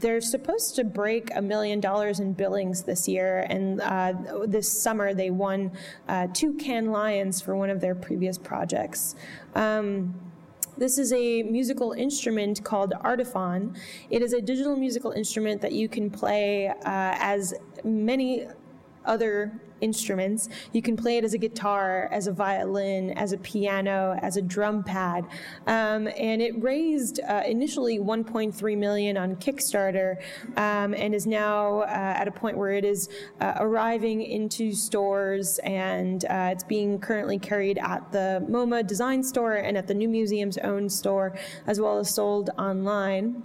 they're 0.00 0.20
supposed 0.20 0.76
to 0.76 0.84
break 0.84 1.30
a 1.34 1.42
million 1.42 1.80
dollars 1.80 2.20
in 2.20 2.32
billings 2.32 2.82
this 2.82 3.08
year, 3.08 3.46
and 3.48 3.80
uh, 3.80 4.12
this 4.46 4.70
summer 4.70 5.14
they 5.14 5.30
won 5.30 5.72
uh, 6.08 6.26
two 6.32 6.54
Cannes 6.54 6.90
Lions 6.90 7.40
for 7.40 7.56
one 7.56 7.70
of 7.70 7.80
their 7.80 7.94
previous 7.94 8.36
projects. 8.36 9.14
Um, 9.54 10.14
this 10.76 10.98
is 10.98 11.12
a 11.12 11.44
musical 11.44 11.92
instrument 11.92 12.64
called 12.64 12.94
Artiphon. 13.00 13.76
It 14.10 14.22
is 14.22 14.32
a 14.32 14.40
digital 14.40 14.76
musical 14.76 15.12
instrument 15.12 15.60
that 15.62 15.72
you 15.72 15.88
can 15.88 16.10
play 16.10 16.68
uh, 16.68 16.74
as 16.84 17.54
many 17.84 18.48
other 19.04 19.60
instruments. 19.84 20.48
You 20.72 20.82
can 20.82 20.96
play 20.96 21.18
it 21.18 21.24
as 21.24 21.34
a 21.34 21.38
guitar, 21.38 22.08
as 22.10 22.26
a 22.26 22.32
violin, 22.32 23.10
as 23.10 23.32
a 23.32 23.38
piano, 23.38 24.18
as 24.22 24.36
a 24.36 24.42
drum 24.42 24.82
pad. 24.82 25.26
Um, 25.66 26.08
and 26.16 26.40
it 26.40 26.60
raised 26.62 27.20
uh, 27.20 27.42
initially 27.46 27.98
1.3 27.98 28.78
million 28.78 29.16
on 29.16 29.36
Kickstarter 29.36 30.16
um, 30.56 30.94
and 30.94 31.14
is 31.14 31.26
now 31.26 31.80
uh, 31.80 32.20
at 32.20 32.26
a 32.26 32.32
point 32.32 32.56
where 32.56 32.72
it 32.72 32.84
is 32.84 33.08
uh, 33.40 33.54
arriving 33.56 34.22
into 34.22 34.72
stores 34.72 35.58
and 35.64 36.24
uh, 36.24 36.50
it's 36.52 36.64
being 36.64 36.98
currently 36.98 37.38
carried 37.38 37.78
at 37.78 38.10
the 38.10 38.44
MoMA 38.48 38.86
Design 38.86 39.22
Store 39.22 39.54
and 39.54 39.76
at 39.76 39.86
the 39.86 39.94
New 39.94 40.08
Museum's 40.08 40.58
own 40.58 40.88
store, 40.88 41.36
as 41.66 41.80
well 41.80 41.98
as 41.98 42.14
sold 42.14 42.50
online. 42.58 43.42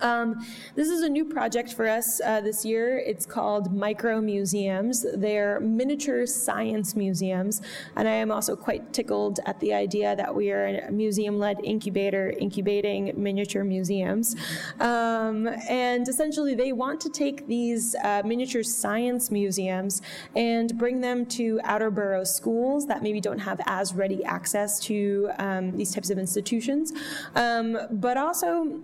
Um, 0.00 0.44
this 0.74 0.88
is 0.88 1.02
a 1.02 1.08
new 1.08 1.24
project 1.24 1.72
for 1.72 1.88
us 1.88 2.20
uh, 2.20 2.40
this 2.40 2.64
year. 2.64 2.98
It's 2.98 3.26
called 3.26 3.72
Micro 3.72 4.20
Museums. 4.20 5.06
They're 5.14 5.60
miniature 5.60 6.26
science 6.26 6.94
museums, 6.94 7.62
and 7.96 8.08
I 8.08 8.12
am 8.12 8.30
also 8.30 8.56
quite 8.56 8.92
tickled 8.92 9.40
at 9.46 9.60
the 9.60 9.72
idea 9.72 10.16
that 10.16 10.34
we 10.34 10.50
are 10.50 10.66
a 10.66 10.90
museum-led 10.90 11.60
incubator 11.64 12.34
incubating 12.38 13.12
miniature 13.16 13.64
museums. 13.64 14.36
Um, 14.80 15.48
and 15.68 16.08
essentially, 16.08 16.54
they 16.54 16.72
want 16.72 17.00
to 17.02 17.08
take 17.08 17.46
these 17.46 17.94
uh, 18.02 18.22
miniature 18.24 18.62
science 18.62 19.30
museums 19.30 20.02
and 20.34 20.76
bring 20.78 21.00
them 21.00 21.26
to 21.26 21.60
outer 21.64 21.90
borough 21.90 22.24
schools 22.24 22.86
that 22.86 23.02
maybe 23.02 23.20
don't 23.20 23.38
have 23.38 23.60
as 23.66 23.94
ready 23.94 24.24
access 24.24 24.78
to 24.80 25.30
um, 25.38 25.76
these 25.76 25.94
types 25.94 26.10
of 26.10 26.18
institutions, 26.18 26.92
um, 27.34 27.78
but 27.90 28.16
also 28.16 28.80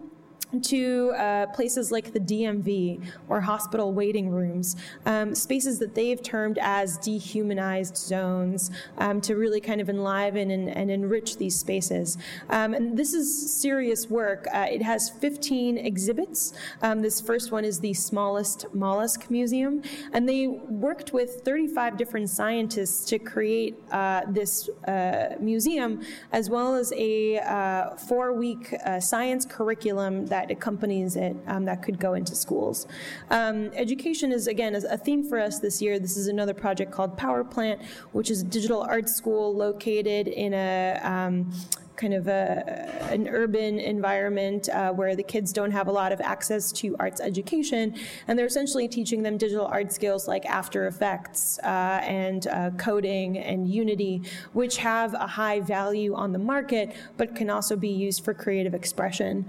to 0.62 1.12
uh, 1.16 1.46
places 1.48 1.90
like 1.92 2.12
the 2.12 2.20
DMV 2.20 3.03
or 3.28 3.40
hospital 3.40 3.92
waiting 3.92 4.30
rooms, 4.30 4.76
um, 5.07 5.34
spaces 5.34 5.78
that 5.78 5.94
they've 5.94 6.22
termed 6.22 6.59
as 6.61 6.98
dehumanized 6.98 7.96
zones 7.96 8.70
um, 8.98 9.20
to 9.20 9.36
really 9.36 9.61
kind 9.61 9.80
of 9.80 9.88
enliven 9.88 10.51
and, 10.51 10.68
and 10.68 10.90
enrich 10.90 11.36
these 11.36 11.59
spaces. 11.59 12.18
Um, 12.48 12.74
and 12.74 12.96
this 12.96 13.14
is 13.14 13.53
serious 13.61 14.09
work. 14.09 14.46
Uh, 14.53 14.66
it 14.70 14.82
has 14.82 15.11
15 15.11 15.78
exhibits. 15.78 16.53
Um, 16.82 17.01
this 17.01 17.20
first 17.20 17.53
one 17.53 17.64
is 17.64 17.80
the 17.80 17.94
smallest 17.94 18.66
mollusk 18.74 19.30
museum, 19.30 19.82
and 20.12 20.28
they 20.28 20.46
worked 20.46 21.12
with 21.12 21.42
35 21.44 21.96
different 21.96 22.28
scientists 22.30 23.05
to 23.07 23.18
create 23.18 23.76
uh, 23.90 24.22
this 24.28 24.68
uh, 24.86 25.36
museum, 25.40 26.03
as 26.32 26.51
well 26.51 26.74
as 26.74 26.92
a 26.96 27.38
uh, 27.38 27.96
four-week 27.96 28.74
uh, 28.84 29.01
science 29.01 29.44
curriculum 29.44 30.26
that 30.26 30.39
that 30.41 30.51
accompanies 30.51 31.16
it 31.16 31.36
um, 31.47 31.64
that 31.64 31.82
could 31.82 31.99
go 31.99 32.14
into 32.14 32.34
schools. 32.34 32.86
Um, 33.30 33.70
education 33.74 34.32
is, 34.32 34.47
again, 34.47 34.74
is 34.74 34.84
a 34.84 34.97
theme 34.97 35.22
for 35.28 35.38
us 35.38 35.59
this 35.59 35.82
year. 35.82 35.99
This 35.99 36.16
is 36.16 36.26
another 36.28 36.55
project 36.55 36.91
called 36.93 37.16
Power 37.16 37.45
Plant, 37.45 37.82
which 38.12 38.30
is 38.30 38.43
a 38.43 38.45
digital 38.45 38.82
arts 38.82 39.14
school 39.14 39.55
located 39.55 40.28
in 40.28 40.55
a 40.55 41.01
um, 41.03 41.53
kind 41.97 42.14
of 42.14 42.28
a, 42.28 43.11
an 43.11 43.28
urban 43.28 43.78
environment 43.78 44.70
uh, 44.70 44.91
where 44.91 45.14
the 45.14 45.22
kids 45.22 45.53
don't 45.53 45.70
have 45.70 45.86
a 45.86 45.93
lot 45.93 46.12
of 46.12 46.20
access 46.22 46.72
to 46.72 46.97
arts 46.99 47.20
education, 47.20 47.95
and 48.26 48.38
they're 48.38 48.47
essentially 48.47 48.88
teaching 48.88 49.22
them 49.22 49.36
digital 49.36 49.66
art 49.66 49.93
skills 49.93 50.26
like 50.26 50.47
After 50.47 50.86
Effects 50.86 51.59
uh, 51.62 52.01
and 52.03 52.47
uh, 52.47 52.70
coding 52.78 53.36
and 53.36 53.68
Unity, 53.68 54.22
which 54.55 54.78
have 54.78 55.12
a 55.12 55.26
high 55.26 55.61
value 55.61 56.14
on 56.14 56.32
the 56.32 56.38
market, 56.38 56.97
but 57.18 57.36
can 57.36 57.51
also 57.51 57.76
be 57.76 57.91
used 57.91 58.24
for 58.24 58.32
creative 58.32 58.72
expression. 58.72 59.45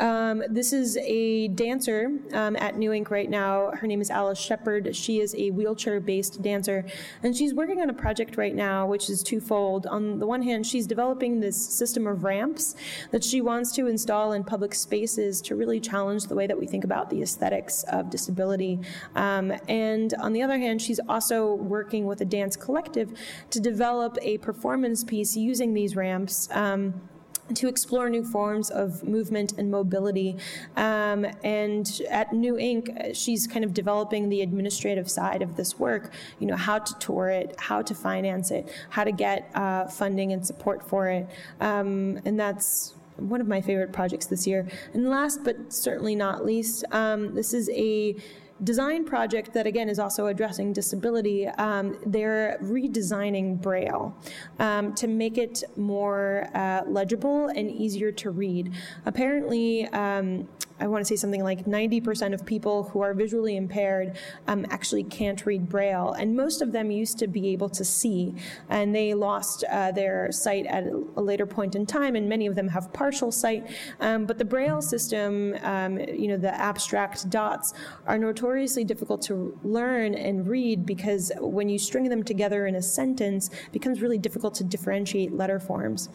Um, 0.00 0.42
this 0.48 0.72
is 0.72 0.96
a 0.96 1.48
dancer 1.48 2.10
um, 2.32 2.56
at 2.56 2.76
New 2.76 2.90
Inc 2.90 3.10
right 3.10 3.30
now. 3.30 3.70
Her 3.70 3.86
name 3.86 4.00
is 4.00 4.10
Alice 4.10 4.38
Sheppard. 4.38 4.94
She 4.96 5.20
is 5.20 5.34
a 5.36 5.50
wheelchair 5.50 6.00
based 6.00 6.42
dancer, 6.42 6.84
and 7.22 7.36
she's 7.36 7.54
working 7.54 7.80
on 7.80 7.90
a 7.90 7.94
project 7.94 8.36
right 8.36 8.54
now 8.54 8.86
which 8.86 9.08
is 9.08 9.22
twofold. 9.22 9.86
On 9.86 10.18
the 10.18 10.26
one 10.26 10.42
hand, 10.42 10.66
she's 10.66 10.86
developing 10.86 11.40
this 11.40 11.56
system 11.56 12.06
of 12.06 12.24
ramps 12.24 12.74
that 13.12 13.22
she 13.22 13.40
wants 13.40 13.72
to 13.72 13.86
install 13.86 14.32
in 14.32 14.42
public 14.42 14.74
spaces 14.74 15.40
to 15.42 15.54
really 15.54 15.80
challenge 15.80 16.24
the 16.24 16.34
way 16.34 16.46
that 16.46 16.58
we 16.58 16.66
think 16.66 16.84
about 16.84 17.10
the 17.10 17.22
aesthetics 17.22 17.84
of 17.84 18.10
disability. 18.10 18.80
Um, 19.14 19.52
and 19.68 20.12
on 20.14 20.32
the 20.32 20.42
other 20.42 20.58
hand, 20.58 20.82
she's 20.82 21.00
also 21.08 21.54
working 21.54 22.06
with 22.06 22.20
a 22.20 22.24
dance 22.24 22.56
collective 22.56 23.12
to 23.50 23.60
develop 23.60 24.18
a 24.22 24.38
performance 24.38 25.04
piece 25.04 25.36
using 25.36 25.74
these 25.74 25.94
ramps. 25.94 26.48
Um, 26.50 27.08
to 27.52 27.68
explore 27.68 28.08
new 28.08 28.24
forms 28.24 28.70
of 28.70 29.04
movement 29.04 29.52
and 29.58 29.70
mobility. 29.70 30.36
Um, 30.76 31.26
and 31.42 32.00
at 32.10 32.32
New 32.32 32.54
Inc., 32.54 33.14
she's 33.14 33.46
kind 33.46 33.64
of 33.64 33.74
developing 33.74 34.28
the 34.28 34.40
administrative 34.40 35.10
side 35.10 35.42
of 35.42 35.56
this 35.56 35.78
work, 35.78 36.12
you 36.38 36.46
know, 36.46 36.56
how 36.56 36.78
to 36.78 36.98
tour 36.98 37.28
it, 37.28 37.54
how 37.58 37.82
to 37.82 37.94
finance 37.94 38.50
it, 38.50 38.72
how 38.90 39.04
to 39.04 39.12
get 39.12 39.50
uh, 39.54 39.86
funding 39.86 40.32
and 40.32 40.46
support 40.46 40.88
for 40.88 41.08
it. 41.08 41.28
Um, 41.60 42.20
and 42.24 42.40
that's 42.40 42.94
one 43.16 43.40
of 43.40 43.46
my 43.46 43.60
favorite 43.60 43.92
projects 43.92 44.26
this 44.26 44.46
year. 44.46 44.66
And 44.92 45.08
last 45.08 45.44
but 45.44 45.72
certainly 45.72 46.14
not 46.14 46.44
least, 46.44 46.84
um, 46.90 47.34
this 47.34 47.52
is 47.54 47.68
a 47.70 48.16
design 48.62 49.04
project 49.04 49.52
that 49.52 49.66
again 49.66 49.88
is 49.88 49.98
also 49.98 50.28
addressing 50.28 50.72
disability. 50.72 51.48
Um, 51.48 51.98
they're 52.06 52.58
redesigning 52.62 53.60
Braille 53.60 54.16
um, 54.58 54.94
to 54.94 55.08
make 55.08 55.38
it 55.38 55.64
more 55.76 56.48
uh, 56.54 56.82
legible 56.86 57.48
and 57.48 57.70
easier 57.70 58.12
to 58.12 58.30
read. 58.30 58.72
Apparently, 59.06 59.88
um, 59.88 60.48
I 60.80 60.88
want 60.88 61.02
to 61.02 61.08
say 61.08 61.16
something 61.16 61.44
like 61.44 61.66
90% 61.66 62.34
of 62.34 62.44
people 62.44 62.84
who 62.84 63.00
are 63.00 63.14
visually 63.14 63.56
impaired 63.56 64.16
um, 64.48 64.66
actually 64.70 65.04
can't 65.04 65.44
read 65.46 65.68
Braille, 65.68 66.12
and 66.12 66.34
most 66.34 66.62
of 66.62 66.72
them 66.72 66.90
used 66.90 67.18
to 67.20 67.28
be 67.28 67.50
able 67.50 67.68
to 67.70 67.84
see, 67.84 68.34
and 68.68 68.94
they 68.94 69.14
lost 69.14 69.62
uh, 69.70 69.92
their 69.92 70.32
sight 70.32 70.66
at 70.66 70.84
a 70.84 71.20
later 71.20 71.46
point 71.46 71.76
in 71.76 71.86
time, 71.86 72.16
and 72.16 72.28
many 72.28 72.46
of 72.46 72.56
them 72.56 72.68
have 72.68 72.92
partial 72.92 73.30
sight. 73.30 73.70
Um, 74.00 74.26
but 74.26 74.38
the 74.38 74.44
Braille 74.44 74.82
system, 74.82 75.56
um, 75.62 76.00
you 76.00 76.26
know, 76.26 76.36
the 76.36 76.52
abstract 76.54 77.30
dots, 77.30 77.72
are 78.06 78.18
notoriously 78.18 78.82
difficult 78.82 79.22
to 79.22 79.56
learn 79.62 80.14
and 80.14 80.46
read 80.46 80.84
because 80.84 81.30
when 81.38 81.68
you 81.68 81.78
string 81.78 82.08
them 82.08 82.24
together 82.24 82.66
in 82.66 82.74
a 82.74 82.82
sentence, 82.82 83.48
it 83.48 83.72
becomes 83.72 84.02
really 84.02 84.18
difficult 84.18 84.54
to 84.56 84.64
differentiate 84.64 85.32
letter 85.32 85.60
forms. 85.60 86.08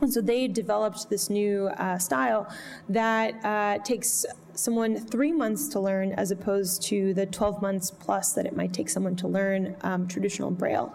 And 0.00 0.12
so 0.12 0.20
they 0.20 0.48
developed 0.48 1.08
this 1.08 1.30
new 1.30 1.68
uh, 1.68 1.98
style 1.98 2.52
that 2.88 3.44
uh, 3.44 3.78
takes 3.84 4.26
someone 4.54 4.96
three 4.96 5.32
months 5.32 5.68
to 5.68 5.80
learn 5.80 6.12
as 6.12 6.30
opposed 6.30 6.82
to 6.82 7.12
the 7.14 7.26
12 7.26 7.60
months 7.62 7.90
plus 7.90 8.32
that 8.32 8.46
it 8.46 8.56
might 8.56 8.72
take 8.72 8.88
someone 8.88 9.14
to 9.16 9.28
learn 9.28 9.76
um, 9.82 10.08
traditional 10.08 10.50
Braille. 10.50 10.94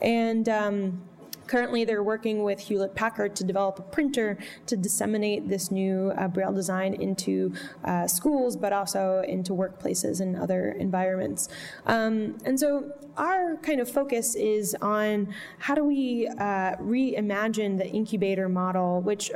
And 0.00 0.48
um, 0.48 1.02
Currently, 1.50 1.84
they're 1.84 2.04
working 2.04 2.44
with 2.44 2.60
Hewlett 2.60 2.94
Packard 2.94 3.34
to 3.34 3.42
develop 3.42 3.80
a 3.80 3.82
printer 3.82 4.38
to 4.66 4.76
disseminate 4.76 5.48
this 5.48 5.72
new 5.72 6.12
uh, 6.16 6.28
Braille 6.28 6.52
design 6.52 6.94
into 6.94 7.52
uh, 7.84 8.06
schools, 8.06 8.54
but 8.56 8.72
also 8.72 9.24
into 9.26 9.52
workplaces 9.52 10.20
and 10.20 10.36
other 10.36 10.70
environments. 10.78 11.48
Um, 11.86 12.38
and 12.44 12.60
so 12.60 12.92
our 13.16 13.56
kind 13.56 13.80
of 13.80 13.90
focus 13.90 14.36
is 14.36 14.76
on 14.80 15.34
how 15.58 15.74
do 15.74 15.84
we 15.84 16.28
uh, 16.28 16.76
reimagine 16.76 17.76
the 17.78 17.86
incubator 17.88 18.48
model, 18.48 19.00
which 19.00 19.32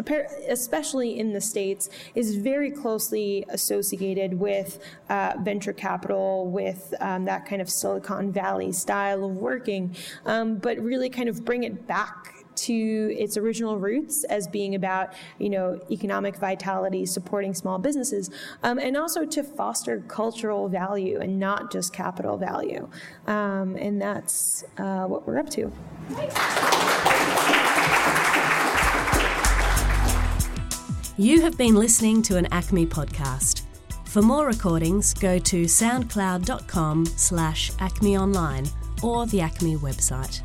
especially 0.48 1.18
in 1.18 1.32
the 1.32 1.40
States 1.40 1.90
is 2.14 2.36
very 2.36 2.70
closely 2.70 3.44
associated 3.48 4.34
with 4.34 4.78
uh, 5.10 5.32
venture 5.40 5.72
capital, 5.72 6.46
with 6.46 6.94
um, 7.00 7.24
that 7.24 7.44
kind 7.44 7.60
of 7.60 7.68
Silicon 7.68 8.30
Valley 8.30 8.70
style 8.70 9.24
of 9.24 9.34
working, 9.34 9.96
um, 10.26 10.58
but 10.58 10.78
really 10.78 11.10
kind 11.10 11.28
of 11.28 11.44
bring 11.44 11.64
it 11.64 11.88
back 11.88 12.03
back 12.04 12.34
to 12.54 13.14
its 13.18 13.36
original 13.36 13.78
roots 13.78 14.24
as 14.24 14.46
being 14.46 14.74
about 14.74 15.12
you 15.38 15.50
know 15.50 15.80
economic 15.90 16.36
vitality 16.36 17.04
supporting 17.04 17.52
small 17.54 17.78
businesses 17.78 18.30
um, 18.62 18.78
and 18.78 18.96
also 18.96 19.26
to 19.26 19.42
foster 19.42 20.02
cultural 20.08 20.68
value 20.68 21.20
and 21.20 21.38
not 21.38 21.72
just 21.72 21.92
capital 21.92 22.36
value. 22.36 22.88
Um, 23.26 23.76
and 23.76 24.00
that's 24.00 24.64
uh, 24.78 25.04
what 25.04 25.26
we're 25.26 25.38
up 25.38 25.50
to. 25.50 25.72
You 31.16 31.40
have 31.42 31.56
been 31.56 31.76
listening 31.76 32.22
to 32.22 32.36
an 32.36 32.46
ACMI 32.46 32.88
podcast. 32.88 33.62
For 34.04 34.22
more 34.22 34.46
recordings 34.46 35.12
go 35.14 35.38
to 35.38 35.64
soundcloud.com 35.64 37.06
slash 37.06 37.72
ACMI 37.72 38.20
online 38.20 38.66
or 39.02 39.26
the 39.26 39.38
ACMI 39.38 39.78
website 39.78 40.42